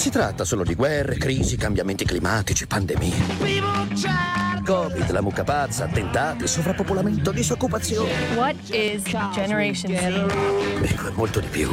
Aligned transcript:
si 0.00 0.08
tratta 0.08 0.46
solo 0.46 0.64
di 0.64 0.74
guerre, 0.74 1.18
crisi, 1.18 1.58
cambiamenti 1.58 2.06
climatici, 2.06 2.66
pandemie. 2.66 3.12
Covid, 4.64 5.10
la 5.10 5.20
mucca 5.20 5.44
pazza, 5.44 5.84
attentati, 5.84 6.48
sovrappopolamento, 6.48 7.30
disoccupazione. 7.32 8.10
What 8.34 8.56
is 8.70 9.02
Generation 9.34 9.94
Z? 9.94 10.90
Ecco, 10.90 11.08
è 11.08 11.10
molto 11.10 11.40
di 11.40 11.48
più. 11.48 11.70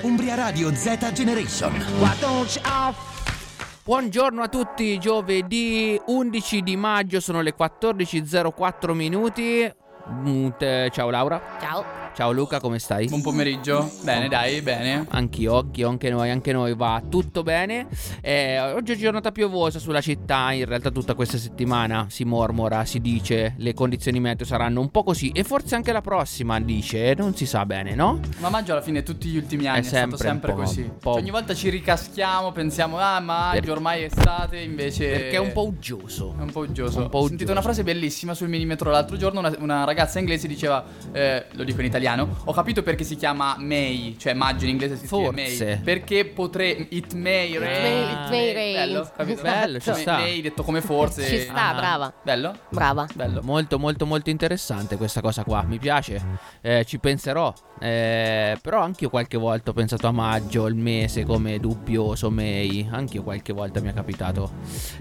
Umbria 0.00 0.36
Radio 0.36 0.74
Z 0.74 1.12
Generation. 1.12 1.84
Buongiorno 3.84 4.42
a 4.42 4.48
tutti, 4.48 4.98
giovedì 4.98 6.00
11 6.06 6.62
di 6.62 6.76
maggio, 6.76 7.20
sono 7.20 7.42
le 7.42 7.54
14.04 7.54 8.94
minuti. 8.94 9.70
Mm, 10.10 10.48
Ciao 10.90 11.10
Laura. 11.10 11.42
Ciao. 11.60 12.07
Ciao 12.18 12.32
Luca, 12.32 12.58
come 12.58 12.80
stai? 12.80 13.06
Buon 13.06 13.22
pomeriggio. 13.22 13.92
Bene, 14.02 14.26
dai, 14.26 14.60
bene. 14.60 15.06
Anch'io, 15.10 15.58
anch'io, 15.58 15.88
anche 15.88 16.10
noi, 16.10 16.30
anche 16.30 16.50
noi 16.50 16.74
va 16.74 17.00
tutto 17.08 17.44
bene. 17.44 17.86
Eh, 18.20 18.58
oggi 18.58 18.94
è 18.94 18.96
giornata 18.96 19.30
piovosa 19.30 19.78
sulla 19.78 20.00
città, 20.00 20.50
in 20.50 20.64
realtà 20.64 20.90
tutta 20.90 21.14
questa 21.14 21.38
settimana 21.38 22.06
si 22.10 22.24
mormora, 22.24 22.84
si 22.86 23.00
dice, 23.00 23.54
le 23.58 23.72
condizioni 23.72 24.18
meteo 24.18 24.44
saranno 24.44 24.80
un 24.80 24.90
po' 24.90 25.04
così 25.04 25.30
e 25.30 25.44
forse 25.44 25.76
anche 25.76 25.92
la 25.92 26.00
prossima 26.00 26.58
dice, 26.58 27.14
non 27.16 27.36
si 27.36 27.46
sa 27.46 27.64
bene, 27.64 27.94
no? 27.94 28.18
Ma 28.40 28.48
maggio 28.48 28.72
alla 28.72 28.82
fine 28.82 29.04
tutti 29.04 29.28
gli 29.28 29.36
ultimi 29.36 29.68
anni 29.68 29.78
è, 29.78 29.82
sempre 29.84 30.16
stato 30.16 30.28
sempre 30.32 30.54
così. 30.54 30.90
Cioè, 31.00 31.12
ogni 31.12 31.30
volta 31.30 31.54
ci 31.54 31.68
ricaschiamo, 31.68 32.50
pensiamo 32.50 32.98
"Ah, 32.98 33.20
maggio, 33.20 33.60
Per- 33.60 33.70
ormai 33.70 34.02
è 34.02 34.06
estate", 34.06 34.58
invece 34.58 35.06
Perché 35.08 35.36
è 35.36 35.38
un 35.38 35.52
po' 35.52 35.66
uggioso. 35.68 36.34
È 36.36 36.42
un 36.42 36.50
po' 36.50 36.62
uggioso. 36.62 36.98
Un 36.98 37.10
po' 37.10 37.18
Ho 37.18 37.28
sentito 37.28 37.34
uggioso. 37.44 37.52
una 37.52 37.62
frase 37.62 37.84
bellissima 37.84 38.34
sul 38.34 38.48
millimetro 38.48 38.90
l'altro 38.90 39.16
giorno. 39.16 39.38
Una, 39.38 39.54
una 39.60 39.84
ragazza 39.84 40.18
inglese 40.18 40.48
diceva, 40.48 40.84
eh, 41.12 41.44
lo 41.52 41.62
dico 41.62 41.78
in 41.78 41.86
italiano, 41.86 42.06
ho 42.16 42.52
capito 42.52 42.82
perché 42.82 43.04
si 43.04 43.16
chiama 43.16 43.56
May, 43.58 44.16
cioè 44.18 44.32
maggio 44.34 44.64
in 44.64 44.70
inglese 44.70 44.96
si 44.96 45.06
scrive 45.06 45.24
Forse. 45.24 45.64
May. 45.64 45.78
Perché 45.80 46.24
potrei, 46.26 46.86
it 46.90 47.12
may 47.14 47.56
rain. 47.58 48.08
It 48.10 48.28
may 48.30 48.52
rain. 48.52 48.74
Bello, 48.74 49.10
capito? 49.16 49.42
Bello, 49.42 49.78
ci 49.80 49.92
sta. 49.94 50.16
May 50.18 50.40
detto 50.40 50.62
come 50.62 50.80
forse. 50.80 51.24
Ci 51.26 51.40
sta, 51.40 51.68
Ah. 51.68 51.74
brava. 51.74 52.12
Bello? 52.22 52.56
Brava. 52.70 53.06
Bello. 53.14 53.40
Molto 53.42 53.78
molto 53.78 54.06
molto 54.06 54.30
interessante 54.30 54.96
questa 54.96 55.20
cosa 55.20 55.42
qua, 55.44 55.62
mi 55.62 55.78
piace, 55.78 56.20
Eh, 56.60 56.84
ci 56.84 56.98
penserò, 56.98 57.52
Eh, 57.80 58.58
però 58.60 58.80
anche 58.82 59.04
io 59.04 59.10
qualche 59.10 59.36
volta 59.38 59.70
ho 59.70 59.72
pensato 59.72 60.06
a 60.08 60.10
maggio, 60.12 60.66
il 60.66 60.74
mese 60.74 61.24
come 61.24 61.58
dubbioso 61.60 62.28
May, 62.30 62.88
anche 62.90 63.16
io 63.18 63.22
qualche 63.22 63.52
volta 63.52 63.80
mi 63.80 63.88
è 63.88 63.92
capitato. 63.94 64.50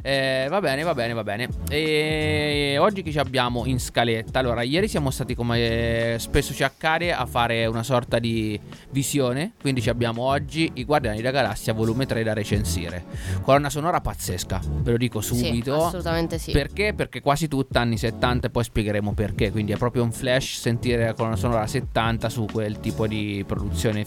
Eh, 0.03 0.45
va 0.49 0.59
bene, 0.61 0.83
va 0.83 0.93
bene, 0.93 1.13
va 1.13 1.23
bene. 1.23 1.47
E 1.69 2.77
oggi 2.79 3.01
che 3.01 3.11
ci 3.11 3.17
abbiamo 3.19 3.65
in 3.65 3.79
scaletta? 3.79 4.39
Allora, 4.39 4.61
ieri 4.61 4.87
siamo 4.87 5.09
stati 5.09 5.33
come 5.35 6.15
spesso 6.19 6.53
ci 6.53 6.63
accade 6.63 6.96
a 7.13 7.25
fare 7.25 7.65
una 7.65 7.83
sorta 7.83 8.19
di 8.19 8.59
visione, 8.89 9.53
quindi 9.59 9.81
ci 9.81 9.89
abbiamo 9.89 10.23
oggi 10.23 10.71
i 10.75 10.85
Guardiani 10.85 11.17
della 11.17 11.31
Galassia 11.31 11.73
volume 11.73 12.05
3 12.05 12.23
da 12.23 12.33
recensire. 12.33 13.05
Colonna 13.41 13.69
sonora 13.69 14.01
pazzesca, 14.01 14.61
ve 14.81 14.91
lo 14.91 14.97
dico 14.97 15.21
subito. 15.21 15.73
Sì, 15.79 15.85
assolutamente 15.85 16.37
sì. 16.37 16.51
Perché? 16.51 16.93
Perché 16.93 17.21
quasi 17.21 17.47
tutta 17.47 17.79
anni 17.79 17.97
70 17.97 18.47
e 18.47 18.49
poi 18.49 18.63
spiegheremo 18.63 19.13
perché. 19.13 19.51
Quindi 19.51 19.71
è 19.71 19.77
proprio 19.77 20.03
un 20.03 20.11
flash 20.11 20.59
sentire 20.59 21.05
la 21.05 21.13
colonna 21.13 21.35
sonora 21.35 21.67
70 21.67 22.29
su 22.29 22.45
quel 22.51 22.79
tipo 22.79 23.07
di 23.07 23.43
produzione 23.45 24.05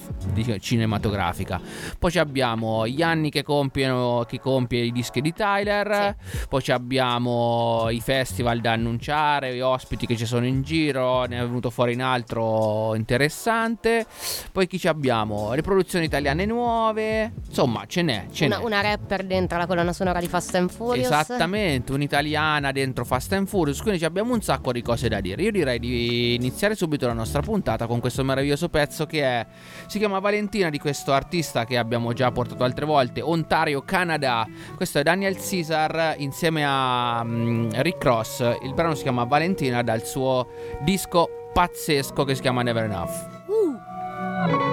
cinematografica. 0.59 1.61
Poi 1.99 2.11
ci 2.11 2.19
abbiamo 2.19 2.87
gli 2.87 3.03
anni 3.03 3.31
che 3.31 3.43
compiono 3.43 4.25
chi 4.27 4.39
compie 4.39 4.83
i 4.83 4.93
dischi 4.93 5.21
di 5.21 5.33
Tyler. 5.33 6.17
Poi 6.49 6.63
ci 6.63 6.73
abbiamo 6.73 7.89
i 7.91 8.01
festival 8.01 8.61
da 8.61 8.73
annunciare, 8.73 9.55
gli 9.55 9.61
ospiti 9.61 10.07
che 10.07 10.17
ci 10.17 10.27
sono 10.27 10.47
in 10.47 10.63
giro. 10.63 11.25
Ne 11.25 11.39
è 11.39 11.43
venuto 11.43 11.71
fuori 11.71 11.95
un 11.95 12.01
altro 12.01 12.70
interessante. 12.95 14.07
Poi 14.53 14.67
chi 14.67 14.79
ci 14.79 14.89
abbiamo? 14.89 15.55
Le 15.55 15.63
produzioni 15.63 16.05
italiane 16.05 16.45
nuove. 16.45 17.33
Insomma, 17.47 17.85
ce 17.87 18.03
n'è. 18.03 18.27
Ce 18.31 18.47
Una, 18.47 18.59
n'è. 18.59 18.65
una 18.65 18.81
rapper 18.81 19.25
dentro 19.25 19.59
la 19.59 19.67
colonna 19.67 19.93
sonora 19.93 20.21
di 20.21 20.29
Fast 20.29 20.55
and 20.55 20.71
Furious. 20.71 21.07
Esattamente, 21.07 21.93
un'italiana 21.93 22.73
dentro 22.73 23.05
Fast 23.05 23.33
and 23.33 23.47
Furious, 23.47 23.81
quindi 23.81 23.99
ci 23.99 24.05
abbiamo 24.05 24.35
un 24.35 24.43
sacco 24.43 24.73
di 24.73 24.83
cose 24.83 25.09
da 25.09 25.21
dire. 25.21 25.43
Io 25.43 25.51
direi 25.51 25.79
di 25.79 26.35
iniziare 26.35 26.75
subito 26.75 27.07
la 27.07 27.13
nostra 27.13 27.41
puntata 27.41 27.87
con 27.87 28.01
questo 28.01 28.25
meraviglioso 28.25 28.69
pezzo 28.69 29.07
che 29.07 29.23
è 29.23 29.47
si 29.87 29.99
chiama 29.99 30.19
Valentina 30.19 30.71
di 30.71 30.79
questo 30.79 31.13
artista 31.13 31.65
che 31.65 31.77
abbiamo 31.77 32.13
già 32.13 32.31
portato 32.31 32.65
altre 32.65 32.85
volte, 32.85 33.21
Ontario, 33.21 33.83
Canada. 33.83 34.47
Questo 34.77 34.99
è 34.99 35.03
Daniel 35.03 35.37
Caesar 35.37 36.15
insieme 36.19 36.65
a 36.67 37.23
mm, 37.25 37.71
Rick 37.77 38.05
Ross. 38.05 38.41
Il 38.63 38.75
brano 38.75 38.95
si 38.95 39.03
chiama 39.03 39.25
Valentina 39.25 39.83
dal 39.83 40.05
suo 40.05 40.49
disco 40.83 41.40
pazzesco 41.53 42.25
che 42.25 42.35
si 42.35 42.41
chiama 42.41 42.63
Never 42.63 42.85
Enough. 42.85 44.70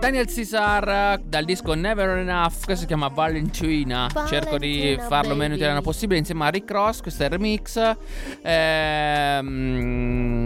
Daniel 0.00 0.26
Caesar 0.26 1.20
dal 1.22 1.44
disco 1.44 1.74
Never 1.74 2.16
Enough, 2.16 2.64
questo 2.64 2.76
si 2.76 2.86
chiama 2.86 3.08
Valentina. 3.08 4.08
Cerco 4.26 4.56
di 4.56 4.98
farlo 4.98 5.34
meno 5.34 5.48
baby. 5.48 5.56
italiano 5.56 5.82
possibile 5.82 6.18
insieme 6.18 6.46
a 6.46 6.48
Rick 6.48 6.70
Ross. 6.70 7.02
Questo 7.02 7.22
è 7.22 7.26
il 7.26 7.32
remix. 7.32 7.96
Ehm, 8.40 10.42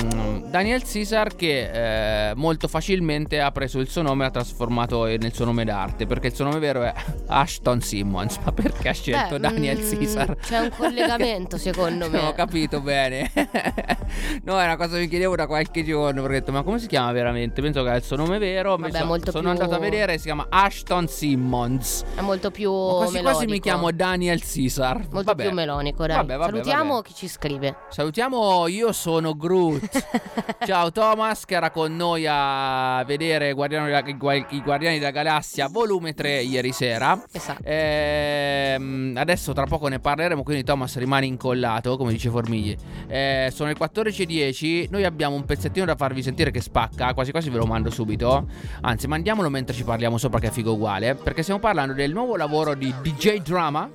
Daniel 0.50 0.82
Caesar 0.82 1.36
che 1.36 2.30
eh, 2.30 2.34
molto 2.34 2.66
facilmente 2.66 3.40
ha 3.40 3.52
preso 3.52 3.78
il 3.78 3.88
suo 3.88 4.02
nome 4.02 4.24
e 4.24 4.26
l'ha 4.26 4.32
trasformato 4.32 5.04
nel 5.04 5.32
suo 5.32 5.44
nome 5.44 5.64
d'arte. 5.64 6.06
Perché 6.06 6.26
il 6.26 6.34
suo 6.34 6.46
nome 6.46 6.58
vero 6.58 6.82
è 6.82 6.92
Ashton 7.28 7.80
Simmons. 7.80 8.38
Ma 8.44 8.50
perché 8.50 8.88
ha 8.88 8.92
scelto 8.92 9.36
Beh, 9.36 9.40
Daniel 9.40 9.78
mm, 9.78 9.88
Caesar? 9.88 10.36
C'è 10.36 10.58
un 10.58 10.70
collegamento, 10.76 11.58
secondo 11.58 12.10
me. 12.10 12.18
Non 12.18 12.26
ho 12.26 12.32
capito 12.32 12.80
bene. 12.80 13.30
no, 14.42 14.60
è 14.60 14.64
una 14.64 14.76
cosa 14.76 14.94
che 14.94 15.02
mi 15.02 15.08
chiedevo 15.08 15.36
da 15.36 15.46
qualche 15.46 15.84
giorno. 15.84 16.22
Perché 16.22 16.36
ho 16.36 16.40
detto, 16.40 16.50
ma 16.50 16.64
come 16.64 16.80
si 16.80 16.88
chiama 16.88 17.12
veramente? 17.12 17.62
Penso 17.62 17.84
che 17.84 17.92
è 17.92 17.94
il 17.94 18.02
suo 18.02 18.16
nome 18.16 18.38
vero. 18.38 18.76
Vabbè, 18.76 18.90
sono, 18.90 19.04
molto 19.04 19.30
sono 19.30 19.43
più- 19.52 19.62
andato 19.62 19.74
a 19.74 19.78
vedere. 19.78 20.16
Si 20.18 20.24
chiama 20.24 20.46
Ashton 20.48 21.08
Simmons. 21.08 22.04
È 22.14 22.20
molto 22.20 22.50
più 22.50 22.72
Ma 22.72 22.92
quasi 22.94 23.12
quasi 23.20 23.22
melodico. 23.22 23.50
mi 23.52 23.60
chiamo 23.60 23.90
Daniel 23.92 24.40
Caesar. 24.42 24.96
Molto 25.10 25.22
Vabbè. 25.22 25.44
più 25.46 25.52
melonico, 25.52 26.06
dai. 26.06 26.16
Vabbè, 26.16 26.36
vabbè, 26.36 26.50
Salutiamo 26.50 27.00
chi 27.02 27.14
ci 27.14 27.28
scrive. 27.28 27.76
Salutiamo, 27.90 28.66
io 28.68 28.92
sono 28.92 29.34
Groot. 29.36 30.06
Ciao 30.66 30.90
Thomas 30.92 31.44
che 31.44 31.54
era 31.54 31.70
con 31.70 31.94
noi 31.96 32.26
a 32.28 33.02
vedere 33.06 33.52
Guardiano 33.52 33.86
della- 33.86 34.02
i 34.06 34.16
Gua- 34.16 34.34
i 34.34 34.62
Guardiani 34.62 34.98
della 34.98 35.10
Galassia 35.10 35.68
volume 35.68 36.14
3 36.14 36.42
ieri 36.42 36.72
sera. 36.72 37.22
Esatto. 37.30 37.62
Ehm, 37.64 39.14
adesso 39.16 39.52
tra 39.52 39.64
poco 39.66 39.88
ne 39.88 39.98
parleremo, 39.98 40.42
quindi 40.42 40.64
Thomas 40.64 40.96
rimane 40.96 41.26
incollato, 41.26 41.96
come 41.96 42.12
dice 42.12 42.30
Formigli. 42.30 42.76
Eh, 43.06 43.50
sono 43.52 43.68
le 43.68 43.76
14.10, 43.76 44.88
noi 44.90 45.04
abbiamo 45.04 45.34
un 45.36 45.44
pezzettino 45.44 45.84
da 45.86 45.94
farvi 45.96 46.22
sentire 46.22 46.50
che 46.50 46.60
spacca, 46.60 47.14
quasi 47.14 47.30
quasi 47.30 47.50
ve 47.50 47.58
lo 47.58 47.66
mando 47.66 47.90
subito. 47.90 48.46
Anzi, 48.82 49.06
mandiamolo 49.34 49.50
mentre 49.50 49.74
ci 49.74 49.84
parliamo 49.84 50.16
sopra 50.18 50.38
che 50.38 50.48
è 50.48 50.50
figo 50.50 50.72
uguale, 50.72 51.14
perché 51.14 51.42
stiamo 51.42 51.60
parlando 51.60 51.92
del 51.92 52.12
nuovo 52.12 52.36
lavoro 52.36 52.74
di 52.74 52.92
DJ 53.02 53.38
Drama. 53.42 53.90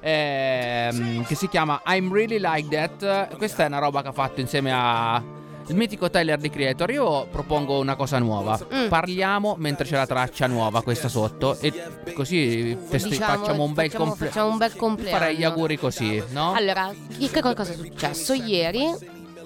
ehm, 0.00 1.24
che 1.24 1.34
si 1.34 1.48
chiama 1.48 1.80
I'm 1.86 2.12
Really 2.12 2.38
Like 2.38 2.68
That. 2.68 3.36
Questa 3.36 3.64
è 3.64 3.66
una 3.66 3.78
roba 3.78 4.02
che 4.02 4.08
ha 4.08 4.12
fatto 4.12 4.40
insieme 4.40 4.70
a 4.74 5.22
il 5.66 5.76
mitico 5.76 6.10
Tyler 6.10 6.38
di 6.38 6.50
Creator. 6.50 6.90
Io 6.90 7.26
propongo 7.30 7.78
una 7.78 7.94
cosa 7.96 8.18
nuova. 8.18 8.58
Mm. 8.74 8.88
Parliamo 8.88 9.54
mentre 9.58 9.86
c'è 9.86 9.96
la 9.96 10.06
traccia 10.06 10.46
nuova, 10.46 10.82
questa 10.82 11.08
sotto. 11.08 11.56
E 11.60 11.72
così 12.12 12.76
festi- 12.86 13.10
Diciamo, 13.10 13.38
facciamo 13.38 13.62
un 13.62 13.72
bel 13.72 13.90
facciamo- 13.90 14.08
comple- 14.10 14.26
facciamo 14.26 14.50
un 14.50 14.56
bel 14.58 14.76
compleanno. 14.76 15.18
Farei 15.18 15.36
gli 15.36 15.44
auguri 15.44 15.78
così, 15.78 16.22
no? 16.32 16.52
Allora, 16.52 16.92
che 17.18 17.40
cosa 17.40 17.62
è 17.62 17.74
successo? 17.74 18.34
Ieri 18.34 18.84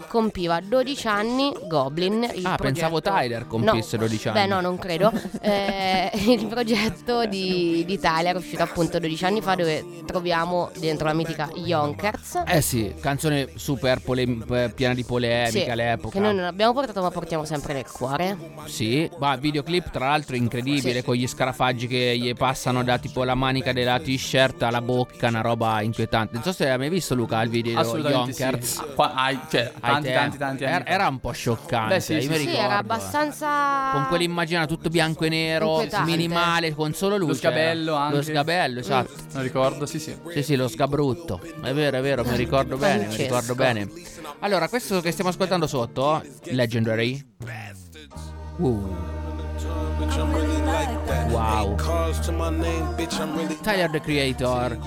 compiva 0.08 0.60
12 0.60 1.06
anni 1.06 1.52
Goblin. 1.66 2.28
Il 2.34 2.46
Ah, 2.46 2.56
pensavo 2.56 3.00
progetto- 3.00 3.16
Tyler 3.20 3.46
compisse 3.46 3.96
No, 3.96 4.02
12 4.04 4.28
anni. 4.28 4.40
Beh, 4.40 4.46
no, 4.46 4.60
non 4.60 4.78
credo. 4.78 5.12
Eh, 5.40 6.10
il 6.26 6.46
progetto 6.46 7.26
di, 7.26 7.84
di 7.86 7.98
Tyler 7.98 8.34
è 8.34 8.38
uscito 8.38 8.62
appunto 8.62 8.98
12 8.98 9.24
anni 9.24 9.40
fa, 9.40 9.54
dove 9.54 9.84
troviamo 10.06 10.70
dentro 10.78 11.06
la 11.06 11.12
mitica 11.14 11.48
Yonkers. 11.54 12.42
Eh 12.46 12.60
sì, 12.60 12.94
canzone 13.00 13.50
super 13.54 14.00
polem- 14.00 14.72
piena 14.74 14.94
di 14.94 15.04
polemica 15.04 15.50
Sì, 15.64 15.70
all'epoca. 15.70 16.14
Che 16.14 16.20
noi 16.20 16.34
non 16.34 16.44
abbiamo 16.44 16.72
portato, 16.72 17.00
ma 17.02 17.10
portiamo 17.10 17.44
sempre 17.44 17.74
nel 17.74 17.86
cuore. 17.90 18.36
Sì, 18.66 19.08
ma 19.18 19.36
videoclip 19.36 19.90
tra 19.90 20.08
l'altro 20.08 20.36
incredibile 20.36 21.00
Sì. 21.00 21.02
con 21.04 21.14
gli 21.14 21.26
scarafaggi 21.26 21.86
che 21.86 22.16
gli 22.18 22.32
passano 22.34 22.82
da 22.82 22.98
tipo 22.98 23.24
la 23.24 23.34
manica 23.34 23.72
della 23.72 23.98
t-shirt 23.98 24.62
alla 24.62 24.80
bocca, 24.80 25.28
una 25.28 25.40
roba 25.40 25.80
inquietante. 25.82 26.34
Non 26.34 26.42
so 26.42 26.52
se 26.52 26.68
hai 26.70 26.78
mai 26.78 26.88
visto 26.88 27.14
Luca 27.14 27.42
il 27.42 27.50
video 27.50 27.82
sì. 27.84 27.96
Yonkers. 27.98 28.78
Ah, 28.78 28.84
qua- 28.94 29.12
ah, 29.14 29.46
cioè, 29.50 29.72
tanti, 30.02 30.18
tempi. 30.18 30.38
tanti, 30.38 30.62
tanti 30.62 30.64
Era, 30.64 30.86
era 30.86 31.08
un 31.08 31.20
po' 31.20 31.32
scioccante. 31.32 31.94
Beh, 31.94 32.00
sì, 32.00 32.20
sì, 32.20 32.34
sì, 32.34 32.54
era 32.54 32.78
abbastanza. 32.78 33.90
Con 33.92 34.06
quell'immagine 34.08 34.66
tutto 34.66 34.88
bianco 34.88 35.24
e 35.24 35.28
nero, 35.28 35.86
minimale, 36.04 36.74
con 36.74 36.92
solo 36.94 37.16
luce. 37.16 37.32
Lo 37.32 37.38
sgabello 37.38 37.94
anche. 37.94 38.16
Lo 38.16 38.22
sgabello, 38.22 38.80
esatto. 38.80 39.12
Non 39.32 39.42
ricordo, 39.42 39.86
sì, 39.86 39.98
sì. 39.98 40.16
Sì, 40.32 40.42
sì, 40.42 40.56
lo 40.56 40.68
sgabrutto. 40.68 41.40
È 41.62 41.72
vero, 41.72 41.98
è 41.98 42.00
vero, 42.00 42.24
mi 42.24 42.36
ricordo 42.36 42.76
bene, 42.76 43.06
mi 43.06 43.16
ricordo 43.16 43.54
bene. 43.54 43.90
Allora, 44.40 44.68
questo 44.68 45.00
che 45.00 45.10
stiamo 45.10 45.30
ascoltando 45.30 45.66
sotto, 45.66 46.22
Legendary. 46.44 47.24
Uh. 48.58 49.16
Wow. 51.28 51.76
Tyler 53.62 53.90
the 53.90 54.00
Creator 54.00 54.78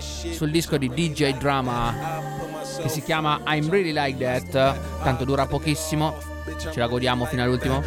sul 0.00 0.50
disco 0.50 0.76
di 0.76 0.88
DJ 0.88 1.36
Drama 1.38 2.35
che 2.86 2.92
si 2.92 3.02
chiama 3.02 3.40
I'm 3.46 3.68
Really 3.68 3.92
Like 3.92 4.24
That, 4.24 5.02
tanto 5.02 5.24
dura 5.24 5.46
pochissimo. 5.46 6.35
Ce 6.58 6.78
la 6.80 6.86
godiamo 6.86 7.24
fino 7.26 7.42
all'ultimo? 7.42 7.82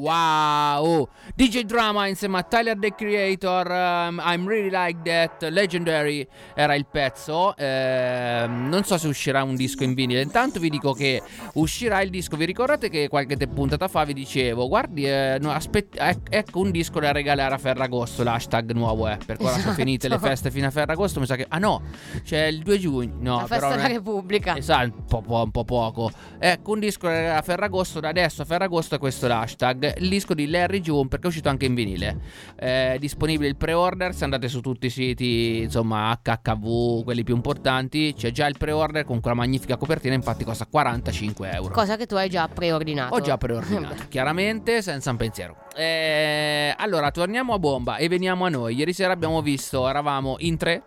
Wow! 0.00 1.08
DJ 1.34 1.62
Drama 1.62 2.06
insieme 2.06 2.38
a 2.38 2.42
Tyler 2.42 2.78
the 2.78 2.94
Creator, 2.94 3.66
um, 3.70 4.20
I'm 4.24 4.46
really 4.46 4.70
like 4.70 4.98
that, 5.04 5.48
Legendary 5.50 6.26
era 6.54 6.74
il 6.74 6.86
pezzo. 6.86 7.56
Ehm, 7.56 8.68
non 8.68 8.84
so 8.84 8.98
se 8.98 9.08
uscirà 9.08 9.42
un 9.42 9.56
disco 9.56 9.84
in 9.84 9.94
vinile. 9.94 10.20
Intanto 10.20 10.60
vi 10.60 10.68
dico 10.70 10.92
che 10.92 11.22
uscirà 11.54 12.02
il 12.02 12.10
disco. 12.10 12.36
Vi 12.36 12.44
ricordate 12.44 12.88
che 12.90 13.08
qualche 13.08 13.36
te- 13.36 13.48
puntata 13.48 13.88
fa 13.88 14.04
vi 14.04 14.12
dicevo, 14.12 14.68
guardi, 14.68 15.06
eh, 15.06 15.38
no, 15.40 15.50
aspetti- 15.50 15.98
ec- 15.98 16.28
ecco 16.28 16.60
un 16.60 16.70
disco 16.70 17.00
da 17.00 17.12
regalare 17.12 17.54
a 17.54 17.58
Ferragosto. 17.58 18.22
L'hashtag 18.22 18.72
nuovo 18.72 19.06
è. 19.08 19.16
Per 19.24 19.36
ora 19.40 19.50
sono 19.50 19.58
Esatto. 19.60 19.74
Finite 19.94 20.08
le 20.08 20.18
feste 20.18 20.50
fino 20.50 20.66
a 20.66 20.70
Ferragosto. 20.70 21.20
Mi 21.20 21.26
sa 21.26 21.36
che. 21.36 21.46
Ah 21.48 21.58
no, 21.58 21.82
c'è 22.22 22.46
il 22.46 22.62
2 22.62 22.78
giugno. 22.78 23.14
No, 23.20 23.40
La 23.40 23.46
festa 23.46 23.68
della 23.68 23.86
Repubblica. 23.86 24.56
Esatto, 24.56 24.94
un 24.96 25.04
po', 25.04 25.20
po- 25.20 25.42
un 25.42 25.50
po' 25.50 25.64
poco. 25.64 26.10
Ecco, 26.38 26.72
un 26.72 26.80
disco 26.80 27.08
a 27.08 27.40
Ferragosto, 27.42 28.00
da 28.00 28.08
adesso 28.08 28.42
a 28.42 28.44
Ferragosto 28.44 28.96
è 28.96 28.98
questo 28.98 29.26
l'hashtag. 29.26 29.98
Il 29.98 30.08
disco 30.08 30.34
di 30.34 30.48
Larry 30.48 30.80
June, 30.80 31.08
perché 31.08 31.24
è 31.24 31.28
uscito 31.28 31.48
anche 31.48 31.66
in 31.66 31.74
vinile. 31.74 32.18
È 32.54 32.96
disponibile 32.98 33.48
il 33.48 33.56
pre-order, 33.56 34.14
se 34.14 34.24
andate 34.24 34.48
su 34.48 34.60
tutti 34.60 34.86
i 34.86 34.90
siti, 34.90 35.60
insomma, 35.62 36.18
HHV, 36.22 37.04
quelli 37.04 37.22
più 37.24 37.34
importanti, 37.34 38.14
c'è 38.16 38.30
già 38.30 38.46
il 38.46 38.56
pre-order 38.58 39.04
con 39.04 39.20
quella 39.20 39.36
magnifica 39.36 39.76
copertina, 39.76 40.14
infatti 40.14 40.44
costa 40.44 40.66
45 40.66 41.50
euro. 41.50 41.72
Cosa 41.72 41.96
che 41.96 42.06
tu 42.06 42.14
hai 42.16 42.28
già 42.28 42.48
preordinato. 42.48 43.14
Ho 43.14 43.20
già 43.20 43.36
preordinato, 43.36 44.04
chiaramente 44.08 44.82
senza 44.82 45.10
un 45.10 45.16
pensiero. 45.16 45.56
Eh, 45.76 46.72
allora, 46.76 47.10
torniamo 47.10 47.54
a 47.54 47.58
bomba 47.58 47.96
e 47.96 48.08
veniamo 48.08 48.44
a 48.44 48.48
noi. 48.48 48.76
Ieri 48.76 48.92
sera 48.92 49.12
abbiamo 49.12 49.42
visto, 49.42 49.83
eravamo 49.88 50.36
in 50.40 50.56
tre. 50.56 50.82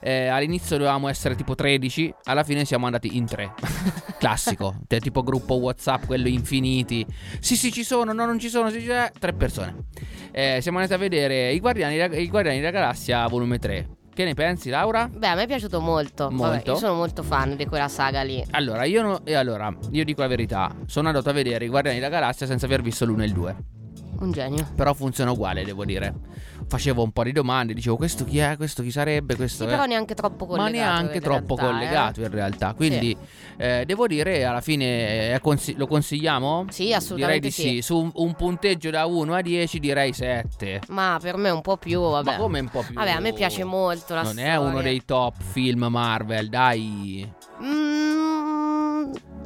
Eh, 0.00 0.26
all'inizio 0.28 0.76
dovevamo 0.76 1.08
essere 1.08 1.34
tipo 1.34 1.54
13, 1.54 2.14
alla 2.24 2.44
fine 2.44 2.64
siamo 2.64 2.86
andati 2.86 3.16
in 3.16 3.26
tre. 3.26 3.52
Classico, 4.18 4.76
tipo 4.86 5.22
gruppo 5.22 5.54
WhatsApp, 5.54 6.06
quello 6.06 6.28
infiniti. 6.28 7.06
Sì, 7.40 7.56
sì, 7.56 7.70
ci 7.72 7.84
sono, 7.84 8.12
no, 8.12 8.24
non 8.26 8.38
ci 8.38 8.48
sono, 8.48 8.70
sì, 8.70 8.84
c'è. 8.84 9.10
Tre 9.18 9.32
persone. 9.32 9.74
Eh, 10.32 10.58
siamo 10.60 10.78
andati 10.78 10.94
a 10.94 10.98
vedere 10.98 11.52
I 11.52 11.60
Guardiani, 11.60 11.96
I 12.20 12.28
Guardiani 12.28 12.58
della 12.58 12.70
Galassia, 12.70 13.26
volume 13.28 13.58
3. 13.58 13.88
Che 14.18 14.24
ne 14.24 14.34
pensi, 14.34 14.68
Laura? 14.68 15.08
Beh, 15.08 15.28
a 15.28 15.34
me 15.36 15.44
è 15.44 15.46
piaciuto 15.46 15.80
molto. 15.80 16.24
Vabbè, 16.24 16.34
Molto. 16.34 16.70
io 16.72 16.76
sono 16.76 16.94
molto 16.94 17.22
fan 17.22 17.54
di 17.54 17.66
quella 17.66 17.86
saga 17.86 18.22
lì. 18.22 18.44
Allora, 18.50 18.82
io 18.82 19.02
no- 19.02 19.20
e 19.24 19.34
allora, 19.34 19.72
io 19.92 20.04
dico 20.04 20.22
la 20.22 20.26
verità. 20.26 20.74
Sono 20.86 21.06
andato 21.06 21.28
a 21.28 21.32
vedere 21.32 21.66
I 21.66 21.68
Guardiani 21.68 21.98
della 22.00 22.10
Galassia 22.10 22.44
senza 22.44 22.66
aver 22.66 22.82
visto 22.82 23.04
l'uno 23.04 23.22
e 23.22 23.26
il 23.26 23.32
2. 23.32 23.56
Un 24.20 24.32
genio. 24.32 24.66
Però 24.74 24.92
funziona 24.94 25.30
uguale, 25.30 25.64
devo 25.64 25.84
dire. 25.84 26.12
Facevo 26.66 27.02
un 27.02 27.12
po' 27.12 27.22
di 27.22 27.32
domande, 27.32 27.72
dicevo 27.72 27.96
questo 27.96 28.24
chi 28.24 28.38
è, 28.38 28.56
questo 28.56 28.82
chi 28.82 28.90
sarebbe, 28.90 29.36
questo 29.36 29.62
Sì, 29.64 29.68
è. 29.68 29.72
però 29.72 29.86
neanche 29.86 30.14
troppo 30.14 30.44
Ma 30.44 30.56
collegato. 30.56 30.72
neanche 30.92 31.16
in 31.16 31.22
troppo 31.22 31.54
realtà, 31.56 31.72
collegato 31.78 32.20
eh. 32.20 32.24
in 32.24 32.30
realtà. 32.30 32.74
Quindi 32.74 33.16
eh, 33.56 33.84
devo 33.86 34.06
dire, 34.06 34.44
alla 34.44 34.60
fine 34.60 35.32
eh, 35.34 35.40
consi- 35.40 35.76
lo 35.76 35.86
consigliamo? 35.86 36.66
Sì, 36.68 36.82
Direi 36.82 36.96
assolutamente 36.98 37.46
di 37.46 37.52
sì. 37.52 37.80
Su 37.82 37.96
un, 37.98 38.10
un 38.14 38.34
punteggio 38.34 38.90
da 38.90 39.06
1 39.06 39.34
a 39.34 39.40
10 39.40 39.78
direi 39.78 40.12
7. 40.12 40.80
Ma 40.88 41.18
per 41.22 41.36
me 41.36 41.50
un 41.50 41.60
po' 41.62 41.76
più, 41.76 42.00
vabbè. 42.00 42.30
Ma 42.32 42.36
come 42.36 42.60
un 42.60 42.68
po' 42.68 42.82
più? 42.82 42.94
Vabbè, 42.94 43.10
a 43.10 43.20
me 43.20 43.32
piace 43.32 43.62
molto 43.64 44.14
la 44.14 44.22
Non 44.22 44.32
storia. 44.32 44.52
è 44.52 44.56
uno 44.58 44.82
dei 44.82 45.04
top 45.04 45.34
film 45.40 45.86
Marvel, 45.88 46.48
dai. 46.48 47.26
Mm, 47.62 48.17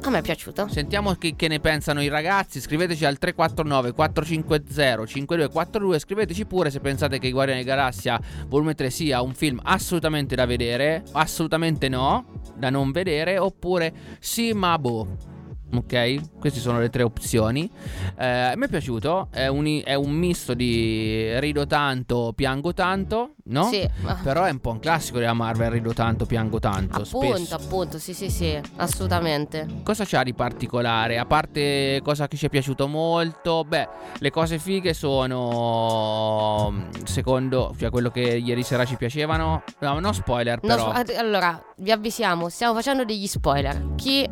a 0.07 0.11
me 0.11 0.19
è 0.19 0.21
piaciuto. 0.21 0.67
Sentiamo 0.67 1.13
che, 1.15 1.35
che 1.35 1.47
ne 1.47 1.59
pensano 1.59 2.01
i 2.01 2.07
ragazzi. 2.07 2.59
Scriveteci 2.59 3.05
al 3.05 3.17
349 3.17 3.93
450 3.93 5.05
5242. 5.05 5.99
Scriveteci 5.99 6.45
pure 6.45 6.69
se 6.69 6.79
pensate 6.79 7.19
che 7.19 7.31
Guardiani 7.31 7.63
della 7.63 7.75
Galassia 7.75 8.19
volume 8.47 8.75
3 8.75 8.89
sia 8.89 9.21
un 9.21 9.33
film 9.33 9.59
assolutamente 9.63 10.35
da 10.35 10.45
vedere, 10.45 11.03
assolutamente 11.13 11.89
no, 11.89 12.25
da 12.55 12.69
non 12.69 12.91
vedere, 12.91 13.37
oppure 13.37 13.93
sì, 14.19 14.53
ma 14.53 14.77
boh. 14.77 15.32
Ok, 15.75 16.37
queste 16.39 16.59
sono 16.59 16.79
le 16.79 16.89
tre 16.89 17.01
opzioni. 17.03 17.69
Eh, 18.17 18.53
mi 18.55 18.65
è 18.65 18.69
piaciuto. 18.69 19.29
È 19.31 19.47
un, 19.47 19.81
è 19.83 19.95
un 19.95 20.11
misto 20.11 20.53
di 20.53 21.39
rido 21.39 21.65
tanto, 21.65 22.31
piango 22.35 22.73
tanto, 22.73 23.31
no? 23.45 23.63
Sì, 23.65 23.87
Però 24.21 24.43
è 24.43 24.51
un 24.51 24.59
po' 24.59 24.69
un 24.71 24.79
classico 24.79 25.17
della 25.17 25.33
Marvel, 25.33 25.71
rido 25.71 25.91
tanto, 25.93 26.25
piango 26.27 26.59
tanto. 26.59 27.01
appunto, 27.01 27.35
spesso. 27.37 27.55
appunto, 27.55 27.97
sì, 27.97 28.13
sì, 28.13 28.29
sì, 28.29 28.59
assolutamente. 28.75 29.65
Cosa 29.83 30.05
c'ha 30.05 30.21
di 30.21 30.33
particolare? 30.35 31.17
A 31.17 31.25
parte 31.25 31.99
cosa 32.03 32.27
che 32.27 32.37
ci 32.37 32.45
è 32.45 32.49
piaciuto 32.49 32.87
molto, 32.87 33.63
beh, 33.63 33.87
le 34.19 34.29
cose 34.29 34.59
fighe 34.59 34.93
sono 34.93 36.89
secondo, 37.05 37.73
cioè 37.79 37.89
quello 37.89 38.09
che 38.11 38.21
ieri 38.21 38.61
sera 38.63 38.85
ci 38.85 38.95
piacevano. 38.95 39.63
No, 39.79 39.99
no 39.99 40.11
spoiler, 40.13 40.59
No, 40.61 40.75
però. 40.75 40.93
sp- 40.95 41.17
allora, 41.17 41.59
vi 41.77 41.91
avvisiamo, 41.91 42.47
stiamo 42.49 42.73
facendo 42.75 43.03
degli 43.05 43.25
spoiler. 43.27 43.95
Chi 43.95 44.29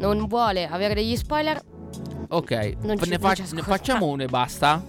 non 0.00 0.26
vuole 0.26 0.66
avere 0.66 0.94
degli 0.94 1.16
spoiler, 1.16 1.60
ok, 2.28 2.50
ne, 2.82 2.96
fa- 3.18 3.34
ne 3.52 3.62
facciamo 3.62 4.06
uno 4.06 4.22
e 4.22 4.26
basta. 4.26 4.82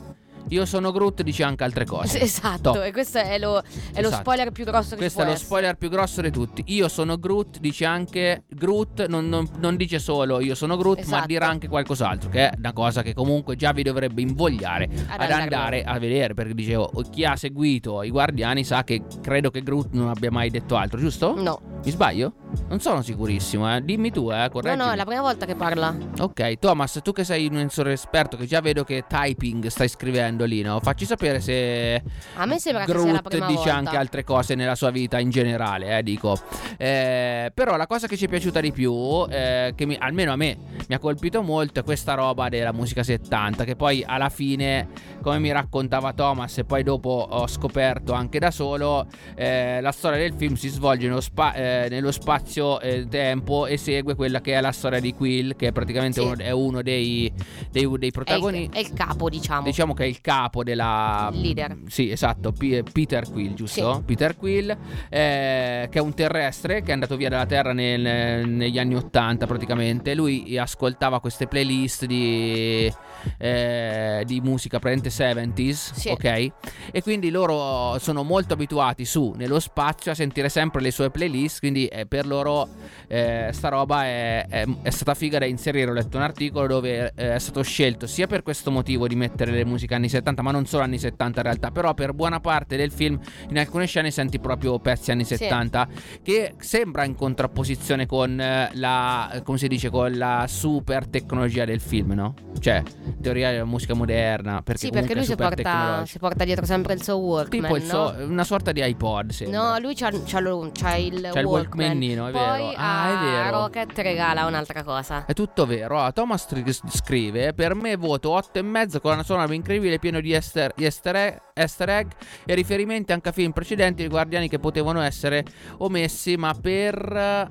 Io 0.52 0.66
sono 0.66 0.92
Groot, 0.92 1.22
dice 1.24 1.44
anche 1.44 1.64
altre 1.64 1.86
cose. 1.86 2.20
esatto, 2.22 2.72
Top. 2.74 2.84
e 2.84 2.92
questo 2.92 3.18
è 3.20 3.38
lo, 3.40 3.60
è 3.94 4.02
lo 4.02 4.08
Esatto. 4.08 4.16
spoiler 4.22 4.52
più 4.52 4.66
grosso 4.66 4.90
che 4.92 4.96
Questo 4.98 5.22
è 5.22 5.26
lo 5.26 5.36
spoiler 5.36 5.76
più 5.76 5.90
grosso 5.90 6.22
di 6.22 6.30
tutti. 6.32 6.64
Io 6.68 6.88
sono 6.90 7.18
Groot, 7.18 7.60
dice 7.60 7.86
anche 7.86 8.44
Groot, 8.50 9.08
non, 9.08 9.28
non- 9.30 9.48
non 9.60 9.76
dice 9.78 10.00
solo 10.00 10.40
io 10.42 10.54
sono 10.56 10.76
Groot, 10.78 10.98
ma 11.00 11.04
Esatto. 11.04 11.28
dirà 11.28 11.48
anche 11.48 11.68
qualcos'altro, 11.68 12.30
che 12.30 12.50
è 12.50 12.54
una 12.58 12.74
cosa 12.74 13.02
che 13.02 13.14
comunque 13.14 13.56
già 13.56 13.72
vi 13.72 13.84
dovrebbe 13.84 14.22
invogliare 14.22 14.90
ad, 15.08 15.22
andare 15.22 15.34
andare 15.42 15.84
a 15.84 15.98
vedere. 16.00 16.34
Perché 16.34 16.54
dicevo, 16.54 16.92
chi 17.10 17.24
ha 17.26 17.36
seguito 17.36 18.04
i 18.04 18.10
Guardiani 18.10 18.64
sa 18.64 18.84
che 18.84 19.04
credo 19.22 19.50
che 19.52 19.62
Groot 19.64 19.90
non 19.94 20.10
abbia 20.10 20.32
mai 20.32 20.50
detto 20.50 20.76
altro, 20.76 21.00
giusto? 21.00 21.30
essere. 21.30 21.44
No, 21.44 21.60
Mi 21.84 21.92
sbaglio? 21.92 22.34
Non 22.68 22.80
sono 22.82 23.02
sicurissimo, 23.02 23.74
eh. 23.74 23.82
Dimmi 23.82 24.12
tu, 24.12 24.30
eh, 24.30 24.36
no, 24.36 24.50
correggimi. 24.50 24.84
no, 24.86 24.92
è 24.92 24.96
la 24.96 25.06
prima 25.06 25.22
volta 25.22 25.46
che 25.46 25.56
parla. 25.56 25.96
Ok, 26.20 26.60
Thomas, 26.60 27.00
tu 27.02 27.12
che 27.14 27.24
sei 27.24 27.48
un 27.48 27.56
sensore 27.56 27.94
esperto, 27.94 28.36
che 28.38 28.46
già 28.46 28.60
vedo 28.60 28.84
che 28.84 29.06
typing 29.08 29.66
stai 29.68 29.88
scrivendo 29.88 30.41
lì, 30.46 30.62
no? 30.62 30.80
Facci 30.80 31.06
sapere 31.06 31.40
se 31.40 32.02
A 32.36 32.46
me 32.46 32.60
sembra 32.60 32.86
che 32.86 32.92
sia 32.92 33.00
la 33.02 33.08
Groot 33.12 33.28
prima 33.30 33.46
dice 33.48 33.58
volta. 33.60 33.76
anche 33.76 33.98
altre 33.98 34.24
cose 34.24 34.56
nella 34.56 34.76
sua 34.76 34.90
vita 34.92 35.20
in 35.20 35.30
generale, 35.30 35.98
eh, 35.98 36.04
dico. 36.04 36.38
Eh, 36.78 37.52
però 37.54 37.76
la 37.78 37.88
cosa 37.88 38.08
che 38.08 38.18
ci 38.18 38.26
è 38.26 38.28
piaciuta 38.28 38.60
di 38.60 38.72
più, 38.72 38.94
eh, 39.30 39.74
che 39.76 39.86
mi- 39.86 39.98
almeno 40.00 40.32
a 40.32 40.36
me 40.36 40.58
mi 40.88 40.96
ha 40.96 41.00
colpito 41.00 41.42
molto, 41.42 41.80
è 41.80 41.84
questa 41.84 42.14
roba 42.14 42.50
della 42.50 42.72
musica 42.74 43.04
70, 43.04 43.64
che 43.64 43.76
poi 43.76 44.04
alla 44.06 44.30
fine, 44.30 44.88
come 45.22 45.40
mi 45.40 45.52
raccontava 45.52 46.14
Thomas 46.14 46.58
e 46.58 46.64
poi 46.64 46.84
dopo 46.84 47.10
ho 47.30 47.48
scoperto 47.48 48.14
anche 48.14 48.40
da 48.40 48.52
solo, 48.52 49.06
eh, 49.36 49.80
la 49.82 49.92
storia 49.92 50.20
del 50.20 50.34
film 50.36 50.56
si 50.56 50.70
svolge 50.70 51.08
nello, 51.08 51.22
spa- 51.22 51.54
eh, 51.54 51.88
nello 51.90 52.12
spazio-tempo 52.12 53.66
e 53.68 53.78
segue 53.78 54.16
quella 54.16 54.42
che 54.42 54.54
è 54.54 54.62
la 54.62 54.72
storia 54.72 55.00
di 55.00 55.14
Quill, 55.14 55.56
che 55.56 55.68
è 55.68 55.72
praticamente 55.72 56.20
Sì. 56.22 56.26
uno, 56.28 56.36
è 56.38 56.52
uno 56.52 56.82
dei, 56.82 57.32
dei, 57.70 57.88
dei 57.98 58.10
È 58.10 58.12
protagonisti. 58.12 58.78
è 58.78 58.80
il 58.82 58.94
capo, 58.94 59.30
diciamo. 59.30 59.64
Diciamo 59.64 59.94
che 59.94 60.04
è 60.04 60.08
il 60.08 60.22
capo 60.32 60.64
della. 60.64 61.30
Il 61.34 61.42
leader. 61.42 61.78
Sì, 61.88 62.10
esatto. 62.10 62.52
P- 62.54 62.84
Peter 62.90 63.30
Quill, 63.30 63.54
giusto? 63.54 63.96
Sì. 63.96 64.02
Peter 64.04 64.38
Quill, 64.38 64.70
eh, 65.10 65.88
che 65.90 66.00
è 66.00 66.02
un 66.02 66.14
terrestre 66.14 66.82
che 66.82 66.92
è 66.92 66.94
andato 66.94 67.18
via 67.18 67.30
dalla 67.30 67.46
Terra 67.46 67.74
nel- 67.74 68.48
negli 68.48 68.80
anni 68.80 68.96
80 68.96 69.46
praticamente. 69.46 70.16
Lui 70.16 70.58
ascoltava 70.58 71.20
queste 71.20 71.48
playlist 71.48 72.06
di, 72.06 72.92
eh, 73.38 74.24
di 74.26 74.42
musica 74.42 74.80
praticamente 74.80 75.10
70s, 75.10 75.94
Sì. 75.94 76.10
ok? 76.10 76.52
E 76.92 77.02
quindi 77.02 77.30
loro 77.30 77.98
sono 78.00 78.24
molto 78.24 78.54
abituati 78.54 79.06
su 79.06 79.34
nello 79.36 79.60
spazio 79.60 80.12
a 80.12 80.16
sentire 80.16 80.50
sempre 80.50 80.82
le 80.82 80.92
sue 80.92 81.10
playlist. 81.12 81.60
Quindi 81.60 81.88
eh, 81.88 82.06
per 82.06 82.26
loro 82.26 82.68
eh, 83.08 83.50
sta 83.52 83.70
roba 83.70 84.06
è, 84.06 84.46
è- 84.48 84.66
è 84.82 84.90
stata 84.90 85.14
figa 85.14 85.40
da 85.40 85.46
inserire. 85.46 85.90
Ho 85.90 85.94
letto 85.94 86.18
un 86.18 86.24
articolo 86.24 86.68
dove 86.68 87.12
eh, 87.16 87.34
è 87.36 87.40
stato 87.40 87.62
scelto 87.64 88.08
sia 88.08 88.28
per 88.28 88.44
questo 88.44 88.72
motivo 88.72 89.08
di 89.08 89.16
mettere 89.16 89.52
le 89.52 89.66
musiche 89.66 89.94
anni 89.96 90.10
70, 90.10 90.42
ma 90.42 90.52
non 90.52 90.66
solo 90.66 90.84
anni 90.84 90.98
70 90.98 91.40
in 91.40 91.46
realtà, 91.46 91.72
però 91.72 91.94
per 91.94 92.14
buona 92.14 92.40
parte 92.40 92.76
del 92.78 92.92
film 92.92 93.20
in 93.50 93.58
alcune 93.58 93.86
scene 93.88 94.12
senti 94.12 94.40
proprio 94.40 94.80
pezzi 94.80 95.12
anni 95.12 95.24
Sì. 95.24 95.36
70 95.38 95.88
che 96.24 96.54
sembra 96.60 97.04
in 97.06 97.16
contrapposizione 97.16 98.06
con 98.06 98.40
eh, 98.40 98.70
la 98.74 99.42
come 99.44 99.58
si 99.58 99.68
dice 99.68 99.90
con 99.90 100.12
la 100.18 100.46
super 100.48 101.08
tecnologia 101.08 101.66
del 101.66 101.80
film, 101.80 102.12
no? 102.14 102.34
Cioè, 102.60 102.82
teoria 103.20 103.50
è 103.52 103.58
la 103.58 103.66
musica 103.66 103.94
moderna, 103.94 104.62
perché 104.62 104.86
Sì, 104.86 104.90
perché 104.92 105.14
lui 105.16 105.24
si 105.26 105.36
porta, 105.36 106.04
si 106.06 106.20
porta 106.20 106.44
dietro 106.46 106.66
sempre 106.66 106.94
il 106.94 107.04
suo 107.04 107.18
Walkman. 107.18 107.62
Tipo 107.62 107.76
il 107.76 107.84
suo- 107.84 108.14
no? 108.18 108.26
una 108.26 108.44
sorta 108.44 108.72
di 108.72 108.82
iPod, 108.84 109.32
sembra. 109.32 109.72
No, 109.72 109.80
lui 109.80 109.96
c'ha, 109.96 110.12
c'ha 110.26 110.40
lo- 110.40 110.72
c'ha 110.74 110.96
il 110.96 111.22
C'ha 111.32 111.40
il 111.40 111.46
Walkman. 111.46 111.46
Walkmanino, 111.46 112.28
è 112.28 112.32
Poi 112.32 112.42
vero. 112.42 112.74
Ah, 112.78 113.10
è 113.10 113.26
vero. 113.26 113.60
Rocket 113.62 113.98
regala 114.00 114.46
un'altra 114.46 114.84
cosa. 114.84 115.26
È 115.26 115.34
tutto 115.34 115.66
vero. 115.66 116.00
Ah, 116.00 116.12
Thomas 116.12 116.46
Tr- 116.46 116.80
scrive: 116.90 117.54
Per 117.54 117.76
me 117.76 117.96
voto 117.96 118.30
8,5 118.38 119.00
con 119.02 119.14
una 119.14 119.24
sonora 119.24 119.54
incredibile 119.54 120.00
pieno 120.00 120.20
di 120.22 120.34
easter, 120.34 120.74
easter 120.78 121.16
egg, 121.16 121.38
easter 121.54 121.90
egg 121.90 122.08
e 122.46 122.54
riferimenti 122.56 123.12
anche 123.12 123.30
a 123.30 123.32
film 123.32 123.52
precedenti 123.52 124.02
di 124.04 124.10
Guardiani 124.10 124.48
che 124.50 124.60
potevano 124.60 125.02
essere 125.02 125.44
omessi, 125.78 126.36
ma 126.38 126.54
per. 126.54 127.50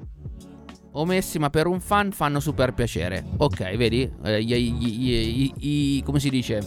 Omessi, 0.92 1.38
ma 1.38 1.50
per 1.50 1.66
un 1.66 1.80
fan 1.80 2.10
fanno 2.10 2.40
super 2.40 2.74
piacere. 2.74 3.24
Ok, 3.36 3.76
vedi? 3.76 4.10
Eh, 4.24 4.42
gli- 4.42 4.52
i- 4.54 5.52
i- 5.96 6.02
come 6.02 6.18
si 6.18 6.30
dice? 6.30 6.66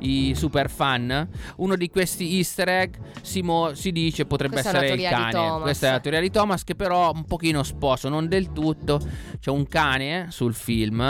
I 0.00 0.34
super 0.34 0.68
fan, 0.70 1.28
uno 1.56 1.76
di 1.76 1.88
questi 1.90 2.36
easter 2.36 2.68
egg 2.68 2.94
si, 3.22 3.42
mo- 3.42 3.74
si 3.74 3.92
dice 3.92 4.26
potrebbe 4.26 4.60
Questa 4.60 4.70
essere 4.82 4.94
il 5.02 5.08
cane. 5.08 5.60
Questa 5.60 5.86
è 5.88 5.90
la 5.92 6.00
teoria 6.00 6.20
di 6.20 6.30
Thomas 6.30 6.64
che 6.64 6.74
però 6.74 7.12
un 7.12 7.24
pochino 7.24 7.62
sposo, 7.62 8.08
non 8.08 8.28
del 8.28 8.52
tutto. 8.52 9.00
C'è 9.40 9.50
un 9.50 9.66
cane 9.68 10.26
sul 10.30 10.54
film 10.54 11.00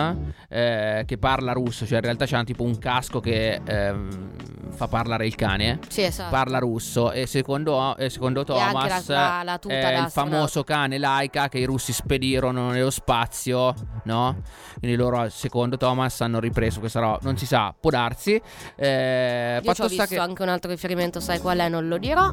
eh, 0.48 1.04
che 1.06 1.18
parla 1.18 1.52
russo, 1.52 1.86
cioè 1.86 1.96
in 1.96 2.02
realtà 2.04 2.26
c'è 2.26 2.42
tipo 2.44 2.62
un 2.64 2.78
casco 2.78 3.20
che 3.20 3.60
ehm, 3.64 4.30
fa 4.70 4.88
parlare 4.88 5.26
il 5.26 5.34
cane. 5.34 5.78
Sì, 5.88 6.02
esatto. 6.02 6.30
Parla 6.30 6.58
russo 6.58 7.12
e 7.12 7.26
secondo, 7.26 7.96
e 7.96 8.10
secondo 8.10 8.44
Thomas 8.44 9.08
la- 9.08 9.42
la- 9.44 9.58
tuta 9.58 9.74
è 9.74 9.98
il 9.98 10.10
famoso 10.10 10.64
cane 10.64 10.98
Laika 10.98 11.48
che 11.48 11.58
i 11.58 11.64
russi 11.64 11.92
spedirono 11.92 12.70
nello 12.70 12.90
spazio, 12.90 13.74
no? 14.04 14.42
Quindi 14.78 14.96
loro, 14.96 15.28
secondo 15.28 15.76
Thomas, 15.76 16.20
hanno 16.20 16.40
ripreso 16.40 16.80
questa 16.80 17.00
roba. 17.00 17.18
Non 17.22 17.36
si 17.36 17.46
sa, 17.46 17.74
può 17.78 17.90
darsi. 17.90 18.40
Eh, 18.76 19.60
Io 19.62 19.70
ho 19.70 19.86
visto 19.88 20.04
che... 20.06 20.18
anche 20.18 20.42
un 20.42 20.48
altro 20.48 20.70
riferimento, 20.70 21.20
sai 21.20 21.38
qual 21.40 21.58
è? 21.58 21.68
Non 21.68 21.88
lo 21.88 21.98
dirò. 21.98 22.32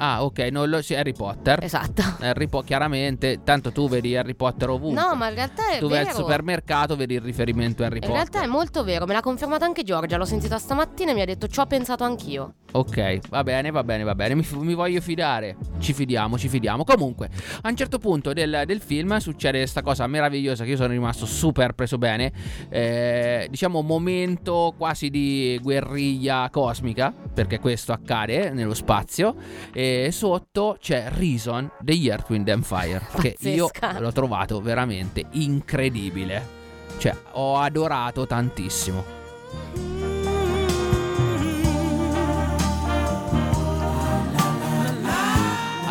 Ah, 0.00 0.22
ok, 0.24 0.38
non 0.50 0.68
lo... 0.68 0.80
sì, 0.80 0.94
Harry 0.94 1.12
Potter. 1.12 1.62
Esatto. 1.62 2.02
Harry 2.20 2.46
Po- 2.48 2.62
chiaramente, 2.62 3.40
tanto 3.42 3.72
tu 3.72 3.88
vedi 3.88 4.16
Harry 4.16 4.34
Potter 4.34 4.70
ovunque. 4.70 5.00
No, 5.00 5.14
ma 5.16 5.28
in 5.28 5.34
realtà 5.34 5.70
è 5.70 5.78
tu 5.78 5.88
vai 5.88 6.04
vero. 6.04 6.10
al 6.10 6.14
supermercato, 6.16 6.94
vedi 6.96 7.14
il 7.14 7.20
riferimento 7.20 7.82
a 7.82 7.86
Harry 7.86 7.96
In 7.96 8.02
Potter. 8.02 8.16
realtà 8.16 8.42
è 8.42 8.46
molto 8.46 8.84
vero, 8.84 9.06
me 9.06 9.12
l'ha 9.14 9.20
confermato 9.20 9.64
anche 9.64 9.82
Giorgia, 9.82 10.16
l'ho 10.16 10.24
sentita 10.24 10.58
stamattina 10.58 11.10
e 11.10 11.14
mi 11.14 11.20
ha 11.22 11.24
detto 11.24 11.48
ci 11.48 11.58
ho 11.58 11.66
pensato 11.66 12.04
anch'io. 12.04 12.54
Ok, 12.70 13.28
va 13.30 13.42
bene, 13.42 13.70
va 13.70 13.82
bene, 13.82 14.04
va 14.04 14.14
bene. 14.14 14.34
Mi, 14.34 14.46
mi 14.58 14.74
voglio 14.74 15.00
fidare. 15.00 15.56
Ci 15.78 15.94
fidiamo, 15.94 16.36
ci 16.36 16.48
fidiamo. 16.48 16.84
Comunque, 16.84 17.30
a 17.62 17.68
un 17.68 17.76
certo 17.76 17.98
punto 17.98 18.34
del, 18.34 18.64
del 18.66 18.80
film 18.82 19.16
succede 19.16 19.58
questa 19.58 19.80
cosa 19.82 20.06
meravigliosa 20.06 20.64
che 20.64 20.70
io 20.70 20.76
sono 20.76 20.90
rimasto 20.90 21.24
super 21.24 21.72
preso 21.72 21.96
bene. 21.96 22.30
Eh, 22.68 23.46
diciamo, 23.48 23.80
momento 23.80 24.74
quasi 24.76 25.08
di 25.08 25.58
guerriglia 25.62 26.48
cosmica. 26.52 27.12
Perché 27.32 27.58
questo 27.58 27.92
accade 27.92 28.50
nello 28.50 28.74
spazio. 28.74 29.34
E 29.72 30.10
sotto 30.12 30.76
c'è 30.78 31.10
Reason 31.14 31.70
degli 31.80 32.08
Earth, 32.08 32.28
Wind 32.28 32.48
and 32.50 32.64
Fire. 32.64 33.00
Che 33.18 33.36
io 33.48 33.70
Pazzesca. 33.72 33.98
l'ho 33.98 34.12
trovato 34.12 34.60
veramente 34.60 35.24
incredibile. 35.32 36.56
Cioè, 36.98 37.16
ho 37.32 37.56
adorato 37.58 38.26
tantissimo. 38.26 39.97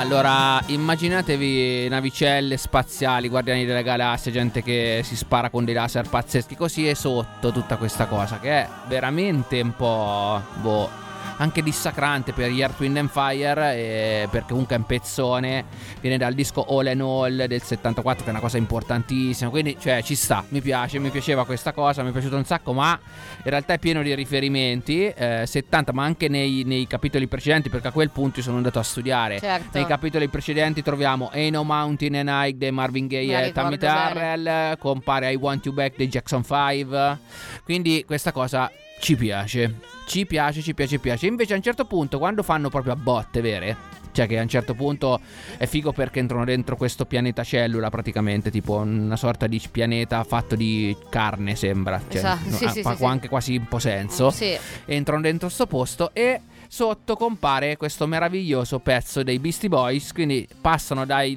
Allora, 0.09 0.63
immaginatevi 0.67 1.89
navicelle 1.89 2.55
spaziali, 2.55 3.27
guardiani 3.27 3.65
della 3.65 3.81
galassia, 3.81 4.31
gente 4.31 4.63
che 4.63 5.01
si 5.03 5.17
spara 5.17 5.49
con 5.49 5.65
dei 5.65 5.73
laser 5.73 6.07
pazzeschi, 6.07 6.55
così 6.55 6.87
e 6.87 6.95
sotto 6.95 7.51
tutta 7.51 7.75
questa 7.75 8.05
cosa, 8.05 8.39
che 8.39 8.51
è 8.51 8.69
veramente 8.87 9.59
un 9.59 9.75
po', 9.75 10.41
boh, 10.61 10.89
anche 11.38 11.62
dissacrante 11.62 12.34
per 12.34 12.50
gli 12.50 12.62
Earth, 12.62 12.79
Wind 12.79 12.98
and 12.98 13.10
Fire, 13.10 13.75
eh, 13.75 14.27
perché 14.29 14.50
comunque 14.50 14.75
è 14.75 14.79
un 14.79 14.86
pezzone, 14.86 15.65
viene 16.01 16.17
dal 16.17 16.34
disco 16.34 16.63
All 16.63 16.88
and 16.88 17.01
All 17.01 17.46
del 17.46 17.62
74, 17.62 18.24
che 18.24 18.29
è 18.29 18.32
una 18.32 18.39
cosa 18.39 18.58
importantissima, 18.58 19.50
quindi, 19.50 19.77
cioè, 19.79 20.01
ci 20.03 20.15
sta, 20.15 20.44
mi 20.50 20.62
piace, 20.62 21.00
mi 21.00 21.10
piaceva 21.10 21.46
questa 21.46 21.74
cosa, 21.74 22.03
mi 22.03 22.10
è 22.10 22.12
piaciuto 22.12 22.36
un 22.36 22.46
sacco, 22.46 22.74
ma 22.74 23.00
in 23.38 23.50
realtà 23.50 23.74
è 23.74 23.79
pieno 23.79 24.01
di 24.01 24.13
riferimenti, 24.15 25.06
eh, 25.06 25.44
70, 25.46 25.94
ma 25.94 26.03
anche 26.03 26.27
nei, 26.27 26.63
nei 26.65 26.88
capitoli 26.88 27.27
precedenti, 27.27 27.70
perché 27.70 27.89
a 27.89 27.91
quel 27.91 28.10
punto 28.10 28.39
io 28.39 28.44
sono 28.44 28.58
andato 28.58 28.79
a 28.79 28.84
studiare. 28.84 29.39
Certo. 29.39 29.77
Nei 29.77 29.86
capitoli 29.86 30.27
precedenti 30.27 30.82
troviamo 30.82 31.29
Ain't 31.32 31.53
No 31.53 31.63
Mountain 31.63 32.15
and 32.15 32.29
Hike 32.29 32.58
dei 32.58 32.72
Marvin 32.72 33.08
Gaye 33.08 33.48
e 33.48 33.51
Tammy 33.51 33.77
Terrell, 33.77 34.77
compare 34.77 35.32
I 35.32 35.36
Want 35.36 35.65
You 35.65 35.74
Back 35.74 35.98
dei 35.98 36.08
Jackson 36.08 36.44
5. 36.44 37.17
Quindi 37.63 38.03
questa 38.06 38.32
cosa 38.32 38.72
ci 39.00 39.16
piace. 39.16 39.75
Ci 40.08 40.25
piace, 40.25 40.62
ci 40.62 40.74
piace, 40.74 40.89
ci 40.92 41.00
piace. 41.00 41.27
Invece 41.27 41.54
a 41.54 41.58
un 41.58 41.62
certo 41.63 41.86
punto, 41.86 42.18
quando 42.18 42.44
fanno 42.44 42.70
proprio 42.70 42.94
a 42.94 42.96
botte 42.96 43.42
vere, 43.42 43.75
cioè 44.12 44.25
che 44.25 44.39
a 44.39 44.42
un 44.42 44.48
certo 44.48 44.74
punto 44.74 45.20
è 45.58 45.66
figo 45.66 45.92
perché 45.92 46.20
entrano 46.20 46.46
dentro 46.46 46.75
questo 46.77 47.06
pianeta 47.06 47.44
cellula 47.44 47.89
praticamente, 47.89 48.50
tipo 48.50 48.75
una 48.77 49.16
sorta 49.18 49.48
di 49.48 49.62
pianeta 49.70 50.24
fatto 50.24 50.56
di 50.56 50.96
carne 51.10 51.56
sembra. 51.56 52.00
Cioè, 52.08 52.18
Esatto, 52.18 52.50
no, 52.50 52.56
sì, 52.56 52.66
ha- 52.66 52.70
sì, 52.70 52.82
fa 52.82 52.92
sì, 52.92 52.98
sì. 52.98 53.06
anche 53.06 53.27
quasi 53.30 53.56
un 53.58 53.68
po' 53.68 53.80
senso 53.80 54.32
Sì. 54.32 54.58
entrano 54.86 55.22
dentro 55.22 55.50
sto 55.50 55.68
posto 55.68 56.12
e 56.13 56.42
sotto 56.67 57.15
compare 57.15 57.77
questo 57.77 58.07
meraviglioso 58.07 58.79
pezzo 58.79 59.24
dei 59.24 59.39
Beastie 59.39 59.69
Boys 59.69 60.12
quindi 60.12 60.47
passano 60.62 61.05
dai 61.05 61.36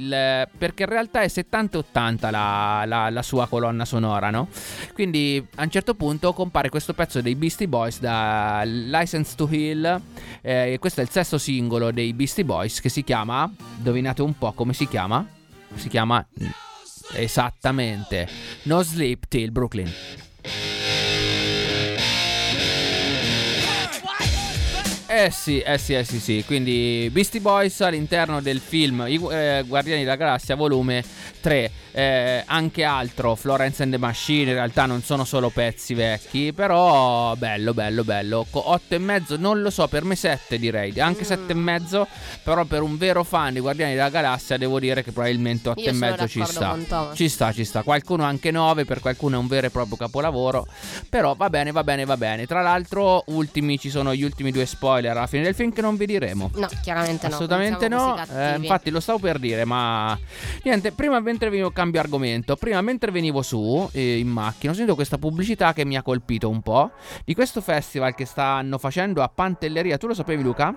perché 0.56 0.82
in 0.82 0.88
realtà 0.88 1.20
è 1.22 1.28
70 1.28 1.76
e 1.76 1.80
80 1.80 2.30
la, 2.30 2.82
la- 2.87 3.10
la 3.10 3.22
sua 3.22 3.46
colonna 3.46 3.84
sonora 3.84 4.30
no? 4.30 4.49
quindi 4.92 5.44
a 5.56 5.62
un 5.62 5.70
certo 5.70 5.94
punto 5.94 6.32
compare 6.32 6.68
questo 6.68 6.94
pezzo 6.94 7.20
dei 7.20 7.34
Beastie 7.34 7.68
Boys 7.68 8.00
da 8.00 8.62
License 8.64 9.34
to 9.37 9.49
Heal 9.50 10.00
eh, 10.42 10.76
questo 10.80 11.00
è 11.00 11.04
il 11.04 11.10
sesto 11.10 11.38
singolo 11.38 11.90
dei 11.90 12.12
Beastie 12.12 12.44
Boys 12.44 12.80
che 12.80 12.88
si 12.88 13.04
chiama 13.04 13.50
indovinate 13.76 14.22
un 14.22 14.37
po' 14.37 14.52
come 14.52 14.72
si 14.72 14.87
chiama 14.88 15.26
si 15.75 15.88
chiama 15.88 16.25
esattamente 17.14 18.28
No 18.64 18.82
Sleep 18.82 19.26
Till 19.28 19.50
Brooklyn 19.52 19.90
Eh 25.12 25.29
sì, 25.33 25.59
eh 25.59 25.76
sì, 25.76 25.95
eh 25.95 26.05
sì, 26.05 26.21
sì. 26.21 26.45
Quindi 26.47 27.09
Beastie 27.11 27.40
Boys 27.40 27.81
all'interno 27.81 28.40
del 28.40 28.61
film 28.61 29.07
I 29.09 29.21
eh, 29.33 29.64
Guardiani 29.67 30.05
della 30.05 30.14
Galassia 30.14 30.55
volume 30.55 31.02
3. 31.40 31.73
Eh, 31.93 32.45
anche 32.47 32.85
altro, 32.85 33.35
Florence 33.35 33.83
and 33.83 33.90
the 33.90 33.99
Machine, 33.99 34.50
in 34.50 34.55
realtà 34.55 34.87
non 34.87 35.02
sono 35.02 35.25
solo 35.25 35.49
pezzi 35.49 35.95
vecchi, 35.95 36.52
però 36.52 37.35
bello, 37.35 37.75
bello, 37.75 38.05
bello. 38.05 38.47
8 38.49 38.95
e 38.95 38.99
mezzo, 38.99 39.37
non 39.37 39.61
lo 39.61 39.71
so, 39.71 39.88
per 39.88 40.05
me 40.05 40.14
7 40.14 40.57
direi, 40.57 40.93
anche 41.00 41.25
7 41.25 41.50
e 41.50 41.55
mezzo, 41.57 42.07
però 42.45 42.62
per 42.64 42.83
un 42.83 42.97
vero 42.97 43.25
fan 43.25 43.55
di 43.55 43.59
Guardiani 43.59 43.95
della 43.95 44.09
Galassia 44.09 44.57
devo 44.57 44.79
dire 44.79 45.02
che 45.02 45.11
probabilmente 45.11 45.71
8 45.71 45.81
Io 45.81 45.88
e 45.88 45.93
mezzo 45.93 46.29
ci 46.29 46.45
sta. 46.45 46.79
Ci 47.12 47.29
sta, 47.29 47.52
ci 47.52 47.64
sta. 47.64 47.83
Qualcuno 47.83 48.23
anche 48.23 48.52
9, 48.52 48.85
per 48.85 49.00
qualcuno 49.00 49.35
è 49.35 49.38
un 49.40 49.49
vero 49.49 49.67
e 49.67 49.71
proprio 49.71 49.97
capolavoro. 49.97 50.69
Però 51.09 51.35
va 51.35 51.50
bene, 51.50 51.73
va 51.73 51.83
bene, 51.83 52.05
va 52.05 52.17
bene. 52.17 52.47
Tra 52.47 52.62
l'altro, 52.62 53.25
ultimi 53.26 53.81
ci 53.81 53.90
sono 53.90 54.14
gli 54.14 54.23
ultimi 54.23 54.52
due 54.52 54.64
spoiler 54.64 55.00
alla 55.09 55.26
fine 55.26 55.45
del 55.45 55.54
film 55.54 55.73
che 55.73 55.80
non 55.80 55.97
vi 55.97 56.07
diremo. 56.07 56.50
No, 56.54 56.69
chiaramente 56.83 57.28
no. 57.28 57.35
Assolutamente 57.35 57.88
no, 57.88 58.16
eh, 58.35 58.57
infatti 58.57 58.90
lo 58.90 59.00
stavo 59.00 59.19
per 59.19 59.38
dire, 59.38 59.64
ma 59.64 60.19
niente, 60.62 60.92
prima 60.92 61.21
mentre 61.21 61.50
venivo 61.50 61.71
cambio 61.71 62.00
argomento, 62.00 62.57
prima 62.57 62.80
mentre 62.80 63.11
venivo 63.11 63.42
su 63.42 63.88
eh, 63.92 64.19
in 64.19 64.28
macchina 64.28 64.73
ho 64.73 64.75
sentito 64.75 64.95
questa 64.95 65.19
pubblicità 65.19 65.73
che 65.73 65.85
mi 65.85 65.97
ha 65.97 66.02
colpito 66.02 66.49
un 66.49 66.61
po' 66.62 66.92
di 67.25 67.35
questo 67.35 67.61
festival 67.61 68.14
che 68.14 68.25
stanno 68.25 68.78
facendo 68.78 69.23
a 69.23 69.28
Pantelleria, 69.28 69.99
tu 69.99 70.07
lo 70.07 70.14
sapevi 70.14 70.42
Luca? 70.42 70.75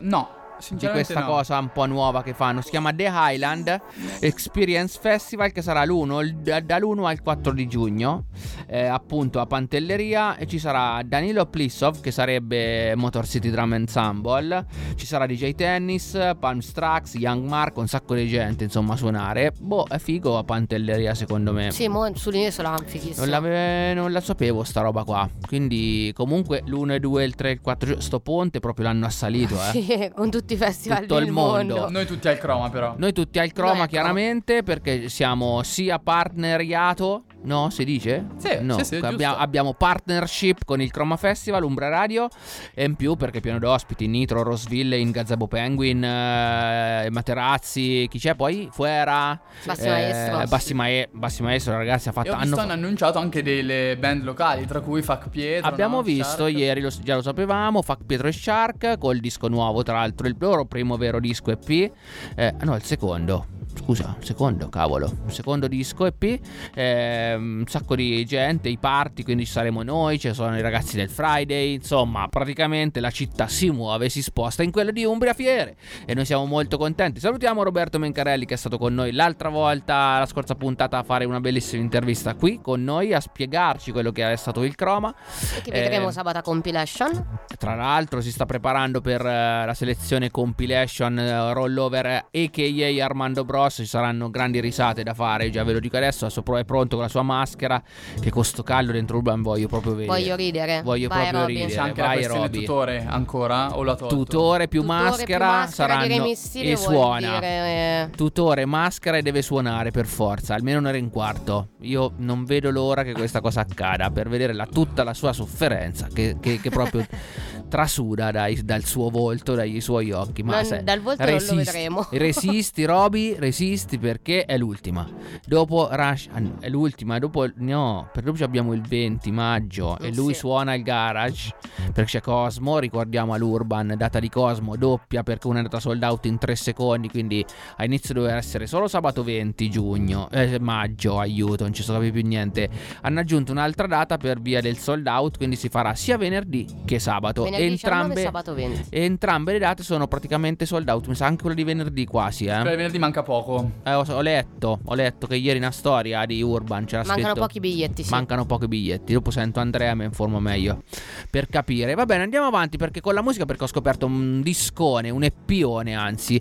No, 0.00 0.28
Di 0.70 0.86
questa 0.88 1.20
no. 1.20 1.26
cosa 1.26 1.58
un 1.58 1.70
po' 1.72 1.86
nuova 1.86 2.22
che 2.22 2.32
fanno, 2.32 2.60
si 2.62 2.70
chiama 2.70 2.92
The 2.92 3.10
Highland 3.12 3.80
Experience 4.20 4.98
Festival 5.00 5.52
che 5.52 5.62
sarà 5.62 5.84
l'1, 5.84 6.22
il- 6.22 6.36
da- 6.36 6.60
dall'1 6.60 7.04
al 7.06 7.20
4 7.20 7.52
di 7.52 7.66
giugno, 7.66 8.24
eh, 8.66 8.86
appunto 8.86 9.40
a 9.40 9.46
Pantelleria 9.46 10.36
e 10.36 10.46
ci 10.46 10.58
sarà 10.58 11.02
Danilo 11.04 11.46
Plissov 11.46 12.00
che 12.00 12.10
sarebbe 12.10 12.94
Motor 12.96 13.26
City 13.26 13.50
Drum 13.50 13.74
Ensemble, 13.74 14.66
ci 14.96 15.06
sarà 15.06 15.26
DJ 15.26 15.54
Tennis, 15.54 16.18
Palm 16.38 16.58
Strax, 16.60 17.14
Young 17.14 17.46
Mark, 17.46 17.76
un 17.76 17.86
sacco 17.88 18.14
di 18.14 18.26
gente 18.26 18.64
insomma 18.64 18.94
a 18.94 18.96
suonare. 18.96 19.52
Boh, 19.58 19.86
è 19.86 19.98
figo 19.98 20.38
a 20.38 20.44
Pantelleria 20.44 21.14
secondo 21.14 21.52
me. 21.52 21.70
Sì, 21.70 21.88
mo 21.88 22.10
sull'isola 22.14 22.76
fighissimo. 22.84 23.26
Non, 23.26 23.94
non 23.94 24.12
la 24.12 24.20
sapevo 24.20 24.64
sta 24.64 24.80
roba 24.80 25.04
qua. 25.04 25.28
Quindi 25.46 26.12
comunque 26.14 26.62
l'1 26.64 26.92
e 26.92 27.00
2, 27.00 27.24
il 27.24 27.34
3 27.34 27.48
e 27.48 27.52
il 27.52 27.60
4 27.60 28.00
sto 28.00 28.20
ponte 28.20 28.60
proprio 28.60 28.86
l'hanno 28.86 29.06
assalito, 29.06 29.54
eh. 29.54 29.64
Sì, 29.86 30.10
con 30.14 30.30
tutti 30.30 30.45
i 30.54 30.56
festival 30.56 31.00
Tutto 31.00 31.14
del 31.16 31.26
il 31.26 31.32
mondo. 31.32 31.90
Noi 31.90 32.06
tutti 32.06 32.28
al 32.28 32.38
croma 32.38 32.70
però. 32.70 32.94
Noi 32.96 33.12
tutti 33.12 33.38
al 33.38 33.52
croma 33.52 33.70
al 33.70 33.74
croma. 33.74 33.86
chiaramente 33.86 34.62
perché 34.62 35.08
siamo 35.08 35.62
sia 35.62 35.98
partneriato, 35.98 37.24
no? 37.46 37.70
Si 37.70 37.84
dice? 37.84 38.26
Sì, 38.36 38.58
no. 38.60 38.76
sì, 38.78 38.84
sì, 38.84 38.96
abbiamo, 38.96 39.36
abbiamo 39.36 39.72
partnership 39.72 40.64
con 40.64 40.80
il 40.80 40.90
Croma 40.90 41.16
Festival, 41.16 41.62
Umbra 41.62 41.88
Radio 41.88 42.28
e 42.74 42.84
in 42.84 42.94
più 42.96 43.14
perché 43.16 43.40
pieno 43.40 43.58
d'ospiti, 43.58 44.06
Nitro, 44.06 44.42
Rosville, 44.42 44.98
in 44.98 45.10
Gazebo 45.10 45.46
Penguin, 45.46 46.04
eh, 46.04 47.08
Materazzi, 47.10 48.06
chi 48.10 48.18
c'è 48.18 48.34
poi? 48.34 48.68
Fuera, 48.70 49.40
Bassi 49.64 49.88
Maestro. 49.88 50.44
Bassi, 50.46 50.74
Mae- 50.74 51.08
Bassi 51.12 51.42
Maestro 51.42 51.76
ragazzi 51.76 52.08
ha 52.08 52.12
fatto... 52.12 52.28
E 52.28 52.30
ho 52.30 52.34
hanno 52.34 52.44
visto 52.44 52.60
hanno 52.60 52.72
annunciato 52.72 53.18
anche 53.18 53.42
delle 53.42 53.96
band 53.98 54.24
locali, 54.24 54.66
tra 54.66 54.80
cui 54.80 55.02
Fuck 55.02 55.28
Pietro. 55.28 55.70
Abbiamo 55.70 55.96
no? 55.96 56.02
visto 56.02 56.44
Shark. 56.44 56.56
ieri, 56.56 56.80
lo- 56.80 56.92
già 57.02 57.14
lo 57.14 57.22
sapevamo, 57.22 57.82
Fuck 57.82 58.04
Pietro 58.04 58.28
e 58.28 58.32
Shark 58.32 58.98
col 58.98 59.18
disco 59.18 59.48
nuovo, 59.48 59.82
tra 59.82 59.94
l'altro 59.94 60.26
il 60.26 60.36
loro 60.38 60.64
primo 60.64 60.96
vero 60.96 61.20
disco 61.20 61.50
EP, 61.52 61.90
eh, 62.34 62.54
no 62.62 62.74
il 62.74 62.82
secondo, 62.82 63.46
scusa, 63.76 64.16
secondo, 64.20 64.68
cavolo, 64.68 65.10
un 65.24 65.30
secondo 65.30 65.68
disco 65.68 66.06
EP, 66.06 66.40
eh, 66.74 67.34
un 67.34 67.64
sacco 67.66 67.94
di 67.94 68.24
gente, 68.24 68.68
i 68.68 68.78
party, 68.78 69.22
quindi 69.22 69.44
ci 69.44 69.52
saremo 69.52 69.82
noi, 69.82 70.18
ci 70.18 70.32
sono 70.34 70.56
i 70.56 70.60
ragazzi 70.62 70.96
del 70.96 71.08
Friday, 71.10 71.74
insomma, 71.74 72.26
praticamente 72.28 73.00
la 73.00 73.10
città 73.10 73.46
si 73.48 73.70
muove, 73.70 74.08
si 74.08 74.22
sposta 74.22 74.62
in 74.62 74.70
quella 74.70 74.90
di 74.90 75.04
Umbria 75.04 75.34
Fiere 75.34 75.76
e 76.04 76.14
noi 76.14 76.24
siamo 76.24 76.44
molto 76.46 76.78
contenti. 76.78 77.20
Salutiamo 77.20 77.62
Roberto 77.62 77.98
Mencarelli 77.98 78.46
che 78.46 78.54
è 78.54 78.56
stato 78.56 78.78
con 78.78 78.94
noi 78.94 79.12
l'altra 79.12 79.48
volta, 79.48 80.18
la 80.18 80.26
scorsa 80.26 80.54
puntata, 80.54 80.98
a 80.98 81.02
fare 81.02 81.24
una 81.24 81.40
bellissima 81.40 81.82
intervista 81.82 82.34
qui 82.34 82.60
con 82.60 82.82
noi, 82.82 83.12
a 83.12 83.20
spiegarci 83.20 83.92
quello 83.92 84.10
che 84.12 84.30
è 84.32 84.36
stato 84.36 84.64
il 84.64 84.74
croma. 84.74 85.14
E 85.56 85.62
che 85.62 85.70
vedremo 85.70 86.08
Eh, 86.08 86.12
sabato 86.12 86.38
a 86.38 86.42
compilation. 86.42 87.38
tra 87.58 87.74
l'altro 87.74 88.20
si 88.20 88.30
sta 88.32 88.46
preparando 88.46 89.00
per 89.00 89.20
eh, 89.24 89.64
la 89.66 89.74
selezione 89.74 90.30
compilation 90.30 91.18
eh, 91.18 91.52
rollover 91.52 92.06
a.k.a. 92.06 93.04
Armando 93.04 93.44
Bros. 93.44 93.65
Ci 93.70 93.86
saranno 93.86 94.30
grandi 94.30 94.60
risate 94.60 95.02
da 95.02 95.14
fare, 95.14 95.50
già 95.50 95.64
ve 95.64 95.72
lo 95.74 95.80
dico 95.80 95.96
adesso. 95.96 96.26
Adesso 96.26 96.42
è 96.56 96.64
pronto 96.64 96.96
con 96.96 97.04
la 97.04 97.10
sua 97.10 97.22
maschera. 97.22 97.82
Che 98.20 98.30
con 98.30 98.44
sto 98.44 98.62
caldo 98.62 98.92
dentro 98.92 99.16
Urban 99.18 99.42
voglio 99.42 99.68
proprio 99.68 99.94
vedere. 99.94 100.12
Voglio 100.18 100.36
ridere. 100.36 100.82
Voglio 100.82 101.08
Vai, 101.08 101.18
proprio 101.20 101.40
Robby. 101.40 101.52
ridere. 101.54 101.72
C'è 101.72 101.78
anche 101.80 102.00
la 102.00 102.06
Vai, 102.06 102.16
questione 102.16 102.42
Robby. 102.42 102.58
tutore 102.60 103.04
ancora 103.08 103.76
o 103.76 103.82
l'ha 103.82 103.94
tolto? 103.94 104.14
Tutore 104.16 104.68
più 104.68 104.80
Tutore 104.82 105.02
maschera 105.02 105.24
più 105.38 105.46
maschera 105.46 105.66
saranno 105.66 106.24
e 106.26 106.76
suona. 106.76 107.34
dire, 107.38 107.46
eh, 107.46 108.10
Tutore, 108.16 108.64
maschera 108.64 109.16
e 109.18 109.22
deve 109.22 109.42
suonare 109.42 109.90
per 109.90 110.06
forza, 110.06 110.54
almeno 110.54 110.78
un'ora 110.78 110.96
e 110.96 111.00
un 111.00 111.10
quarto. 111.10 111.68
Io 111.80 112.12
non 112.18 112.44
vedo 112.44 112.70
l'ora 112.70 113.02
che 113.02 113.12
questa 113.12 113.40
cosa 113.40 113.60
accada 113.60 114.10
per 114.10 114.28
vedere 114.28 114.52
la- 114.52 114.66
tutta 114.66 115.02
la 115.04 115.14
sua 115.14 115.32
sofferenza 115.32 116.08
che, 116.12 116.36
che- 116.40 116.60
che 116.60 116.70
proprio 116.70 117.04
trasuda 117.68 118.30
dai- 118.30 118.64
dal 118.64 118.84
suo 118.84 119.10
volto, 119.10 119.54
dai 119.54 119.80
suoi 119.80 120.10
occhi. 120.12 120.42
Ma 120.42 120.56
Non- 120.56 120.64
se- 120.64 120.82
dal 120.82 121.00
volto 121.00 121.22
non 121.22 121.32
lo 121.32 121.38
resisti, 121.38 121.56
vedremo. 121.56 122.06
Resisti, 122.12 122.84
Roby, 122.84 123.34
resisti 123.38 123.98
perché 123.98 124.44
è 124.44 124.56
l'ultima. 124.56 125.06
Dopo 125.46 125.88
Rush, 125.90 126.28
ah, 126.32 126.42
è 126.60 126.68
l'ultima. 126.68 127.18
Dopo, 127.18 127.46
no, 127.56 128.08
per 128.12 128.22
dopo 128.24 128.42
abbiamo 128.44 128.72
il 128.72 128.80
20 128.82 129.30
maggio 129.30 129.98
e 129.98 130.14
lui 130.14 130.32
Sì. 130.32 130.40
suona 130.40 130.74
il 130.74 130.82
garage 130.82 131.54
perché 131.92 132.04
c'è 132.04 132.20
Cosmo. 132.20 132.78
Ricordiamo 132.78 133.32
all'Urban, 133.34 133.94
data 133.96 134.18
di 134.20 134.28
Cosmo 134.28 134.76
doppia 134.76 135.22
perché 135.22 135.46
una 135.46 135.56
è 135.56 135.58
andata 135.58 135.80
sold 135.80 136.02
out 136.02 136.26
in 136.26 136.38
3 136.38 136.54
secondi. 136.56 137.08
Quindi 137.08 137.44
a 137.76 137.84
inizio 137.84 138.14
doveva 138.14 138.36
essere 138.36 138.66
solo 138.66 138.88
sabato 138.88 139.22
20 139.22 139.68
giugno, 139.70 140.28
eh, 140.30 140.58
maggio. 140.60 141.18
Aiuto, 141.18 141.64
non 141.64 141.72
ci 141.72 141.82
capire 141.84 142.10
più 142.10 142.22
niente. 142.26 142.68
Hanno 143.02 143.20
aggiunto 143.20 143.52
un'altra 143.52 143.86
data 143.86 144.16
per 144.16 144.40
via 144.40 144.60
del 144.60 144.76
sold 144.78 145.06
out. 145.06 145.36
Quindi 145.36 145.56
si 145.56 145.68
farà 145.68 145.94
sia 145.94 146.16
venerdì 146.16 146.66
che 146.84 146.98
sabato. 146.98 147.42
venerdì 147.42 147.54
19 147.55 147.55
entrambe, 147.64 148.22
sabato 148.22 148.54
20. 148.54 148.86
e 148.90 149.04
entrambe 149.04 149.52
le 149.52 149.58
date 149.58 149.82
sono 149.82 150.06
praticamente 150.06 150.66
sold 150.66 150.88
out. 150.88 151.06
Mi 151.06 151.14
sa 151.14 151.26
anche 151.26 151.40
quella 151.40 151.56
di 151.56 151.64
venerdì 151.64 152.04
quasi. 152.04 152.44
Eh. 152.46 152.62
Per 152.62 152.76
venerdì 152.76 152.98
manca 152.98 153.22
poco. 153.22 153.72
Eh, 153.82 153.92
ho, 153.94 154.04
ho 154.08 154.20
letto, 154.20 154.80
ho 154.84 154.94
letto 154.94 155.26
che 155.26 155.36
ieri 155.36 155.58
una 155.58 155.70
storia 155.70 156.24
di 156.26 156.42
Urban 156.42 156.84
c'era 156.84 157.02
Mancano 157.04 157.22
scritto 157.22 157.40
pochi 157.40 157.60
biglietti, 157.60 158.02
sì. 158.02 158.10
Mancano 158.10 158.46
pochi 158.46 158.68
biglietti. 158.68 159.12
Dopo 159.12 159.30
sento 159.30 159.60
Andrea, 159.60 159.94
mi 159.94 160.04
informo 160.04 160.40
meglio 160.40 160.82
per 161.30 161.48
capire. 161.48 161.94
Va 161.94 162.06
bene, 162.06 162.22
andiamo 162.24 162.46
avanti 162.46 162.76
perché 162.76 163.00
con 163.00 163.14
la 163.14 163.22
musica 163.22 163.44
perché 163.44 163.64
ho 163.64 163.68
scoperto 163.68 164.06
un 164.06 164.40
discone, 164.42 165.10
un 165.10 165.22
eppione 165.22 165.94
anzi. 165.94 166.40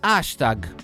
Hashtag. 0.00 0.74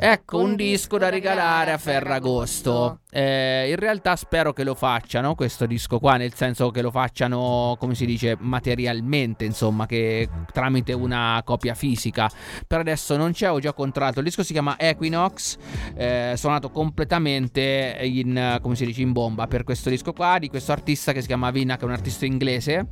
Ecco 0.00 0.38
un 0.38 0.54
disco 0.54 0.96
da 0.96 1.08
regalare 1.08 1.72
a 1.72 1.76
Ferragosto. 1.78 3.00
Eh, 3.10 3.70
in 3.70 3.76
realtà 3.76 4.14
spero 4.14 4.52
che 4.52 4.62
lo 4.62 4.76
facciano 4.76 5.34
questo 5.34 5.66
disco 5.66 5.98
qua, 5.98 6.16
nel 6.16 6.34
senso 6.34 6.70
che 6.70 6.82
lo 6.82 6.92
facciano, 6.92 7.74
come 7.80 7.96
si 7.96 8.06
dice, 8.06 8.36
materialmente, 8.38 9.44
insomma, 9.44 9.86
che 9.86 10.28
tramite 10.52 10.92
una 10.92 11.42
copia 11.44 11.74
fisica. 11.74 12.30
Per 12.64 12.78
adesso 12.78 13.16
non 13.16 13.32
c'è, 13.32 13.50
ho 13.50 13.58
già 13.58 13.72
contratto. 13.72 14.20
Il 14.20 14.26
disco 14.26 14.44
si 14.44 14.52
chiama 14.52 14.78
Equinox, 14.78 15.56
eh, 15.96 16.34
suonato 16.36 16.70
completamente 16.70 17.98
in, 18.02 18.36
eh, 18.36 18.58
come 18.62 18.76
si 18.76 18.86
dice, 18.86 19.02
in 19.02 19.10
bomba 19.10 19.48
per 19.48 19.64
questo 19.64 19.90
disco 19.90 20.12
qua, 20.12 20.38
di 20.38 20.48
questo 20.48 20.70
artista 20.70 21.12
che 21.12 21.22
si 21.22 21.26
chiama 21.26 21.50
Vina, 21.50 21.76
che 21.76 21.82
è 21.82 21.86
un 21.86 21.92
artista 21.92 22.24
inglese. 22.24 22.86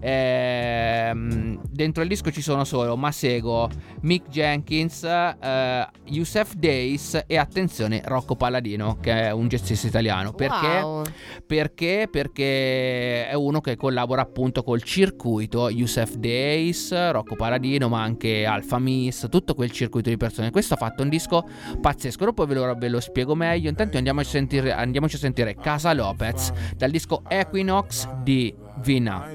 Ehm, 0.00 1.60
dentro 1.70 2.02
il 2.02 2.08
disco 2.08 2.32
ci 2.32 2.42
sono 2.42 2.64
solo 2.64 2.96
Masego, 2.96 3.70
Mick 4.00 4.28
Jenkins, 4.28 5.04
eh, 5.04 5.88
Youssef 6.06 6.47
Days 6.54 7.24
e 7.26 7.36
attenzione 7.36 8.02
Rocco 8.04 8.36
Palladino, 8.36 8.98
che 9.00 9.26
è 9.26 9.30
un 9.30 9.48
jazzista 9.48 9.86
italiano. 9.86 10.32
Perché? 10.32 10.80
Wow. 10.80 11.04
Perché? 11.46 12.08
Perché 12.10 13.28
è 13.28 13.34
uno 13.34 13.60
che 13.60 13.76
collabora 13.76 14.22
appunto 14.22 14.62
col 14.62 14.82
circuito 14.82 15.68
Youssef 15.68 16.14
Days, 16.16 17.10
Rocco 17.10 17.36
Paladino, 17.36 17.88
ma 17.88 18.02
anche 18.02 18.44
Alfa 18.44 18.78
Miss, 18.78 19.28
tutto 19.28 19.54
quel 19.54 19.70
circuito 19.70 20.08
di 20.10 20.16
persone. 20.16 20.50
Questo 20.50 20.74
ha 20.74 20.76
fatto 20.76 21.02
un 21.02 21.08
disco 21.08 21.46
pazzesco. 21.80 22.24
Dopo 22.24 22.46
ve 22.46 22.54
lo, 22.54 22.74
ve 22.74 22.88
lo 22.88 23.00
spiego 23.00 23.34
meglio. 23.34 23.68
Intanto 23.68 23.96
andiamoci 23.96 24.28
a 24.28 24.30
sentire, 24.30 24.72
andiamoci 24.72 25.16
a 25.16 25.18
sentire 25.18 25.54
Casa 25.54 25.92
Lopez 25.92 26.52
dal 26.76 26.90
disco 26.90 27.22
Equinox 27.28 28.08
di 28.22 28.54
Vina. 28.82 29.26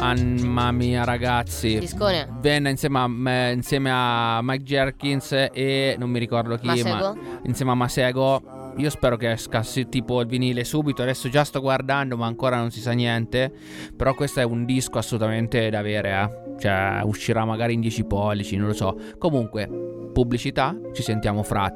Mamma 0.00 0.72
mia, 0.72 1.04
ragazzi. 1.04 1.78
Discone. 1.78 2.26
Venne 2.40 2.70
insieme 2.70 2.98
a, 3.00 3.06
me- 3.06 3.52
insieme 3.52 3.90
a 3.92 4.40
Mike 4.42 4.64
Jerkins 4.64 5.32
e 5.52 5.94
non 5.98 6.08
mi 6.08 6.18
ricordo 6.18 6.56
chi, 6.56 6.66
Masego? 6.66 7.14
ma 7.14 7.40
insieme 7.44 7.72
a 7.72 7.74
Masego. 7.74 8.72
Io 8.76 8.88
spero 8.88 9.16
che 9.16 9.32
esca 9.32 9.62
tipo 9.88 10.20
il 10.22 10.26
vinile 10.26 10.64
subito. 10.64 11.02
Adesso 11.02 11.28
già 11.28 11.44
sto 11.44 11.60
guardando, 11.60 12.16
ma 12.16 12.26
ancora 12.26 12.56
non 12.56 12.70
si 12.70 12.80
sa 12.80 12.92
niente. 12.92 13.52
Però 13.94 14.14
questo 14.14 14.40
è 14.40 14.44
un 14.44 14.64
disco 14.64 14.98
assolutamente 14.98 15.68
da 15.68 15.80
avere. 15.80 16.10
Eh. 16.12 16.58
Cioè, 16.60 17.00
uscirà 17.04 17.44
magari 17.44 17.74
in 17.74 17.80
10 17.80 18.04
pollici, 18.04 18.56
non 18.56 18.68
lo 18.68 18.74
so. 18.74 18.96
Comunque, 19.18 19.68
pubblicità. 20.12 20.74
Ci 20.94 21.02
sentiamo 21.02 21.42
fra 21.42 21.70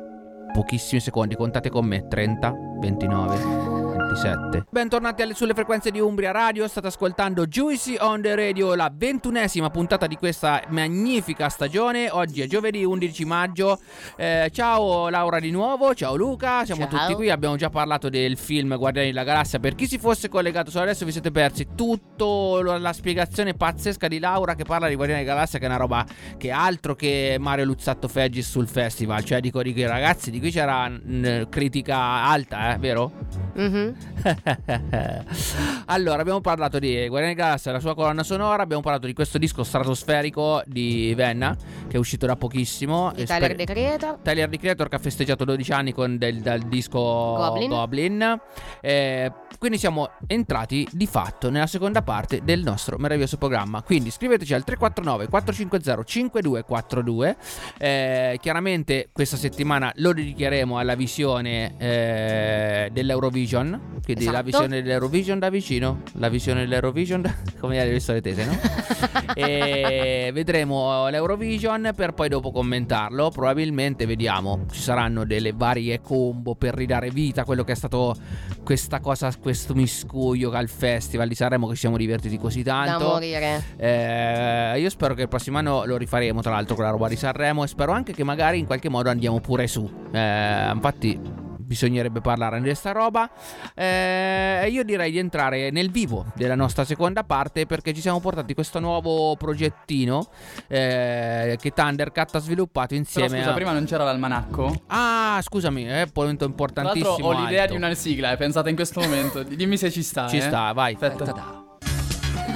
pochissimi 0.52 1.00
secondi. 1.00 1.34
Contate 1.34 1.68
con 1.68 1.84
me: 1.84 2.06
30, 2.08 2.54
29. 2.80 3.73
27. 4.18 4.66
Bentornati 4.70 5.22
alle, 5.22 5.35
sulle 5.35 5.55
frequenze 5.55 5.90
di 5.90 5.98
Umbria 5.98 6.31
Radio, 6.31 6.68
state 6.68 6.87
ascoltando 6.87 7.46
Juicy 7.46 7.96
on 7.98 8.22
the 8.22 8.37
Radio, 8.37 8.77
la 8.77 8.90
ventunesima 8.94 9.70
puntata 9.70 10.07
di 10.07 10.14
questa 10.14 10.62
magnifica 10.68 11.48
stagione. 11.48 12.09
Oggi 12.11 12.40
è 12.40 12.46
giovedì 12.46 12.85
11 12.85 13.24
maggio. 13.24 13.81
Eh, 14.16 14.50
ciao 14.53 15.09
Laura 15.09 15.40
di 15.40 15.50
nuovo, 15.50 15.94
ciao 15.94 16.14
Luca, 16.14 16.64
siamo 16.64 16.87
Ciao. 16.88 17.00
tutti 17.00 17.14
qui. 17.14 17.31
Abbiamo 17.31 17.57
già 17.57 17.70
parlato 17.70 18.09
del 18.09 18.38
film 18.38 18.77
Guardiani 18.77 19.09
della 19.09 19.24
Galassia. 19.24 19.59
Per 19.59 19.74
chi 19.74 19.88
si 19.88 19.98
fosse 19.98 20.29
collegato 20.29 20.70
solo 20.70 20.85
adesso, 20.85 21.05
vi 21.05 21.12
siete 21.12 21.33
persi 21.33 21.68
tutta 21.74 22.79
la 22.79 22.92
spiegazione 22.92 23.55
pazzesca 23.55 24.07
di 24.07 24.20
Laura 24.20 24.55
che 24.55 24.62
parla 24.62 24.87
di 24.87 24.94
Guardiani 24.94 25.22
della 25.24 25.35
Galassia, 25.35 25.59
che 25.59 25.64
è 25.64 25.68
una 25.68 25.79
roba 25.79 26.07
che 26.38 26.48
è 26.48 26.53
altro 26.53 26.94
che 26.94 27.37
Mario 27.40 27.64
Luzzatto 27.64 28.07
Feggis 28.07 28.48
sul 28.48 28.68
festival. 28.68 29.24
Cioè, 29.24 29.40
dico, 29.40 29.61
dico 29.61 29.85
ragazzi, 29.88 30.31
di 30.31 30.38
qui 30.38 30.53
c'era 30.53 30.88
mh, 30.88 31.48
critica 31.48 31.96
alta, 31.98 32.74
eh, 32.74 32.79
vero? 32.79 33.11
Mhm. 33.55 34.03
allora, 35.86 36.20
abbiamo 36.20 36.40
parlato 36.40 36.78
di 36.78 37.06
Guardiani 37.08 37.34
Galassia, 37.34 37.72
la 37.72 37.80
sua 37.80 37.94
colonna 37.94 38.22
sonora. 38.22 38.62
Abbiamo 38.62 38.82
parlato 38.82 39.06
di 39.06 39.12
questo 39.12 39.38
disco 39.38 39.64
stratosferico 39.64 40.62
di 40.66 41.12
Venna, 41.14 41.56
che 41.88 41.96
è 41.96 41.98
uscito 41.98 42.26
da 42.26 42.36
pochissimo. 42.36 43.12
Di 43.14 43.24
Tyler 43.24 43.52
sper- 43.52 43.56
The 43.56 43.64
Creator. 43.64 44.18
Tyler 44.22 44.48
The 44.48 44.58
Creator 44.58 44.88
che 44.88 44.96
ha 44.96 44.98
festeggiato 44.98 45.44
12 45.44 45.72
anni 45.72 45.92
con 45.92 46.16
del, 46.16 46.40
dal 46.40 46.60
disco 46.60 47.00
Goblin. 47.00 47.68
Goblin. 47.68 48.40
Eh, 48.80 49.32
quindi 49.58 49.78
siamo 49.78 50.10
entrati 50.26 50.86
di 50.90 51.06
fatto 51.06 51.50
nella 51.50 51.66
seconda 51.66 52.02
parte 52.02 52.40
del 52.42 52.62
nostro 52.62 52.96
meraviglioso 52.98 53.36
programma. 53.38 53.82
Quindi 53.82 54.10
scriveteci 54.10 54.54
al 54.54 54.64
349 54.64 55.28
450 55.28 56.04
5242. 56.04 57.36
Eh, 57.78 58.38
chiaramente 58.40 59.08
questa 59.12 59.36
settimana 59.36 59.92
lo 59.96 60.12
dedicheremo 60.12 60.78
alla 60.78 60.94
visione 60.94 61.74
eh, 61.78 62.90
dell'Eurovision. 62.92 63.93
Quindi 64.02 64.24
la 64.24 64.30
Esatto. 64.30 64.44
visione 64.44 64.83
dell'Eurovision 64.83 65.38
da 65.38 65.48
vicino. 65.50 66.02
La 66.14 66.28
visione 66.28 66.61
dell'Eurovision 66.61 67.22
da... 67.22 67.35
come 67.61 67.85
le 67.85 68.00
solite 68.00 68.35
tese, 68.35 68.44
no? 68.44 68.57
e 69.35 70.30
vedremo 70.33 71.09
l'Eurovision 71.09 71.92
per 71.94 72.12
poi 72.12 72.28
dopo 72.28 72.50
commentarlo. 72.50 73.30
Probabilmente 73.30 74.07
vediamo, 74.07 74.66
ci 74.70 74.80
saranno 74.80 75.24
delle 75.24 75.52
varie 75.52 76.00
combo 76.00 76.54
per 76.54 76.74
ridare 76.74 77.11
vita 77.11 77.42
a 77.42 77.44
quello 77.44 77.64
che 77.64 77.72
è 77.72 77.76
stato 77.76 78.14
questa 78.62 79.00
cosa, 79.00 79.33
questo 79.40 79.74
miscuglio 79.74 80.50
al 80.52 80.68
festival 80.68 81.28
di 81.28 81.35
Sanremo 81.35 81.66
che 81.68 81.74
ci 81.74 81.80
siamo 81.80 81.96
divertiti 81.96 82.38
così 82.38 82.62
Da 82.62 82.85
tanto. 82.87 83.09
morire. 83.09 83.62
Eh, 83.76 84.78
io 84.80 84.90
spero 84.90 85.14
che 85.14 85.22
il 85.22 85.28
prossimo 85.28 85.59
anno 85.59 85.85
lo 85.85 85.96
rifaremo, 85.96 86.40
tra 86.42 86.52
l'altro, 86.52 86.74
con 86.74 86.85
la 86.85 86.90
roba 86.90 87.09
di 87.09 87.16
Sanremo. 87.16 87.64
E 87.64 87.66
spero 87.66 87.92
anche 87.92 88.12
che 88.12 88.24
magari 88.24 88.59
in 88.59 88.66
qualche 88.66 88.88
modo 88.88 89.09
andiamo 89.11 89.40
pure 89.40 89.66
su. 89.66 89.88
Eh, 90.12 90.70
infatti. 90.72 91.43
Bisognerebbe 91.64 92.20
parlare 92.20 92.59
di 92.59 92.64
questa 92.64 92.92
roba. 92.92 93.29
Eh, 93.74 94.68
io 94.70 94.85
direi 94.85 95.11
di 95.11 95.18
entrare 95.18 95.70
nel 95.70 95.90
vivo 95.90 96.27
della 96.35 96.55
nostra 96.55 96.85
seconda 96.85 97.24
parte 97.24 97.66
perché 97.66 97.94
ci 97.94 98.00
siamo 98.00 98.20
portati 98.20 98.55
questo 98.55 98.81
nuovo 98.81 99.35
progettino 99.37 100.27
eh, 100.68 101.57
che 101.61 101.70
Thundercat 101.72 102.35
ha 102.35 102.38
sviluppato 102.38 102.88
Però 102.88 103.00
insieme 103.00 103.38
scusa, 103.38 103.50
a. 103.50 103.55
prima 103.55 103.72
non 103.72 103.85
c'era 103.87 104.05
l'almanacco? 104.05 104.83
Ah, 104.88 105.40
scusami, 105.42 105.85
è 105.85 106.03
un 106.03 106.11
punto 106.12 106.37
Tra 106.37 106.46
importantissimo. 106.46 107.09
l'altro 107.11 107.27
ho 107.27 107.44
l'idea 107.44 107.62
alto. 107.62 107.72
di 107.74 107.79
una 107.83 107.94
sigla, 107.94 108.33
eh, 108.33 108.37
pensate 108.37 108.68
in 108.70 108.77
questo 108.77 109.00
momento. 109.00 109.42
Dimmi 109.55 109.77
se 109.77 109.90
ci 109.90 110.03
sta. 110.03 110.29
Ci 110.29 110.37
eh. 110.37 110.40
sta, 110.42 110.72
vai. 110.72 110.92
Aspetta. 110.94 111.24
Ta-ta. 111.24 111.62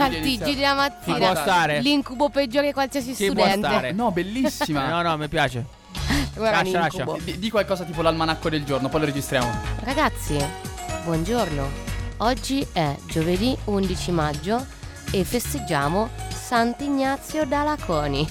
Al 0.01 0.11
TG 0.13 0.55
della 0.55 0.75
mattina. 0.75 1.17
Ci 1.17 1.23
può 1.23 1.35
stare. 1.35 1.81
L'incubo 1.81 2.29
peggiore 2.29 2.73
qualsiasi 2.73 3.15
Ci 3.15 3.33
può 3.33 3.43
studente. 3.45 3.67
stare. 3.69 3.93
No, 3.93 4.13
bellissima. 4.13 4.87
No, 4.91 5.03
no, 5.03 5.17
mi 5.17 5.29
piace. 5.29 5.65
Guarda 6.35 6.63
Lascia, 6.63 7.05
lascia. 7.05 7.25
Di, 7.25 7.39
di 7.39 7.51
qualcosa 7.51 7.85
tipo 7.85 8.03
l'almanacco 8.03 8.49
del 8.49 8.65
giorno, 8.65 8.89
poi 8.89 9.01
lo 9.01 9.07
registriamo. 9.07 9.51
Ragazzi, 9.81 10.37
buongiorno. 11.05 11.87
Oggi 12.19 12.67
è 12.73 12.97
giovedì 13.07 13.57
11 13.65 14.11
maggio 14.11 14.67
e 15.11 15.25
festeggiamo 15.25 16.11
Sant'Ignazio 16.29 17.45
da 17.47 17.63
Laconi. 17.63 18.27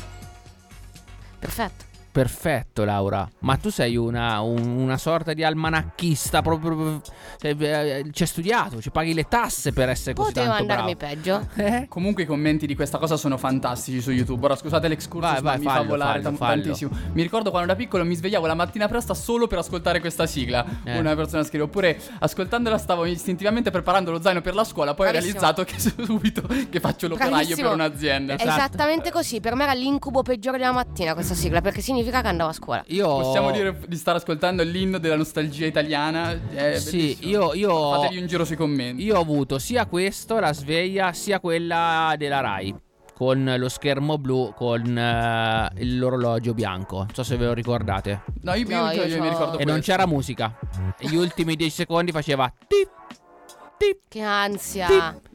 Perfetto. 1.39 1.87
Perfetto, 2.17 2.84
Laura. 2.84 3.30
Ma 3.41 3.58
tu 3.58 3.69
sei 3.69 3.95
una, 3.95 4.39
un- 4.39 4.77
una 4.77 4.97
sorta 4.97 5.34
di 5.34 5.43
almanacchista. 5.43 6.41
Proprio. 6.41 6.99
cioè, 7.39 7.56
eh, 7.60 8.10
Ci 8.12 8.23
hai 8.23 8.27
studiato, 8.27 8.82
ci 8.82 8.89
paghi 8.89 9.13
le 9.13 9.27
tasse 9.27 9.71
per 9.71 9.89
essere 9.89 10.15
così 10.15 10.32
Poteva 10.34 10.56
tanto 10.56 10.62
andarmi 10.71 10.95
bravo. 10.95 11.13
peggio. 11.13 11.47
Eh? 11.67 11.86
Comunque 11.88 12.23
i 12.23 12.25
commenti 12.25 12.65
di 12.65 12.73
questa 12.75 12.97
cosa 12.97 13.17
sono 13.17 13.38
fantastici 13.38 14.01
su 14.01 14.10
YouTube. 14.10 14.43
Ora 14.45 14.56
scusate 14.56 14.88
l'excursus, 14.88 15.30
Vai, 15.34 15.41
ma 15.43 15.49
vai, 15.51 15.60
mi 15.60 15.65
fallo, 15.65 15.82
fa 15.82 15.88
volare 15.88 16.21
fallo, 16.23 16.38
fallo. 16.38 16.62
tantissimo. 16.63 16.91
Mi 17.13 17.21
ricordo 17.21 17.51
quando 17.51 17.67
da 17.67 17.75
piccolo 17.75 18.03
mi 18.03 18.15
svegliavo 18.15 18.47
la 18.47 18.56
mattina 18.56 18.88
presto 18.88 19.13
solo 19.13 19.45
per 19.45 19.60
ascoltare 19.60 19.99
questa 19.99 20.25
sigla. 20.25 20.65
Eh. 20.86 20.97
Una 20.97 21.13
persona 21.15 21.43
scrive. 21.43 21.65
Oppure 21.65 21.99
ascoltandola 22.17 22.80
stavo 22.80 23.06
istintivamente 23.06 23.69
preparando 23.69 24.10
lo 24.10 24.19
zaino 24.21 24.41
per 24.41 24.56
la 24.56 24.63
scuola. 24.63 24.95
Poi 24.95 25.12
Bravissimo. 25.12 25.38
ho 25.38 25.41
realizzato 25.41 25.63
che 25.63 25.77
subito 26.03 26.41
che 26.69 26.80
faccio 26.80 27.08
l'operaio 27.10 27.36
Bravissimo. 27.36 27.67
per 27.67 27.75
un'azienda. 27.77 28.36
È 28.38 28.41
Esattamente 28.41 29.12
così. 29.12 29.39
Per 29.39 29.53
me 29.53 29.63
era 29.65 29.73
l'incubo 29.73 30.23
peggiore 30.23 30.58
della 30.58 30.71
mattina 30.71 31.13
questa 31.13 31.36
sigla 31.36 31.62
perché 31.62 31.82
significa 31.82 32.06
che 32.22 32.28
andavo 32.28 32.50
a 32.50 32.54
scuola. 32.54 32.84
Io. 32.88 33.08
Possiamo 33.08 33.52
dire 33.52 33.80
di 33.88 33.96
stare 33.96 34.17
ascoltando 34.17 34.63
l'inno 34.63 34.98
della 34.98 35.15
nostalgia 35.15 35.65
italiana? 35.65 36.38
È 36.50 36.78
Sì, 36.80 37.17
io. 37.28 37.54
io 37.54 37.91
Fategli 38.02 38.20
un 38.22 38.28
giro 38.28 38.46
sui 38.46 38.56
commenti. 38.56 39.04
Io 39.04 39.17
ho 39.17 39.22
avuto 39.22 39.60
sia 39.60 39.86
questo, 39.86 40.39
la 40.39 40.54
sveglia, 40.54 41.13
sia 41.13 41.39
quella 41.39 42.13
della 42.17 42.39
Rai. 42.41 42.76
Con 43.13 43.52
lo 43.58 43.67
schermo 43.67 44.20
blu, 44.20 44.54
con 44.56 44.96
eh, 44.96 45.70
l'orologio 45.86 46.54
bianco. 46.54 46.98
Non 46.98 47.10
so 47.13 47.24
se 47.24 47.36
ve 47.36 47.46
lo 47.48 47.54
ricordate. 47.54 48.22
No, 48.41 48.54
io, 48.54 48.67
No, 48.70 48.91
io- 48.91 49.04
io 49.04 49.15
io 49.15 49.22
mi 49.24 49.30
ricordo 49.30 49.58
E 49.58 49.63
non 49.65 49.74
questo. 49.76 49.91
c'era 49.91 50.06
musica. 50.06 50.56
E 51.00 51.08
Gli 51.08 51.15
ultimi 51.15 51.56
10 51.56 51.72
secondi 51.76 52.12
faceva 52.12 52.52
tip, 52.67 52.89
tip, 53.78 54.02
Che 54.08 54.22
ansia. 54.22 54.88
tip. 54.88 55.26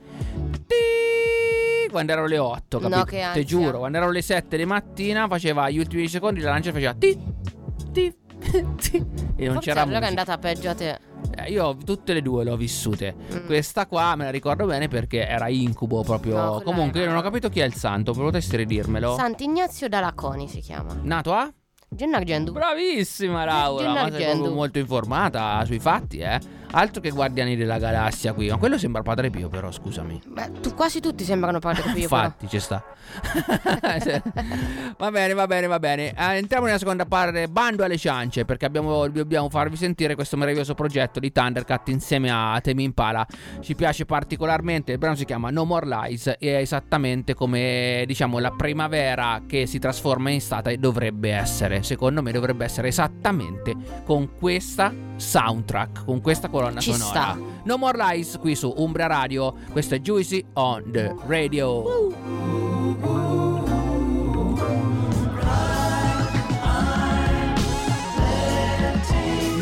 Quando 1.93 2.13
erano 2.13 2.27
le 2.27 2.39
8, 2.39 2.81
No, 2.81 2.89
capito? 2.89 3.05
che 3.07 3.17
Te 3.19 3.23
ansia. 3.23 3.45
giuro, 3.45 3.79
quando 3.79 3.97
erano 3.99 4.13
le 4.13 4.23
7 4.23 4.57
di 4.57 4.65
mattina 4.65 5.29
faceva 5.29 5.71
gli 5.71 5.79
ultimi 5.79 5.99
10 6.01 6.09
secondi, 6.15 6.41
la 6.41 6.51
lancia 6.51 6.73
faceva 6.73 6.95
tip, 6.95 7.21
tip, 7.93 8.17
tip. 8.81 9.07
E 9.37 9.45
non 9.45 9.55
Forse 9.55 9.69
c'era 9.69 9.83
allora 9.83 9.99
musica. 10.01 10.01
è 10.01 10.09
andata 10.09 10.39
peggio 10.39 10.71
a 10.71 10.75
te. 10.75 10.99
Eh, 11.37 11.51
Io 11.53 11.77
tutte 11.77 12.13
e 12.15 12.21
due 12.23 12.43
le 12.45 12.51
ho 12.51 12.57
vissute. 12.57 13.15
Mm. 13.33 13.47
Questa 13.47 13.87
qua 13.87 14.17
me 14.17 14.25
la 14.25 14.31
ricordo 14.31 14.67
bene 14.67 14.89
perché 14.89 15.27
era 15.27 15.49
incubo 15.49 16.03
proprio. 16.03 16.37
No, 16.37 16.61
Comunque, 16.65 16.99
io 17.01 17.05
era- 17.05 17.15
non 17.15 17.21
ho 17.21 17.25
capito 17.25 17.49
chi 17.49 17.61
è 17.61 17.65
il 17.65 17.75
santo. 17.75 18.13
Potresti 18.13 18.57
ridirmelo? 18.57 19.15
Sant'Ignazio 19.15 19.89
da 19.89 20.01
Laconi 20.01 20.49
si 20.49 20.61
chiama. 20.61 20.97
Nato 21.03 21.33
a? 21.33 21.53
Gennargendu. 21.89 22.53
Bravissima 22.53 23.45
Laura, 23.45 23.89
ma 23.89 24.01
sei 24.09 24.11
Gennargendu. 24.13 24.53
molto 24.55 24.79
informata 24.79 25.63
sui 25.67 25.79
fatti, 25.79 26.19
eh. 26.19 26.41
Altro 26.75 27.03
che 27.03 27.11
Guardiani 27.11 27.55
della 27.55 27.79
Galassia 27.79 28.33
qui. 28.33 28.49
Ma 28.49 28.57
quello 28.57 28.79
sembra 28.79 29.03
Padre 29.03 29.29
Pio, 29.29 29.49
però, 29.49 29.71
scusami. 29.71 30.23
Beh, 30.27 30.53
tu, 30.61 30.75
quasi 30.75 31.01
tutti 31.01 31.23
sembrano 31.23 31.59
Padre 31.59 31.83
Pio. 31.93 32.03
Infatti, 32.03 32.49
ci 32.49 32.59
sta. 32.59 32.83
va 34.97 35.11
bene, 35.11 35.35
va 35.35 35.47
bene, 35.47 35.67
va 35.67 35.79
bene. 35.79 36.15
Eh, 36.15 36.37
entriamo 36.37 36.65
nella 36.65 36.79
seconda 36.79 37.05
parte. 37.05 37.47
Bando 37.49 37.85
alle 37.85 37.99
ciance. 37.99 38.47
Perché 38.47 38.65
abbiamo, 38.65 39.07
dobbiamo 39.09 39.51
farvi 39.51 39.77
sentire 39.77 40.15
questo 40.15 40.39
meraviglioso 40.39 40.75
progetto 40.75 41.21
di 41.21 41.31
Thundercat 41.31 41.89
insieme 41.89 42.31
a 42.31 42.59
Temi 42.63 42.85
Impala. 42.85 43.27
Ci 43.61 43.75
piace 43.75 44.07
particolarmente. 44.07 44.93
Il 44.93 44.99
brano 44.99 45.17
si 45.17 45.27
chiama 45.27 45.51
No 45.51 45.65
More 45.65 45.87
Lies. 45.87 46.29
E 46.39 46.39
è 46.39 46.57
esattamente 46.57 47.35
come 47.35 48.05
diciamo 48.07 48.39
la 48.39 48.51
primavera 48.51 49.43
che 49.47 49.67
si 49.67 49.79
trasforma 49.79 50.31
in 50.31 50.37
estate 50.37 50.79
dovrebbe 50.79 51.33
essere. 51.33 51.83
Secondo 51.83 52.23
me 52.23 52.33
dovrebbe 52.33 52.65
essere 52.65 52.89
esattamente 52.89 53.75
con 54.05 54.31
questa 54.39 54.93
soundtrack, 55.17 56.05
con 56.05 56.21
questa 56.21 56.49
colonna 56.63 56.81
Ci 56.81 56.93
sonora. 56.93 57.33
sta. 57.33 57.39
No 57.65 57.77
More 57.77 57.99
Lies 57.99 58.39
qui 58.39 58.55
su 58.55 58.73
Umbra 58.77 59.07
Radio. 59.07 59.55
Questo 59.71 59.97
è 59.97 60.01
Juicy 60.01 60.45
on 60.55 60.91
the 60.93 61.15
Radio. 61.27 63.42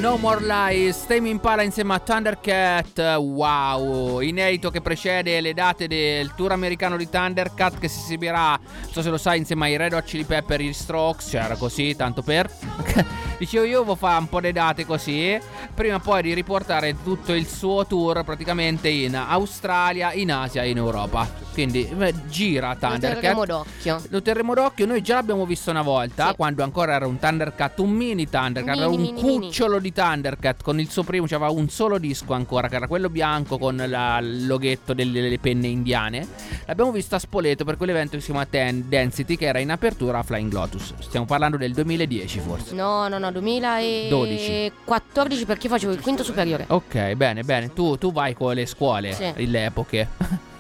No 0.00 0.16
More 0.16 0.40
Lies, 0.42 1.04
Tame 1.06 1.28
Impala 1.28 1.62
insieme 1.62 1.92
a 1.92 1.98
Thundercat, 1.98 3.16
wow, 3.18 4.20
inedito 4.20 4.70
che 4.70 4.80
precede 4.80 5.42
le 5.42 5.52
date 5.52 5.86
del 5.88 6.32
tour 6.34 6.52
americano 6.52 6.96
di 6.96 7.06
Thundercat 7.06 7.78
che 7.78 7.88
si 7.88 8.00
esibirà, 8.00 8.58
non 8.58 8.90
so 8.90 9.02
se 9.02 9.10
lo 9.10 9.18
sai, 9.18 9.36
insieme 9.36 9.66
ai 9.66 9.76
Red 9.76 9.92
Hot 9.92 10.04
Chili 10.04 10.24
Pepper, 10.24 10.58
gli 10.58 10.72
Strokes, 10.72 11.28
c'era 11.28 11.54
così, 11.56 11.94
tanto 11.96 12.22
per... 12.22 12.50
Dicevo 13.36 13.64
io 13.64 13.84
vi 13.84 13.94
fare 13.94 14.20
un 14.20 14.28
po' 14.30 14.40
di 14.40 14.52
date 14.52 14.86
così, 14.86 15.38
prima 15.74 15.98
poi 15.98 16.22
di 16.22 16.32
riportare 16.32 16.96
tutto 17.02 17.34
il 17.34 17.46
suo 17.46 17.84
tour 17.86 18.24
praticamente 18.24 18.88
in 18.88 19.14
Australia, 19.14 20.14
in 20.14 20.32
Asia 20.32 20.62
e 20.62 20.70
in 20.70 20.78
Europa. 20.78 21.28
Quindi 21.52 21.88
gira 22.28 22.68
Lo 22.68 22.76
terremo 22.78 22.98
Thundercat. 22.98 23.46
d'occhio. 23.46 24.02
Lo 24.08 24.22
terremo 24.22 24.54
d'occhio, 24.54 24.86
noi 24.86 25.02
già 25.02 25.16
l'abbiamo 25.16 25.44
visto 25.46 25.70
una 25.70 25.82
volta, 25.82 26.28
Sì. 26.28 26.34
quando 26.36 26.62
ancora 26.62 26.94
era 26.94 27.06
un 27.06 27.18
Thundercat, 27.18 27.78
un 27.80 27.90
mini 27.90 28.28
Thundercat, 28.28 28.74
Mini, 28.76 28.86
era 28.86 28.88
un 28.88 29.00
mini, 29.00 29.22
mini. 29.22 29.46
cucciolo 29.46 29.78
di 29.78 29.92
Thundercat 29.92 30.62
con 30.62 30.78
il 30.80 30.88
suo 30.90 31.02
primo, 31.02 31.26
c'aveva 31.26 31.50
un 31.50 31.68
solo 31.68 31.98
disco 31.98 32.32
ancora, 32.34 32.68
che 32.68 32.76
era 32.76 32.86
quello 32.86 33.10
bianco 33.10 33.58
con 33.58 33.82
la- 33.86 34.18
il 34.18 34.46
loghetto 34.46 34.94
delle, 34.94 35.20
delle 35.20 35.38
penne 35.38 35.66
indiane. 35.66 36.26
L'abbiamo 36.66 36.92
visto 36.92 37.16
a 37.16 37.18
Spoleto 37.18 37.64
per 37.64 37.76
quell'evento 37.76 38.12
che 38.16 38.20
si 38.20 38.30
chiama 38.30 38.46
Ten 38.46 38.84
Density, 38.88 39.36
che 39.36 39.46
era 39.46 39.58
in 39.58 39.70
apertura 39.70 40.20
a 40.20 40.22
Flying 40.22 40.52
Lotus. 40.52 40.94
Stiamo 41.00 41.26
parlando 41.26 41.56
del 41.56 41.72
2010 41.72 42.38
forse. 42.38 42.74
No, 42.74 43.08
no, 43.08 43.18
no, 43.18 43.30
2014 43.32 45.44
perché 45.44 45.66
io 45.66 45.72
facevo 45.72 45.92
il 45.92 46.00
quinto 46.00 46.22
superiore. 46.22 46.64
Ok, 46.68 47.14
bene, 47.14 47.42
bene. 47.42 47.72
Tu, 47.72 47.98
tu 47.98 48.12
vai 48.12 48.34
con 48.34 48.54
le 48.54 48.66
scuole, 48.66 49.12
Sì. 49.12 49.46
le 49.46 49.64
epoche. 49.66 50.08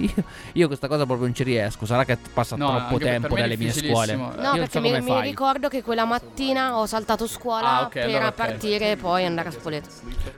Io, 0.00 0.24
io 0.52 0.66
questa 0.66 0.88
cosa 0.88 1.04
proprio 1.04 1.26
non 1.26 1.34
ci 1.34 1.42
riesco. 1.42 1.86
Sarà 1.86 2.04
che 2.04 2.16
passa 2.32 2.56
No, 2.56 2.76
troppo 2.76 2.98
tempo 2.98 3.34
dalle 3.34 3.56
mie 3.56 3.72
scuole. 3.72 4.14
No, 4.14 4.32
Io 4.36 4.52
perché 4.52 4.70
so 4.70 4.80
mi, 4.80 5.00
mi 5.00 5.20
ricordo 5.20 5.68
che 5.68 5.82
quella 5.82 6.04
mattina 6.04 6.78
ho 6.78 6.86
saltato 6.86 7.26
scuola 7.26 7.78
Ah, 7.78 7.82
ok, 7.82 7.92
per 7.92 8.04
allora 8.04 8.32
partire 8.32 8.92
e 8.92 8.96
poi 8.96 9.24
andare 9.24 9.48
a 9.48 9.52
Spoleto. 9.52 9.88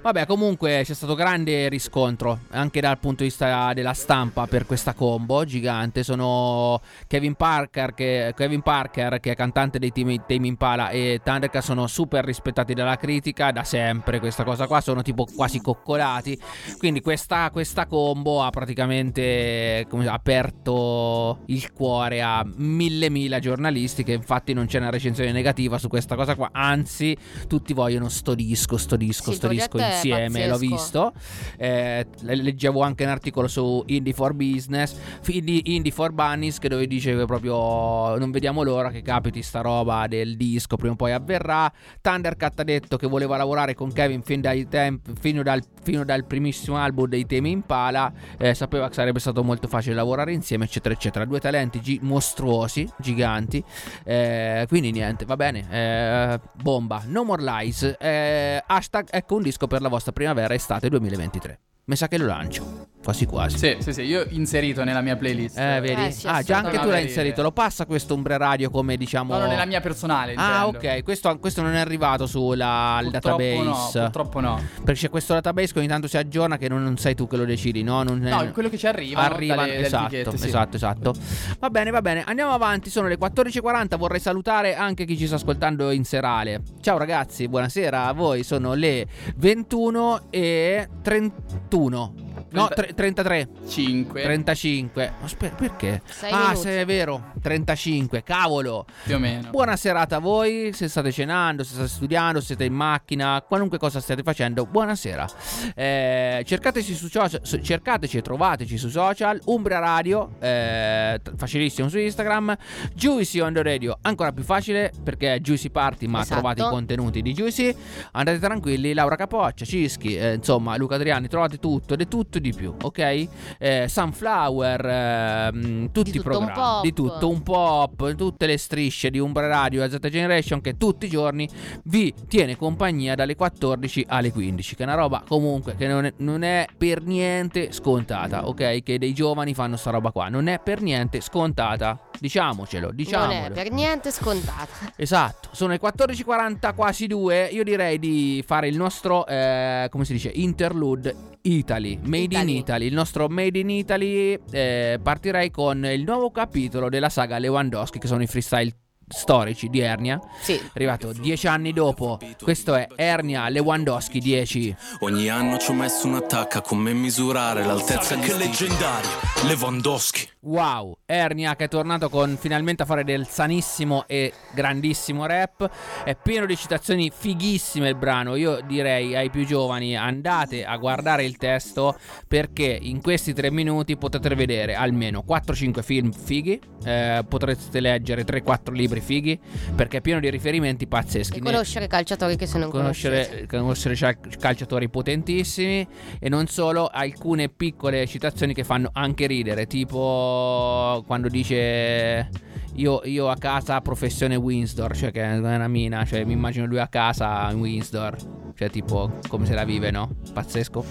Vabbè, 0.03 0.27
comunque 0.27 0.83
c'è 0.85 0.95
stato 0.95 1.15
grande 1.15 1.69
riscontro 1.69 2.41
anche 2.51 2.81
dal 2.81 2.99
punto 2.99 3.23
di 3.23 3.29
vista 3.29 3.73
della 3.73 3.95
stampa 3.95 4.47
per 4.47 4.67
questa 4.67 4.95
combo 4.95 5.45
gigante. 5.45 6.03
Sono 6.03 6.81
Kevin 7.07 7.35
Parker, 7.35 7.95
che, 7.95 8.33
Kevin 8.37 8.63
Parker, 8.63 9.21
che 9.21 9.33
è 9.33 9.37
cantante 9.37 9.79
dei 9.79 9.93
Team, 9.93 10.25
Tame 10.27 10.47
Impala, 10.47 10.91
e 10.91 11.21
Thundercat 11.23 11.63
sono 11.63 11.87
super 11.87 12.25
rispettati 12.25 12.75
dalla 12.75 12.97
critica 12.97 13.51
da 13.53 13.65
sempre. 13.65 14.19
Questa 14.19 14.45
cosa 14.45 14.67
qua 14.67 14.81
sono 14.81 15.03
tipo 15.03 15.27
quasi 15.35 15.61
coccolati. 15.61 16.41
Quindi 16.79 17.01
questa, 17.01 17.51
questa 17.51 17.87
combo 17.87 18.43
ha 18.43 18.51
praticamente 18.51 19.52
come, 19.89 20.07
aperto 20.07 21.41
il 21.47 21.73
cuore 21.73 22.23
a 22.23 22.45
mille 22.57 23.11
mila 23.11 23.39
giornalisti. 23.39 24.05
Che 24.05 24.13
infatti 24.13 24.53
non 24.53 24.67
c'è 24.67 24.79
una 24.79 24.91
recensione 24.91 25.33
negativa 25.33 25.79
su 25.79 25.89
questa 25.89 26.17
cosa 26.17 26.35
qua. 26.35 26.51
Anzi, 26.53 27.17
tutti 27.47 27.73
vogliono 27.73 28.09
sto 28.09 28.35
disco, 28.35 28.77
sto 28.77 28.97
disco, 28.97 29.31
Sì, 29.31 29.37
sto 29.37 29.49
disco 29.49 29.79
insieme. 29.79 30.47
L'ho 30.47 30.59
visto. 30.59 31.13
Eh, 31.57 32.07
le- 32.21 32.37
leggevo 32.37 32.83
anche 32.83 33.05
un 33.05 33.11
articolo 33.11 33.49
su 33.49 33.83
Indie 33.87 34.13
for 34.13 34.35
Business, 34.35 34.97
Indie, 35.27 35.61
Indie 35.65 35.93
for 35.93 36.13
Bunnies, 36.13 36.59
che 36.59 36.69
dove 36.69 36.87
dice 36.87 37.17
che 37.17 37.25
proprio 37.25 38.17
non 38.19 38.31
vediamo 38.31 38.63
l'ora 38.63 38.91
che 38.91 39.03
capiti 39.03 39.43
sta 39.43 39.61
roba 39.61 40.07
del 40.07 40.37
disco, 40.37 40.77
prima 40.77 40.95
o 40.95 40.97
poi 40.97 41.13
avverrà. 41.13 41.73
Thundercat 42.01 42.61
ha 42.61 42.65
detto 42.65 42.97
che 42.97 43.07
voleva 43.07 43.37
lavorare 43.37 43.75
con 43.75 43.93
Kevin 43.93 44.23
fin 44.23 44.41
dai 44.41 44.69
tempi, 44.69 45.13
fino, 45.19 45.43
dal, 45.43 45.63
fino 45.83 46.05
dal 46.05 46.25
primissimo 46.25 46.77
album 46.77 47.09
dei 47.09 47.27
temi 47.27 47.51
Impala, 47.51 48.13
eh, 48.39 48.55
sapeva 48.55 48.89
che 48.89 48.95
sarebbe 48.95 49.19
stato 49.19 49.42
molto 49.43 49.69
facile 49.69 49.95
lavorare 49.95 50.33
insieme, 50.33 50.65
eccetera, 50.65 50.95
eccetera. 50.95 51.25
Due 51.25 51.41
talenti 51.41 51.81
gi- 51.81 51.99
mostruosi, 52.03 52.89
giganti. 52.99 53.63
Eh, 54.05 54.65
quindi 54.69 54.91
niente, 54.93 55.25
va 55.25 55.37
bene. 55.37 55.67
Eh, 55.71 56.41
bomba. 56.61 57.03
No 57.07 57.25
More 57.25 57.43
Lies. 57.43 57.97
Eh, 57.99 58.63
hashtag 58.67 59.09
ecco 59.11 59.37
un 59.37 59.43
disco 59.43 59.67
per 59.67 59.81
la 59.81 59.89
vostra 59.89 60.13
primavera 60.13 60.55
estate 60.55 60.89
2023. 60.89 61.59
Mi 61.85 61.97
sa 61.97 62.09
che 62.09 62.19
lo 62.19 62.27
lancio. 62.27 62.92
Quasi 63.03 63.27
quasi. 63.27 63.59
Sì, 63.59 63.77
sì, 63.81 63.93
sì, 63.93 64.03
io 64.03 64.21
ho 64.21 64.27
inserito 64.29 64.85
nella 64.85 65.01
mia 65.01 65.17
playlist. 65.17 65.59
Eh, 65.59 65.81
vedi? 65.81 66.05
Eh, 66.05 66.11
sì, 66.13 66.29
ah, 66.29 66.41
già 66.43 66.59
anche 66.59 66.79
tu 66.79 66.89
l'hai 66.89 67.03
inserito. 67.03 67.43
Lo 67.43 67.51
passa 67.51 67.85
questo 67.85 68.15
Umbre 68.15 68.37
Radio 68.39 68.71
come 68.71 68.97
diciamo. 68.97 69.33
No, 69.35 69.41
no, 69.41 69.47
nella 69.49 69.65
mia 69.65 69.81
personale. 69.81 70.35
Ah, 70.37 70.65
intendo. 70.67 70.89
ok. 70.97 71.03
Questo, 71.03 71.37
questo 71.41 71.63
non 71.63 71.75
è 71.75 71.81
arrivato 71.81 72.27
sulla 72.27 73.01
il 73.03 73.11
Purtroppo 73.11 73.43
no, 73.43 73.65
database. 73.65 74.01
purtroppo 74.03 74.41
no. 74.41 74.61
Perché 74.85 75.01
c'è 75.01 75.11
questo 75.11 75.33
database 75.35 75.73
che 75.73 75.79
ogni 75.81 75.89
tanto 75.89 76.07
si 76.07 76.17
aggiorna 76.17 76.57
che 76.59 76.69
non, 76.69 76.83
non 76.85 76.97
sei 76.97 77.17
tu 77.17 77.27
che 77.27 77.37
lo 77.37 77.45
decidi, 77.45 77.83
no? 77.83 78.05
Non 78.05 78.25
è- 78.25 78.31
No, 78.31 78.51
quello 78.53 78.69
che 78.69 78.79
ci 78.79 78.87
arriva. 78.87 79.21
Arriva, 79.23 79.57
Dalle- 79.57 79.73
dalle 79.73 79.85
esatto, 79.87 80.15
etichette, 80.15 80.39
sì. 80.39 80.47
esatto, 80.47 80.77
esatto. 80.77 81.15
Va 81.59 81.71
bene, 81.71 81.91
va 81.91 82.03
bene. 82.03 82.23
Andiamo 82.25 82.53
avanti. 82.53 82.89
Sono 82.89 83.09
le 83.09 83.19
14.40. 83.19 83.97
Vorrei 83.97 84.21
salutare 84.21 84.77
anche 84.77 85.05
chi 85.07 85.17
ci 85.19 85.27
sta 85.27 85.35
ascoltando 85.35 85.91
in 85.91 86.05
serale. 86.05 86.61
Ciao 86.81 86.99
ragazzi, 86.99 87.49
buonasera 87.49 88.07
a 88.07 88.13
voi. 88.13 88.45
Sono 88.45 88.75
le 88.75 89.07
21 89.37 90.21
e 90.31 90.89
31. 91.03 92.15
No, 92.53 92.67
30 92.69 92.75
tre- 92.75 92.92
33. 92.95 93.49
5 93.67 94.23
35. 94.23 95.13
Aspetta, 95.23 95.55
perché? 95.57 96.03
Sei 96.07 96.31
ah, 96.33 96.55
se 96.55 96.81
è 96.81 96.85
vero. 96.85 97.33
35. 97.41 98.23
Cavolo. 98.23 98.87
più 99.05 99.17
o 99.17 99.19
meno. 99.19 99.51
Buona 99.51 99.77
serata 99.77 100.17
a 100.17 100.19
voi, 100.21 100.73
se 100.73 100.89
state 100.89 101.11
cenando, 101.11 101.65
se 101.65 101.73
state 101.75 101.89
studiando, 101.89 102.41
se 102.41 102.53
siete 102.53 102.65
in 102.65 102.75
macchina, 102.75 103.43
qualunque 103.47 103.79
cosa 103.79 104.01
stiate 104.01 104.23
facendo, 104.23 104.67
buonasera. 104.67 105.27
Eh, 105.75 106.43
cercateci 106.47 106.95
su 106.95 107.09
social, 107.09 107.41
su- 107.43 107.59
cercateci 107.59 108.19
e 108.19 108.23
trovateci 108.23 108.77
su 108.77 108.89
social, 108.89 109.41
Umbria 109.47 109.79
Radio, 109.79 110.33
eh, 110.39 111.21
facilissimo 111.37 111.89
su 111.89 111.99
Instagram, 111.99 112.57
Juicy 112.95 113.41
on 113.41 113.53
the 113.55 113.63
Radio, 113.63 113.99
ancora 114.03 114.33
più 114.33 114.43
facile 114.43 114.93
perché 115.03 115.35
è 115.35 115.41
Juicy 115.41 115.71
Party, 115.71 116.07
ma 116.07 116.21
Esatto. 116.21 116.41
trovate 116.41 116.63
i 116.63 116.69
contenuti 116.69 117.23
di 117.23 117.33
Juicy. 117.33 117.75
Andate 118.13 118.39
tranquilli, 118.39 118.93
Laura 118.93 119.17
Capoccia, 119.17 119.65
Cischi, 119.65 120.17
eh, 120.17 120.35
insomma, 120.35 120.77
Luca 120.77 120.97
Adriani, 120.97 121.29
trovate 121.29 121.59
tutto, 121.59 121.95
ed 121.95 122.03
è 122.03 122.09
tutto 122.09 122.39
di 122.39 122.53
più, 122.53 122.75
ok? 122.83 123.29
Eh, 123.59 123.87
Sunflower, 123.89 124.87
ehm, 124.87 125.93
tutti 125.93 126.11
Di 126.11 126.19
i 126.19 126.21
programmi, 126.21 126.83
di 126.83 126.93
tutto, 126.93 127.29
un 127.29 127.43
pop, 127.43 128.15
tutte 128.15 128.47
le 128.47 128.59
strisce 128.59 129.11
di 129.11 129.19
Umbra 129.19 129.47
Radio 129.47 129.83
e 129.83 129.91
Z 129.91 129.99
Generation 130.09 130.61
che 130.61 130.77
tutti 130.77 131.07
i 131.07 131.09
giorni 131.09 131.49
vi 131.85 132.13
tiene 132.29 132.57
compagnia 132.57 133.15
dalle 133.15 133.37
14 133.37 134.07
alle 134.09 134.33
15, 134.33 134.75
che 134.75 134.83
è 134.83 134.87
una 134.87 134.97
roba 134.97 135.23
comunque 135.27 135.77
che 135.77 135.87
non 135.87 136.05
è, 136.05 136.13
non 136.19 136.43
è 136.43 136.67
per 136.77 137.03
niente 137.03 137.73
scontata, 137.73 138.47
ok? 138.47 138.83
Che 138.83 138.99
dei 138.99 139.15
giovani 139.15 139.55
fanno 139.55 139.77
sta 139.77 139.91
roba 139.91 140.11
qua, 140.11 140.29
non 140.29 140.47
è 140.49 140.61
per 140.61 140.81
niente 140.81 141.21
scontata, 141.21 141.99
diciamocelo, 142.23 142.87
Non 142.87 142.97
diciamolo. 142.97 143.47
è 143.47 143.51
per 143.51 143.71
niente 143.73 144.11
scontata. 144.13 144.91
Esatto, 144.97 145.49
sono 145.53 145.73
le 145.73 145.81
14.40 145.81 146.75
quasi 146.75 147.07
2. 147.09 147.49
Io 147.53 147.65
direi 147.65 147.99
di 147.99 148.43
fare 148.47 148.69
il 148.69 148.77
nostro, 148.77 149.27
eh, 149.27 149.89
come 149.91 150.05
si 150.05 150.13
dice, 150.13 150.31
interlude 150.33 151.15
Italy, 151.43 151.99
Made 152.05 152.17
in 152.17 152.31
Italy. 152.31 152.57
Italy. 152.59 152.87
Il 152.87 152.95
nostro 152.95 153.29
Made 153.29 153.59
in 153.59 153.69
Italy. 153.71 154.39
eh, 154.53 155.01
partirei 155.03 155.51
con 155.51 155.85
il 155.85 156.05
nuovo 156.05 156.31
capitolo 156.31 156.89
della 156.89 157.09
saga 157.09 157.39
Lewandowski, 157.39 157.99
che 157.99 158.07
sono 158.07 158.23
i 158.23 158.27
freestyle 158.29 158.73
storici 159.13 159.69
di 159.69 159.81
Ernia. 159.81 160.21
Sì. 160.41 160.61
Arrivato 160.75 161.13
dieci 161.13 161.47
anni 161.47 161.73
dopo. 161.73 162.19
Questo 162.41 162.75
è 162.75 162.89
Ernia 162.97 163.49
Lewandowski 163.49 164.19
10. 164.19 164.77
Ogni 165.01 165.29
anno 165.29 165.59
ci 165.59 165.71
ho 165.71 165.75
messo 165.75 166.07
un'attacca 166.07 166.61
con 166.61 166.79
me 166.79 166.93
misurare 166.93 167.65
l'altezza 167.65 168.17
che 168.17 168.35
leggendario 168.35 169.11
Lewandowski 169.45 170.31
Wow, 170.45 170.97
Ernia 171.07 171.55
che 171.55 171.65
è 171.65 171.69
tornato 171.69 172.09
con 172.09 172.37
finalmente 172.37 172.83
a 172.83 172.87
fare 172.87 173.05
del 173.05 173.29
sanissimo 173.29 174.07
e 174.09 174.33
grandissimo 174.53 175.25
rap. 175.27 175.71
È 176.03 176.17
pieno 176.17 176.47
di 176.47 176.57
citazioni 176.57 177.13
fighissime 177.15 177.91
il 177.91 177.95
brano. 177.95 178.35
Io 178.35 178.59
direi 178.67 179.15
ai 179.15 179.31
più 179.31 179.47
giovani 179.47 179.97
andate 179.97 180.65
a 180.65 180.77
guardare 180.79 181.25
il 181.25 181.37
testo 181.37 181.97
perché 182.27 182.77
in 182.81 183.01
questi 183.01 183.33
tre 183.35 183.53
minuti 183.53 183.97
potete 183.97 184.35
vedere 184.35 184.75
almeno 184.75 185.23
4-5 185.25 185.83
film 185.83 186.11
fighi, 186.11 186.61
eh, 186.85 187.25
potrete 187.29 187.79
leggere 187.79 188.25
3-4 188.25 188.73
libri 188.73 188.99
fighi 189.03 189.39
perché 189.75 189.99
è 189.99 190.01
pieno 190.01 190.21
di 190.21 190.31
riferimenti 190.31 190.87
pazzeschi. 190.87 191.39
E 191.39 191.41
conoscere 191.41 191.87
calciatori 191.87 192.37
che 192.37 192.47
se 192.47 192.59
non 192.59 192.71
conoscere, 192.71 193.47
conoscere 193.47 193.95
cal- 193.97 194.17
calciatori 194.39 194.89
potentissimi 194.89 195.87
e 196.19 196.29
non 196.29 196.47
solo 196.47 196.87
alcune 196.87 197.49
piccole 197.51 198.07
citazioni 198.07 198.55
che 198.55 198.65
fanno 198.65 198.89
anche 198.93 199.27
ridere 199.27 199.67
tipo 199.67 201.03
quando 201.07 201.29
dice 201.29 202.31
io, 202.75 203.03
io 203.05 203.29
a 203.29 203.37
casa 203.37 203.81
professione 203.81 204.37
Windsor 204.37 204.97
cioè 204.97 205.11
che 205.11 205.23
è 205.23 205.37
una 205.37 205.69
mina 205.69 206.05
cioè 206.05 206.25
mi 206.25 206.33
immagino 206.33 206.65
lui 206.67 206.79
a 206.79 206.89
casa 206.89 207.51
in 207.51 207.59
Windsor 207.59 208.17
cioè 208.57 208.71
tipo 208.71 209.19
come 209.29 209.45
se 209.47 209.55
la 209.55 209.65
vive 209.65 209.91
no? 209.91 210.15
Pazzesco. 210.33 210.85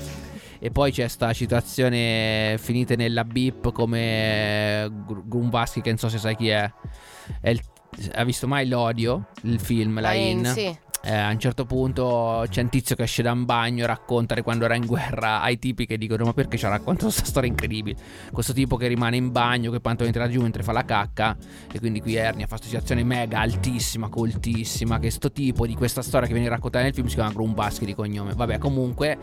E 0.63 0.69
poi 0.69 0.91
c'è 0.91 1.07
sta 1.07 1.33
citazione 1.33 2.55
finite 2.59 2.95
nella 2.95 3.23
beep 3.23 3.71
come 3.71 4.87
Gr- 5.07 5.23
Grumbaschi 5.27 5.81
che 5.81 5.89
non 5.89 5.97
so 5.97 6.07
se 6.07 6.19
sai 6.19 6.35
chi 6.35 6.49
è, 6.49 6.71
È 7.41 7.49
il- 7.49 7.61
ha 8.13 8.23
visto 8.23 8.47
mai 8.47 8.67
l'odio 8.67 9.25
il 9.43 9.59
film 9.59 9.99
la 9.99 10.09
Ah, 10.09 10.13
in 10.13 10.45
sì. 10.45 10.77
Eh, 11.03 11.13
a 11.13 11.29
un 11.29 11.39
certo 11.39 11.65
punto 11.65 12.45
c'è 12.49 12.61
un 12.61 12.69
tizio 12.69 12.95
che 12.95 13.03
esce 13.03 13.21
da 13.21 13.31
un 13.31 13.45
bagno 13.45 13.83
e 13.83 13.87
racconta 13.87 14.35
di 14.35 14.41
quando 14.41 14.65
era 14.65 14.75
in 14.75 14.85
guerra 14.85 15.41
ai 15.41 15.57
tipi 15.57 15.85
che 15.85 15.97
dicono 15.97 16.25
ma 16.25 16.33
perché 16.33 16.57
ci 16.57 16.65
ha 16.65 16.69
raccontato 16.69 17.05
questa 17.05 17.25
storia 17.25 17.49
incredibile? 17.49 17.97
Questo 18.31 18.53
tipo 18.53 18.77
che 18.77 18.87
rimane 18.87 19.17
in 19.17 19.31
bagno 19.31 19.71
che 19.71 19.79
pantaloni 19.79 20.13
tira 20.13 20.29
giù 20.29 20.41
mentre 20.41 20.63
fa 20.63 20.71
la 20.71 20.85
cacca 20.85 21.35
e 21.71 21.79
quindi 21.79 22.01
qui 22.01 22.15
Ernia 22.15 22.45
fa 22.45 22.57
questa 22.57 22.67
situazione 22.67 23.03
mega 23.03 23.39
altissima 23.39 24.09
coltissima 24.09 24.99
che 24.99 25.09
sto 25.09 25.31
tipo 25.31 25.65
di 25.65 25.75
questa 25.75 26.01
storia 26.01 26.27
che 26.27 26.33
viene 26.33 26.49
raccontata 26.49 26.83
nel 26.83 26.93
film 26.93 27.07
si 27.07 27.15
chiama 27.15 27.31
Grumbaschi 27.31 27.85
di 27.85 27.95
cognome. 27.95 28.33
Vabbè 28.33 28.57
comunque 28.57 29.17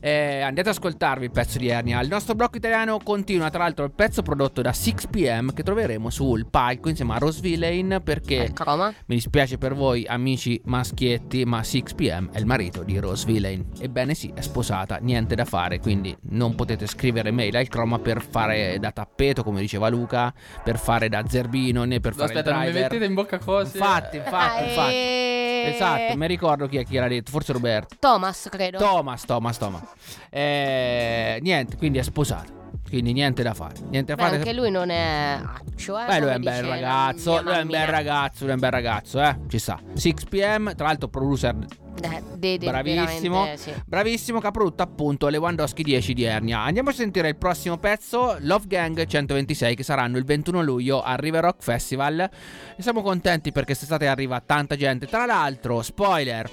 eh, 0.00 0.40
andate 0.40 0.68
ad 0.68 0.74
ascoltarvi 0.74 1.26
il 1.26 1.30
pezzo 1.30 1.58
di 1.58 1.68
Ernia 1.68 2.00
il 2.00 2.08
nostro 2.08 2.34
blocco 2.34 2.56
italiano 2.56 2.98
continua 3.02 3.50
tra 3.50 3.64
l'altro 3.64 3.84
il 3.84 3.92
pezzo 3.92 4.22
prodotto 4.22 4.62
da 4.62 4.70
6pm 4.70 5.52
che 5.52 5.62
troveremo 5.62 6.10
sul 6.10 6.46
palco 6.46 6.88
insieme 6.88 7.14
a 7.14 7.18
Rose 7.18 7.40
Villain 7.40 8.00
perché 8.02 8.50
croma. 8.52 8.88
mi 9.06 9.14
dispiace 9.14 9.58
per 9.58 9.74
voi, 9.74 10.04
amici 10.06 10.60
maschietti, 10.64 11.17
ma 11.44 11.60
6pm 11.60 12.32
è 12.32 12.38
il 12.38 12.46
marito 12.46 12.82
di 12.82 12.98
Rose 12.98 13.26
Villain. 13.26 13.64
Ebbene 13.78 14.14
sì, 14.14 14.30
è 14.34 14.40
sposata, 14.40 14.98
niente 15.00 15.34
da 15.34 15.44
fare, 15.44 15.78
quindi 15.80 16.16
non 16.30 16.54
potete 16.54 16.86
scrivere 16.86 17.30
mail 17.30 17.56
al 17.56 17.68
croma 17.68 17.98
per 17.98 18.22
fare 18.22 18.78
da 18.78 18.90
tappeto, 18.92 19.42
come 19.42 19.60
diceva 19.60 19.88
Luca, 19.88 20.32
per 20.62 20.78
fare 20.78 21.08
da 21.08 21.22
zerbino, 21.28 21.84
né 21.84 22.00
per 22.00 22.14
fare 22.14 22.26
Aspetta, 22.32 22.50
il 22.50 22.54
non 22.56 22.64
mi 22.64 22.70
driver. 22.70 22.90
mettete 22.90 23.04
in 23.06 23.14
bocca 23.14 23.38
cose. 23.38 23.76
Infatti, 23.78 24.16
infatti, 24.16 24.62
Ah, 24.62 24.66
infatti. 24.66 24.92
e- 24.94 25.72
Esatto, 25.74 26.16
mi 26.16 26.26
ricordo 26.26 26.66
chi, 26.68 26.76
è- 26.78 26.84
chi 26.84 26.96
era 26.96 27.08
detto, 27.08 27.30
forse 27.30 27.52
Roberto. 27.52 27.96
Thomas, 27.98 28.48
credo. 28.50 28.78
Thomas, 28.78 29.24
Thomas, 29.24 29.58
Thomas. 29.58 29.82
Eh, 30.30 31.38
niente, 31.42 31.76
quindi 31.76 31.98
è 31.98 32.02
sposata. 32.02 32.57
Quindi 32.88 33.12
niente 33.12 33.42
da 33.42 33.54
fare. 33.54 33.74
Niente 33.90 34.14
da 34.14 34.16
Beh, 34.16 34.22
fare. 34.28 34.36
anche 34.38 34.52
lui 34.54 34.70
non 34.70 34.88
è 34.90 35.40
accio, 35.42 35.98
eh, 35.98 36.06
Beh, 36.06 36.20
lui 36.20 36.30
è 36.30 36.34
un 36.36 36.42
bel 36.42 36.62
ragazzo, 36.62 37.42
lui 37.42 37.52
è 37.52 37.60
un 37.60 37.68
bel 37.68 37.86
ragazzo, 37.86 38.42
lui 38.44 38.50
è 38.50 38.54
un 38.54 38.60
bel 38.60 38.70
ragazzo, 38.70 39.22
eh. 39.22 39.36
Ci 39.48 39.58
sta. 39.58 39.78
6pm, 39.94 40.74
tra 40.74 40.86
l'altro 40.86 41.08
producer 41.08 41.54
Eh, 42.00 42.22
de- 42.36 42.58
de- 42.58 42.66
bravissimo. 42.66 43.48
sì. 43.56 43.72
Bravissimo 43.84 44.40
che 44.40 44.46
ha 44.46 44.50
prodotto 44.52 44.82
appunto 44.82 45.28
Lewandowski 45.28 45.82
10 45.82 46.14
di 46.14 46.22
Ernia. 46.24 46.60
Andiamo 46.60 46.90
a 46.90 46.92
sentire 46.92 47.28
il 47.28 47.36
prossimo 47.36 47.76
pezzo, 47.76 48.36
Love 48.40 48.66
Gang 48.68 49.04
126 49.04 49.74
che 49.74 49.82
saranno 49.82 50.16
il 50.16 50.24
21 50.24 50.62
luglio 50.62 51.02
al 51.02 51.16
River 51.18 51.42
Rock 51.42 51.62
Festival. 51.62 52.20
E 52.20 52.82
siamo 52.82 53.02
contenti 53.02 53.50
perché 53.50 53.66
quest'estate 53.74 54.06
arriva 54.06 54.40
tanta 54.40 54.76
gente. 54.76 55.06
Tra 55.06 55.26
l'altro, 55.26 55.82
spoiler, 55.82 56.48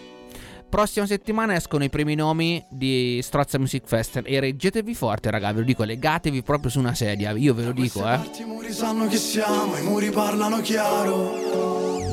Prossima 0.76 1.06
settimana 1.06 1.56
escono 1.56 1.86
i 1.86 1.90
primi 1.90 2.16
nomi 2.16 2.62
di 2.68 3.22
Strozza 3.24 3.58
Music 3.58 3.88
Festival 3.88 4.30
e 4.30 4.42
reggetevi 4.42 4.94
forte, 4.94 5.32
raga, 5.32 5.54
ve 5.54 5.60
lo 5.60 5.66
dico, 5.66 5.86
legatevi 5.86 6.44
proprio 6.44 6.70
su 6.70 6.80
una 6.80 6.94
sedia, 6.94 7.32
io 7.32 7.54
ve 7.54 7.64
lo 7.64 7.72
dico, 7.72 8.06
eh. 8.06 8.20
I 8.40 8.44
muri 8.44 8.74
sanno 8.74 9.08
chi 9.08 9.16
siamo, 9.16 9.78
i 9.78 9.84
muri 9.84 10.10
parlano 10.10 10.60
chiaro. 10.60 11.55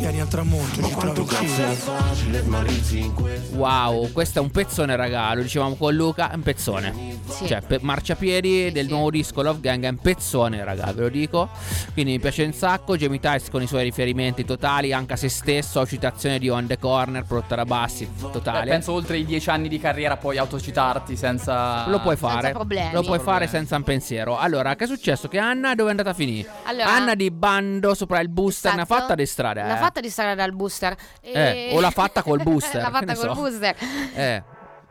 Vieni 0.02 0.20
al 0.20 0.26
tramonto, 0.26 0.80
ma 0.80 0.88
quanto 0.88 1.22
cazzo 1.22 1.62
è 1.62 1.74
facile 1.74 2.40
smarrirsi 2.42 2.98
in 2.98 3.14
questo. 3.14 3.56
Wow, 3.56 4.10
questo 4.10 4.40
è 4.40 4.42
un 4.42 4.50
pezzone, 4.50 4.96
raga. 4.96 5.32
Lo 5.34 5.42
dicevamo 5.42 5.76
con 5.76 5.94
Luca, 5.94 6.32
è 6.32 6.34
un 6.34 6.42
pezzone. 6.42 7.20
Sì. 7.28 7.46
Cioè, 7.46 7.60
pe- 7.60 7.78
marciapiedi 7.80 8.72
del 8.72 8.86
sì. 8.86 8.90
nuovo 8.90 9.10
disco 9.10 9.42
Love 9.42 9.60
Gang 9.60 9.84
è 9.84 9.88
un 9.88 9.98
pezzone, 9.98 10.64
raga, 10.64 10.92
ve 10.92 11.02
lo 11.02 11.08
dico. 11.08 11.48
Quindi 11.92 12.12
mi 12.12 12.18
piace 12.18 12.42
un 12.42 12.52
sacco. 12.52 12.96
Jamie 12.96 13.20
Tice 13.20 13.48
con 13.48 13.62
i 13.62 13.68
suoi 13.68 13.84
riferimenti 13.84 14.44
totali, 14.44 14.92
anche 14.92 15.12
a 15.12 15.16
se 15.16 15.28
stesso. 15.28 15.86
Citazione 15.86 16.40
di 16.40 16.48
On 16.48 16.66
The 16.66 16.78
Corner, 16.80 17.22
prodotta 17.22 17.54
da 17.54 17.64
Bassi, 17.64 18.10
totale. 18.32 18.68
penso 18.70 18.90
oltre 18.92 19.18
i 19.18 19.24
dieci 19.24 19.50
anni 19.50 19.68
di 19.68 19.78
carriera 19.78 20.16
puoi 20.16 20.36
autocitarti 20.36 21.16
senza... 21.16 21.86
Lo 21.88 22.00
puoi 22.00 22.16
fare, 22.16 22.50
problemi. 22.50 22.86
lo 22.92 23.02
puoi 23.02 23.18
Senza 23.18 23.22
fare 23.22 23.44
problemi. 23.44 23.50
senza 23.50 23.76
un 23.76 23.82
pensiero. 23.84 24.36
Allora, 24.36 24.74
che 24.74 24.82
è 24.82 24.86
successo? 24.88 25.28
Che 25.28 25.38
Anna 25.38 25.76
dove 25.76 25.88
è 25.88 25.90
andata 25.92 26.10
a 26.10 26.14
finire? 26.14 26.48
Allora- 26.64 26.92
Anna 26.92 27.14
di 27.14 27.30
bando 27.30 27.94
sopra 27.94 28.18
il 28.18 28.28
booster, 28.28 28.74
ne 28.74 28.80
ha 28.80 28.82
Esatto. 28.82 29.00
fatta 29.00 29.14
di 29.14 29.26
strada. 29.26 29.64
L'ha 29.64 29.76
eh. 29.76 29.90
Fatta 29.92 30.00
di 30.00 30.08
stare 30.10 30.34
dal 30.34 30.52
booster. 30.54 30.96
E- 31.20 31.32
Eh, 31.70 31.76
o 31.76 31.80
l'ha 31.80 31.90
fatta 31.90 32.22
col 32.22 32.40
booster, 32.42 32.80
l'ha 32.82 32.90
fatta 32.90 33.14
col 33.14 33.28
so. 33.28 33.34
booster. 33.34 33.76
Eh. 34.14 34.42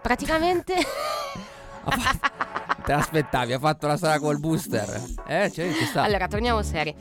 Praticamente. 0.02 0.74
Te 2.84 2.94
l'aspettavi, 2.94 3.54
ha 3.54 3.60
fatto 3.60 3.88
la 3.88 3.98
strada 3.98 4.20
col 4.20 4.40
booster. 4.40 5.02
Eh, 5.28 5.52
cioè, 5.52 5.72
ci 5.74 5.86
sta. 5.86 6.04
allora, 6.04 6.28
torniamo 6.28 6.62
seri. 6.62 6.94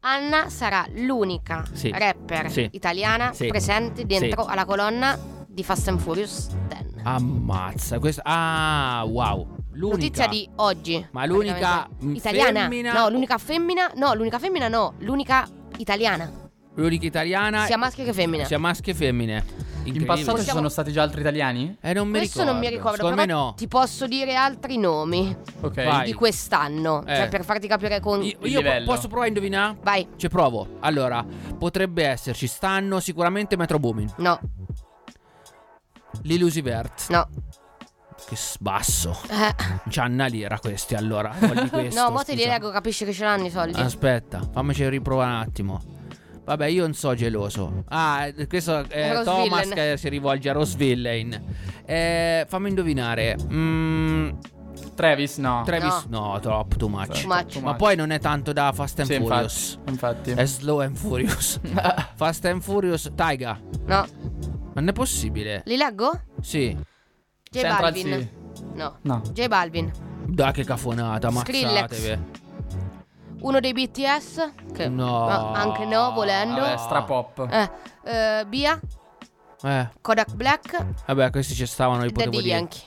Anna 0.00 0.48
sarà 0.50 0.84
l'unica 0.94 1.64
Sì. 1.72 1.90
rapper 1.92 2.50
Sì. 2.50 2.68
italiana 2.72 3.32
Sì. 3.32 3.46
presente 3.48 4.04
dentro 4.06 4.44
alla 4.44 4.64
colonna 4.64 5.18
di 5.48 5.64
Fast 5.64 5.88
and 5.88 5.98
Furious 5.98 6.48
10. 6.68 7.00
Ammazza, 7.02 7.98
questo. 7.98 8.20
Ah, 8.24 9.02
wow. 9.06 9.54
L'unica. 9.72 9.96
Notizia 9.96 10.26
di 10.28 10.48
oggi. 10.56 11.06
Ma 11.10 11.26
l'unica 11.26 11.86
praticamente. 11.88 12.18
italiana. 12.18 12.60
femmina 12.60 12.92
No, 12.92 13.08
l'unica 13.08 13.38
femmina. 13.38 13.90
No, 13.96 14.14
l'unica 14.14 14.38
femmina 14.38 14.68
no. 14.68 14.94
L'unica 14.98 15.46
italiana. 15.78 16.30
L'unica 16.76 17.06
italiana. 17.06 17.64
Sia 17.66 17.76
maschio 17.78 18.04
che 18.04 18.12
femmina. 18.12 18.44
Sia 18.44 18.58
maschi 18.58 18.90
e 18.90 18.94
femmine. 18.94 19.44
In 19.84 20.04
passato 20.04 20.38
ci 20.42 20.50
sono 20.50 20.68
stati 20.68 20.90
già 20.90 21.02
altri 21.02 21.20
italiani? 21.20 21.76
Eh, 21.80 21.92
non 21.92 22.08
mi 22.08 22.18
Questo 22.18 22.40
ricordo. 22.40 22.50
non 22.58 22.60
mi 22.60 22.68
ricordo, 22.76 22.96
Secondo 22.96 23.16
però 23.24 23.34
no. 23.44 23.54
ti 23.56 23.68
posso 23.68 24.06
dire 24.08 24.34
altri 24.34 24.78
nomi 24.78 25.34
Ok. 25.60 25.74
Vai. 25.84 26.04
di 26.06 26.12
quest'anno. 26.12 27.04
Eh. 27.06 27.14
Cioè, 27.14 27.28
per 27.28 27.44
farti 27.44 27.68
capire 27.68 28.00
con. 28.00 28.20
Io, 28.24 28.36
io 28.42 28.60
posso 28.84 29.06
provare 29.06 29.26
a 29.26 29.28
indovinare? 29.28 29.76
Vai. 29.82 30.08
Ci 30.16 30.28
provo. 30.28 30.78
Allora, 30.80 31.24
potrebbe 31.56 32.04
esserci. 32.04 32.48
Stanno 32.48 32.98
sicuramente 32.98 33.56
Metro 33.56 33.78
Boomin. 33.78 34.12
No, 34.16 34.40
L'Illusivert. 36.22 37.06
no, 37.10 37.28
Che 38.26 38.34
sbasso. 38.36 39.16
Eh. 39.30 39.54
C'ha 39.88 40.04
una 40.06 40.26
lira 40.26 40.58
questi 40.58 40.94
allora. 40.94 41.28
Questo, 41.70 42.02
no, 42.02 42.10
mo 42.10 42.24
te 42.24 42.34
li 42.34 42.44
leggo, 42.44 42.70
capisci 42.70 43.04
che 43.04 43.12
ce 43.12 43.24
l'hanno 43.24 43.46
i 43.46 43.50
soldi. 43.50 43.78
Aspetta, 43.80 44.40
fammici 44.52 44.86
riprovare 44.88 45.30
un 45.30 45.36
attimo. 45.40 45.82
Vabbè, 46.46 46.66
io 46.66 46.82
non 46.82 46.94
so 46.94 47.12
geloso. 47.14 47.82
Ah, 47.88 48.28
questo 48.48 48.84
è 48.88 49.10
Rose 49.12 49.24
Thomas 49.24 49.62
Villain. 49.68 49.74
che 49.74 49.96
si 49.96 50.08
rivolge 50.08 50.48
a 50.48 50.52
Rose 50.52 50.76
Villain. 50.76 51.42
Eh, 51.84 52.46
fammi 52.48 52.68
indovinare. 52.68 53.36
Mm, 53.52 54.28
Travis, 54.94 55.38
no. 55.38 55.62
Travis, 55.66 56.04
no. 56.08 56.38
troppo, 56.40 56.76
too 56.76 56.88
much. 56.88 57.20
Too 57.22 57.26
much. 57.28 57.56
Ma 57.60 57.74
poi 57.74 57.96
non 57.96 58.10
è 58.10 58.20
tanto 58.20 58.52
da 58.52 58.70
Fast 58.72 59.00
and 59.00 59.08
Sì, 59.10 59.16
Furious. 59.16 59.78
infatti. 59.88 60.30
È 60.30 60.46
Slow 60.46 60.78
and 60.80 60.94
Furious. 60.96 61.58
Fast 62.14 62.44
and 62.44 62.62
Furious, 62.62 63.10
Taiga. 63.16 63.60
No. 63.86 64.06
Non 64.74 64.88
è 64.88 64.92
possibile. 64.92 65.62
Li 65.66 65.76
leggo? 65.76 66.20
Sì. 66.40 66.76
J 67.50 67.58
Central 67.60 67.80
Balvin. 67.92 68.28
C. 68.54 68.62
No. 68.74 68.98
No. 69.02 69.22
J 69.32 69.48
Balvin. 69.48 69.90
Dai 70.26 70.52
che 70.52 70.64
cafonata, 70.64 71.28
Skrillex. 71.30 71.68
ammazzatevi. 71.76 72.44
Uno 73.40 73.60
dei 73.60 73.72
BTS. 73.72 74.52
Che 74.72 74.88
No. 74.88 75.26
ma 75.26 75.52
anche 75.52 75.84
no, 75.84 76.10
volendo. 76.12 76.60
Vabbè, 76.60 76.76
strapop. 76.78 77.46
Eh, 77.50 77.70
eh, 78.04 78.46
Bia. 78.46 78.78
Eh, 79.62 79.88
Kodak 80.00 80.34
Black. 80.34 80.84
vabbè, 81.06 81.30
questi 81.30 81.54
ci 81.54 81.66
stavano, 81.66 82.02
li 82.02 82.12
potevo 82.12 82.30
Daddy 82.32 82.42
dire. 82.42 82.56
Yankee. 82.56 82.80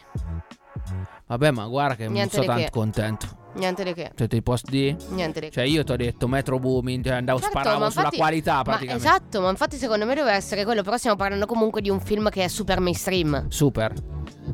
Vabbè, 1.28 1.52
ma 1.52 1.66
guarda 1.68 1.96
che 1.96 2.04
non 2.06 2.14
Niente 2.14 2.32
sono 2.36 2.42
di 2.44 2.48
tanto 2.48 2.64
che. 2.64 2.70
contento. 2.72 3.28
Niente 3.54 3.84
di 3.84 3.94
che. 3.94 4.12
Cioè, 4.16 4.28
ti 4.28 4.42
posso 4.42 4.64
dire? 4.70 4.96
Niente 5.10 5.40
di 5.40 5.46
che. 5.48 5.52
Cioè, 5.54 5.64
io 5.64 5.84
ti 5.84 5.92
ho 5.92 5.96
detto 5.96 6.28
Metro 6.28 6.60
Booming, 6.60 7.04
cioè, 7.04 7.14
andavo, 7.16 7.40
Certo, 7.40 7.58
sparavo 7.60 7.90
sulla 7.90 8.04
infatti- 8.04 8.18
qualità 8.18 8.54
Ma 8.56 8.62
praticamente. 8.64 9.08
esatto, 9.08 9.42
ma 9.42 9.50
infatti 9.50 9.76
secondo 9.78 10.06
me 10.06 10.14
deve 10.16 10.32
essere 10.32 10.64
quello. 10.64 10.84
Però 10.84 10.98
stiamo 10.98 11.16
parlando 11.16 11.46
comunque 11.46 11.82
di 11.82 11.90
un 11.90 12.00
film 12.00 12.30
che 12.30 12.44
è 12.44 12.48
super 12.48 12.80
mainstream. 12.80 13.48
Super. 13.50 13.94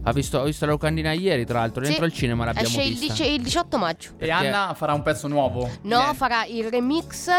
Ha 0.04 0.12
visto, 0.12 0.40
ho 0.40 0.44
visto 0.44 0.66
la 0.66 0.72
locandina 0.72 1.12
ieri, 1.14 1.46
tra 1.46 1.60
l'altro. 1.60 1.82
Dentro 1.82 2.04
Sì. 2.06 2.12
il 2.12 2.14
cinema 2.18 2.46
l'abbiamo 2.46 2.68
Esce 2.68 2.82
il, 2.82 2.90
vista. 2.98 3.06
dice- 3.14 3.26
il 3.28 3.42
18 3.42 3.78
maggio. 3.78 4.10
E 4.18 4.30
Anna 4.30 4.74
farà 4.76 4.94
un 4.94 5.02
pezzo 5.02 5.28
nuovo. 5.28 5.70
No, 5.84 5.98
Niente. 6.00 6.16
farà 6.16 6.46
il 6.46 6.70
remix 6.70 7.30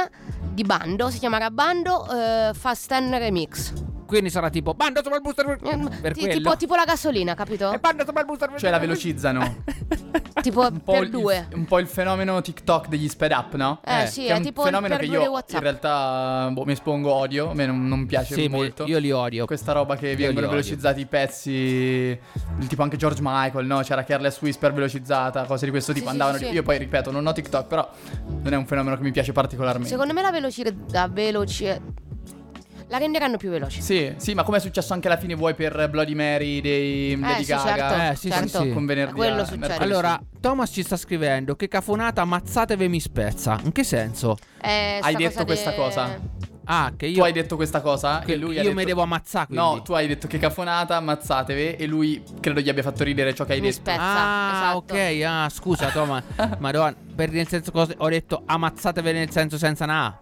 di 0.53 0.63
Bando. 0.63 1.11
Si 1.11 1.19
chiamerà 1.19 1.51
Bando 1.51 2.07
eh, 2.11 2.51
Fast 2.55 2.89
10 2.89 3.19
Remix. 3.19 3.73
Quindi 4.07 4.31
sarà 4.31 4.51
tipo 4.51 4.73
Bando 4.75 5.01
sopra 5.03 5.17
il 5.17 5.23
booster 5.23 5.47
Eh, 5.51 5.57
per 6.01 6.13
ti- 6.13 6.21
quello. 6.21 6.35
tipo, 6.37 6.57
tipo 6.57 6.75
la 6.77 6.85
gasolina, 6.85 7.35
capito? 7.35 7.73
E 7.73 7.79
bando 7.79 8.05
sopra 8.05 8.21
il 8.21 8.27
booster 8.27 8.53
Cioè 8.57 8.71
la 8.71 8.79
velocizzano. 8.79 9.63
tipo 10.43 10.61
Un 10.67 10.81
po' 10.83 10.93
per 10.93 11.03
il- 11.03 11.11
due. 11.11 11.49
un 11.55 11.65
po' 11.65 11.79
il 11.79 11.87
fenomeno 11.87 12.41
TikTok 12.41 12.89
degli 12.89 13.09
sped 13.09 13.33
up, 13.33 13.55
no? 13.55 13.81
Eh, 13.85 14.03
eh, 14.03 14.07
sì, 14.07 14.23
Che 14.23 14.29
è 14.29 14.33
è 14.33 14.37
un 14.37 14.43
tipo 14.43 14.63
fenomeno 14.63 14.95
per 14.97 15.05
che 15.05 15.11
due 15.11 15.23
io 15.25 15.37
in 15.49 15.61
realtà 15.61 16.49
boh, 16.53 16.65
mi 16.65 16.73
espongo 16.73 17.13
odio, 17.13 17.51
a 17.51 17.55
me 17.55 17.67
non, 17.67 17.87
non 17.89 18.07
piace 18.07 18.35
Sì, 18.35 18.43
mi- 18.43 18.49
molto. 18.49 18.85
io 18.85 18.99
li 18.99 19.11
odio. 19.11 19.45
Questa 19.47 19.73
roba 19.73 19.97
che 19.97 20.09
vengono 20.15 20.31
li 20.31 20.37
odio. 20.39 20.51
velocizzati 20.51 21.01
i 21.01 21.07
pezzi, 21.07 22.19
tipo 22.69 22.83
anche 22.83 22.97
George 22.97 23.21
Michael, 23.23 23.67
no? 23.67 23.81
C'era 23.81 24.05
Careless 24.05 24.41
Whisper 24.41 24.73
velocizzata, 24.73 25.45
cose 25.45 25.65
di 25.65 25.71
questo 25.71 25.93
tipo. 25.93 26.07
sì, 26.07 26.13
andavano 26.13 26.39
sì, 26.39 26.45
sì. 26.47 26.53
Io 26.53 26.63
poi 26.63 26.79
ripeto, 26.79 27.11
non 27.11 27.27
ho 27.27 27.33
TikTok, 27.33 27.67
però 27.67 27.89
non 28.43 28.53
è 28.53 28.57
un 28.57 28.67
fenomeno 28.67 28.97
che 28.97 29.03
mi 29.03 29.11
piace 29.11 29.33
particolarmente. 29.33 29.89
Secondo 29.89 30.13
me 30.13 30.23
la 30.23 30.31
velocità 30.31 30.71
la 30.91 31.09
veloci- 31.09 32.05
la 32.89 32.99
renderanno 32.99 33.37
più 33.37 33.51
veloce. 33.51 33.81
Sì, 33.81 34.15
sì, 34.17 34.35
ma 34.35 34.43
come 34.45 34.59
è 34.59 34.61
successo 34.61 34.93
anche 34.93 35.09
alla 35.09 35.17
fine 35.17 35.35
vuoi 35.35 35.55
per 35.55 35.89
Bloody 35.91 36.15
Mary 36.15 36.61
dei 36.61 37.19
Lady 37.19 37.45
sì, 37.45 37.51
Gaga? 37.53 37.77
certo, 37.77 37.95
Eh, 37.95 38.15
sì, 38.15 38.21
sì, 38.31 38.31
certo. 38.31 38.63
sì. 38.63 38.71
Con 38.73 38.87
venerdì 38.87 39.15
Quello 39.15 39.43
a- 39.43 39.45
succede. 39.45 39.75
Allora, 39.77 40.21
Thomas 40.41 40.71
ci 40.71 40.83
sta 40.83 40.97
scrivendo 40.97 41.57
che 41.57 41.69
cafonata 41.69 42.23
ammazzatevi 42.23 42.89
mi 42.89 43.01
spezza. 43.01 43.59
In 43.65 43.73
che 43.73 43.83
senso? 43.85 44.37
Eh, 44.61 45.01
Hai 45.03 45.15
detto 45.17 45.31
cosa 45.33 45.45
questa 45.45 45.71
de- 45.71 45.77
cosa? 45.77 46.21
Ah, 46.69 46.93
che 46.97 47.07
Tu 47.07 47.19
io 47.19 47.23
hai 47.25 47.33
detto 47.33 47.55
questa 47.55 47.81
cosa 47.81 48.21
che 48.27 48.33
e 48.33 48.37
lui 48.37 48.55
ha 48.59 48.63
io 48.63 48.63
detto... 48.71 48.75
mi 48.75 48.85
devo 48.85 49.03
ammazzare 49.03 49.47
quindi. 49.47 49.65
No, 49.65 49.83
tu 49.83 49.93
hai 49.93 50.09
detto 50.09 50.27
che 50.27 50.39
cafonata, 50.39 50.97
ammazzatevi 50.97 51.77
e 51.77 51.87
lui 51.87 52.21
credo 52.41 52.59
gli 52.61 52.69
abbia 52.69 52.83
fatto 52.83 53.05
ridere 53.05 53.35
ciò 53.37 53.45
che 53.45 53.53
hai 53.53 53.61
Mi 53.61 53.69
detto. 53.69 53.83
spezza. 53.83 54.01
Ah, 54.03 54.73
esatto. 54.73 54.95
ok, 54.95 55.23
ah, 55.25 55.49
scusa 55.49 55.91
Thomas. 55.91 56.25
Madonna, 56.59 56.97
per 57.15 57.31
nel 57.31 57.47
senso 57.47 57.71
cosa 57.71 57.95
ho 57.97 58.09
detto 58.09 58.43
ammazzatevi 58.45 59.13
nel 59.13 59.31
senso 59.31 59.59
senza 59.59 59.85
una 59.85 60.05
A. 60.07 60.21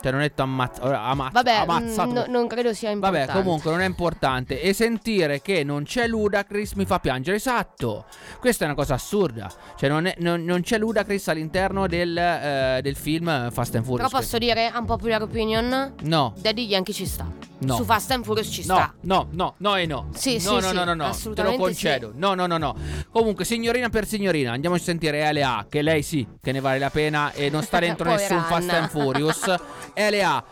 Cioè 0.00 0.10
non 0.12 0.20
ho 0.20 0.24
detto 0.24 0.42
ammazza, 0.42 0.82
ammazza, 1.02 1.42
Vabbè, 1.42 1.82
mm, 1.82 2.12
no- 2.12 2.24
non 2.28 2.46
credo 2.46 2.72
sia 2.74 2.90
importante. 2.90 3.26
Vabbè, 3.26 3.42
comunque 3.42 3.70
non 3.70 3.80
è 3.80 3.86
importante. 3.86 4.60
E 4.60 4.72
sentire 4.72 5.40
che 5.40 5.64
non 5.64 5.84
c'è 5.84 6.06
Ludacris 6.06 6.72
mi 6.74 6.84
fa 6.84 7.00
piangere. 7.00 7.36
Esatto. 7.36 8.04
Questa 8.38 8.64
è 8.64 8.66
una 8.66 8.76
cosa 8.76 8.94
assurda. 8.94 9.50
Cioè, 9.76 9.88
non, 9.88 10.06
è- 10.06 10.14
non- 10.18 10.44
non 10.44 10.60
c'è 10.62 10.78
Ludacris 10.78 11.28
all'interno 11.28 11.86
del, 11.88 12.16
eh, 12.16 12.80
del 12.82 12.94
film 12.96 13.50
Fast 13.50 13.74
and 13.74 13.84
Furious. 13.84 14.08
Però 14.10 14.20
posso 14.22 14.38
dire, 14.38 14.70
unpopular 14.76 15.22
opinion, 15.22 15.94
No, 16.02 16.34
Daddy 16.38 16.66
Yankee 16.66 16.94
ci 16.94 17.06
sta. 17.06 17.26
No. 17.58 17.76
Su 17.76 17.84
Fast 17.84 18.10
and 18.10 18.22
Furious 18.22 18.48
ci 18.48 18.66
no, 18.66 18.74
sta. 18.74 18.94
no, 19.00 19.28
no, 19.30 19.54
no 19.58 19.76
e 19.76 19.86
no. 19.86 20.08
Sì, 20.14 20.34
no, 20.34 20.38
sì, 20.40 20.46
no, 20.46 20.60
sì, 20.60 20.74
no, 20.74 20.84
no, 20.84 20.92
no, 20.92 20.94
te 20.94 20.96
lo 20.96 21.04
assolutamente 21.06 21.56
concedo. 21.62 22.12
No, 22.14 22.34
no, 22.34 22.46
no, 22.46 22.58
no. 22.58 22.76
Comunque, 23.10 23.46
signorina 23.46 23.88
per 23.88 24.06
signorina, 24.06 24.52
andiamo 24.52 24.76
a 24.76 24.78
sentire 24.78 25.32
LA, 25.32 25.64
che 25.68 25.80
lei 25.80 26.02
sì, 26.02 26.26
che 26.42 26.52
ne 26.52 26.60
vale 26.60 26.78
la 26.78 26.90
pena 26.90 27.32
e 27.32 27.48
non 27.48 27.62
sta 27.62 27.78
dentro 27.80 28.10
nessun 28.10 28.42
Fast 28.42 28.70
and 28.70 28.88
Furious. 28.90 29.54
LA 29.96 30.44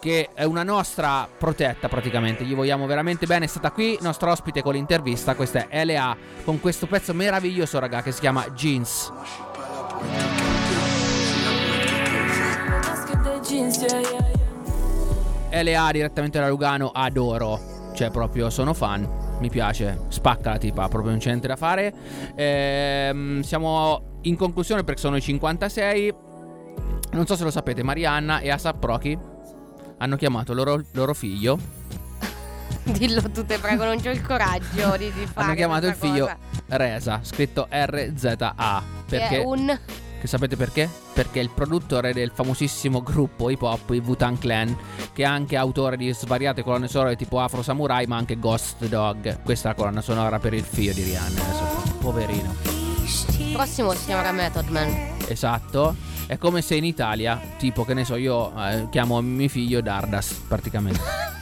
che 0.00 0.30
è 0.32 0.44
una 0.44 0.62
nostra 0.62 1.28
protetta 1.36 1.88
praticamente, 1.88 2.44
gli 2.44 2.54
vogliamo 2.54 2.86
veramente 2.86 3.26
bene, 3.26 3.44
è 3.44 3.48
stata 3.48 3.70
qui, 3.70 3.98
nostra 4.00 4.30
ospite 4.30 4.62
con 4.62 4.72
l'intervista, 4.72 5.34
questa 5.34 5.68
è 5.68 5.84
LA 5.84 6.16
con 6.44 6.58
questo 6.58 6.86
pezzo 6.86 7.12
meraviglioso 7.12 7.78
raga 7.78 8.02
che 8.02 8.12
si 8.12 8.20
chiama 8.20 8.48
Jeans. 8.50 9.12
LA 15.50 15.90
direttamente 15.92 16.38
da 16.38 16.48
Lugano, 16.48 16.90
adoro, 16.94 17.92
cioè 17.94 18.10
proprio 18.10 18.48
sono 18.48 18.72
fan, 18.72 19.36
mi 19.40 19.50
piace, 19.50 20.04
spacca 20.08 20.50
la 20.50 20.58
tipa, 20.58 20.88
proprio 20.88 21.10
non 21.10 21.20
c'è 21.20 21.28
niente 21.28 21.48
da 21.48 21.56
fare. 21.56 21.92
Ehm, 22.36 23.40
siamo 23.42 24.18
in 24.22 24.36
conclusione 24.36 24.84
perché 24.84 25.00
sono 25.00 25.16
i 25.16 25.20
56. 25.20 26.28
Non 27.12 27.26
so 27.26 27.36
se 27.36 27.44
lo 27.44 27.50
sapete, 27.50 27.82
Marianna 27.82 28.38
e 28.38 28.50
Asap 28.50 28.78
Proki 28.78 29.18
hanno 29.98 30.16
chiamato 30.16 30.52
loro, 30.54 30.80
loro 30.92 31.12
figlio. 31.12 31.58
Dillo 32.84 33.20
tu 33.30 33.44
te 33.44 33.58
prego, 33.58 33.84
non 33.84 34.00
c'ho 34.00 34.10
il 34.10 34.22
coraggio 34.22 34.96
di, 34.96 35.12
di 35.12 35.26
fare 35.26 35.46
hanno 35.46 35.54
chiamato 35.54 35.86
il 35.86 35.94
figlio 35.94 36.26
cosa. 36.26 36.38
Reza, 36.68 37.20
scritto 37.22 37.66
RZA. 37.68 38.82
Che 39.06 39.18
Perché? 39.18 39.42
è 39.42 39.44
un 39.44 39.78
Che 40.20 40.26
sapete 40.26 40.56
perché? 40.56 40.88
Perché 41.12 41.40
è 41.40 41.42
il 41.42 41.50
produttore 41.50 42.12
del 42.12 42.30
famosissimo 42.32 43.02
gruppo 43.02 43.50
hip 43.50 43.62
hop, 43.62 43.90
i 43.90 43.98
Wu-Tang 43.98 44.38
Clan, 44.38 44.76
che 45.12 45.22
è 45.22 45.26
anche 45.26 45.56
autore 45.56 45.96
di 45.96 46.12
svariate 46.12 46.62
colonne 46.62 46.88
sonore 46.88 47.16
tipo 47.16 47.40
Afro 47.40 47.62
Samurai, 47.62 48.06
ma 48.06 48.16
anche 48.16 48.38
Ghost 48.38 48.86
Dog. 48.86 49.42
Questa 49.42 49.68
è 49.68 49.72
la 49.72 49.76
colonna 49.76 50.00
sonora 50.00 50.38
per 50.38 50.54
il 50.54 50.64
figlio 50.64 50.92
di 50.92 51.02
Rihanna. 51.02 51.42
Adesso, 51.42 51.98
poverino. 51.98 52.54
prossimo 53.52 53.92
si 53.92 54.04
chiamerà 54.06 54.30
Method 54.32 54.68
Man. 54.68 55.16
Esatto. 55.26 56.09
È 56.30 56.38
come 56.38 56.62
se 56.62 56.76
in 56.76 56.84
Italia, 56.84 57.40
tipo, 57.58 57.84
che 57.84 57.92
ne 57.92 58.04
so, 58.04 58.14
io 58.14 58.52
eh, 58.56 58.86
chiamo 58.88 59.20
mio 59.20 59.48
figlio 59.48 59.80
Dardas, 59.80 60.32
praticamente. 60.46 61.00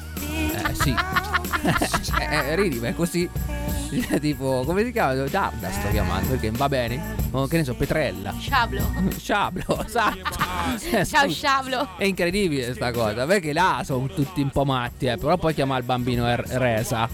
eh, 0.70 0.74
sì. 0.74 0.94
eh, 2.18 2.54
ridi, 2.56 2.78
ma 2.78 2.88
è 2.88 2.94
così. 2.94 3.28
tipo, 4.20 4.62
come 4.64 4.84
si 4.84 4.92
chiama? 4.92 5.14
Dardas 5.14 5.78
sto 5.78 5.88
chiamando, 5.90 6.28
perché 6.28 6.50
va 6.50 6.68
bene. 6.68 7.16
Oh, 7.30 7.46
che 7.46 7.58
ne 7.58 7.64
so, 7.64 7.74
Petrella. 7.74 8.34
Sciablo. 8.38 8.82
Sciablo, 9.16 9.84
esatto. 9.84 10.18
Eh, 10.90 11.04
Ciao. 11.04 11.28
Sciablo. 11.28 11.88
È 11.96 12.04
incredibile 12.04 12.74
sta 12.74 12.90
cosa, 12.90 13.26
perché 13.26 13.52
là 13.52 13.82
sono 13.84 14.06
tutti 14.06 14.40
un 14.40 14.50
po' 14.50 14.64
matti, 14.64 15.06
eh, 15.06 15.16
però 15.16 15.36
poi 15.36 15.54
chiama 15.54 15.76
il 15.76 15.84
bambino 15.84 16.26
er- 16.26 16.46
Resa. 16.46 17.08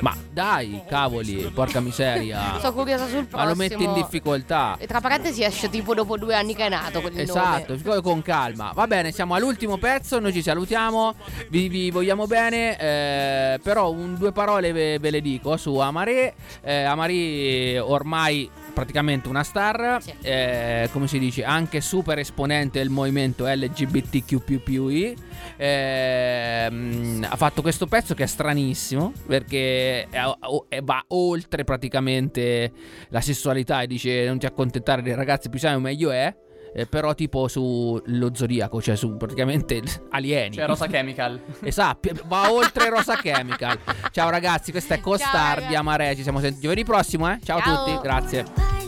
Ma 0.00 0.16
dai, 0.30 0.82
cavoli, 0.88 1.50
porca 1.52 1.80
miseria. 1.80 2.58
Sono 2.60 2.72
curiosa 2.72 3.06
sul 3.06 3.26
prossimo. 3.26 3.42
Ma 3.42 3.48
lo 3.48 3.54
metti 3.54 3.82
in 3.82 3.92
difficoltà. 3.92 4.76
E 4.78 4.86
tra 4.86 5.00
parentesi 5.00 5.42
esce 5.42 5.68
tipo 5.68 5.94
dopo 5.94 6.16
due 6.16 6.34
anni 6.34 6.54
che 6.54 6.66
è 6.66 6.68
nato 6.68 7.00
quel 7.00 7.18
Esatto, 7.18 7.76
con 8.02 8.22
calma. 8.22 8.72
Va 8.74 8.86
bene, 8.86 9.10
siamo 9.12 9.34
all'ultimo 9.34 9.78
pezzo, 9.78 10.18
noi 10.20 10.32
ci 10.32 10.42
salutiamo, 10.42 11.14
vi, 11.48 11.68
vi 11.68 11.90
vogliamo 11.90 12.26
bene, 12.26 12.76
eh, 12.86 13.58
però 13.62 13.90
un, 13.90 14.16
due 14.16 14.32
parole 14.32 14.72
ve, 14.72 14.98
ve 14.98 15.10
le 15.10 15.20
dico 15.20 15.56
su 15.56 15.76
Amaré. 15.78 16.34
Eh, 16.62 16.82
Amaré 16.82 17.78
ormai 17.78 18.48
praticamente 18.72 19.28
una 19.28 19.42
star, 19.42 20.02
Sì. 20.02 20.12
eh, 20.22 20.88
come 20.92 21.08
si 21.08 21.18
dice, 21.18 21.44
anche 21.44 21.80
super 21.80 22.18
esponente 22.18 22.78
del 22.78 22.90
movimento 22.90 23.46
LGBTQI. 23.46 25.16
Ehm, 25.56 27.26
ha 27.28 27.36
fatto 27.36 27.62
questo 27.62 27.86
pezzo 27.86 28.14
che 28.14 28.24
è 28.24 28.26
stranissimo 28.26 29.12
perché 29.26 30.06
va 30.82 31.04
oltre 31.08 31.64
praticamente 31.64 32.72
la 33.08 33.20
sessualità 33.20 33.80
e 33.82 33.86
dice 33.86 34.26
non 34.26 34.38
ti 34.38 34.46
accontentare 34.46 35.02
dei 35.02 35.14
ragazzi 35.14 35.48
più 35.48 35.58
sani 35.58 35.80
meglio 35.80 36.10
è 36.10 36.34
eh, 36.78 36.84
però 36.86 37.14
tipo 37.14 37.48
sullo 37.48 38.30
zodiaco 38.34 38.82
cioè 38.82 38.96
su 38.96 39.16
praticamente 39.16 39.82
alieni 40.10 40.56
Cioè 40.56 40.66
Rosa 40.66 40.86
Chemical. 40.86 41.40
esatto 41.62 42.10
va 42.26 42.52
oltre 42.52 42.90
Rosa 42.90 43.16
Chemical 43.16 43.78
ciao 44.12 44.28
ragazzi 44.28 44.72
questa 44.72 44.94
è 44.96 45.00
Costar 45.00 45.54
ragazzi. 45.54 45.68
di 45.68 45.74
Amare 45.74 46.14
ci 46.14 46.22
siamo 46.22 46.38
sentiti 46.40 46.60
giovedì 46.62 46.84
prossimo 46.84 47.30
eh 47.32 47.38
ciao, 47.42 47.60
Ciao. 47.60 47.74
a 47.74 47.84
tutti 47.84 48.00
grazie 48.02 48.85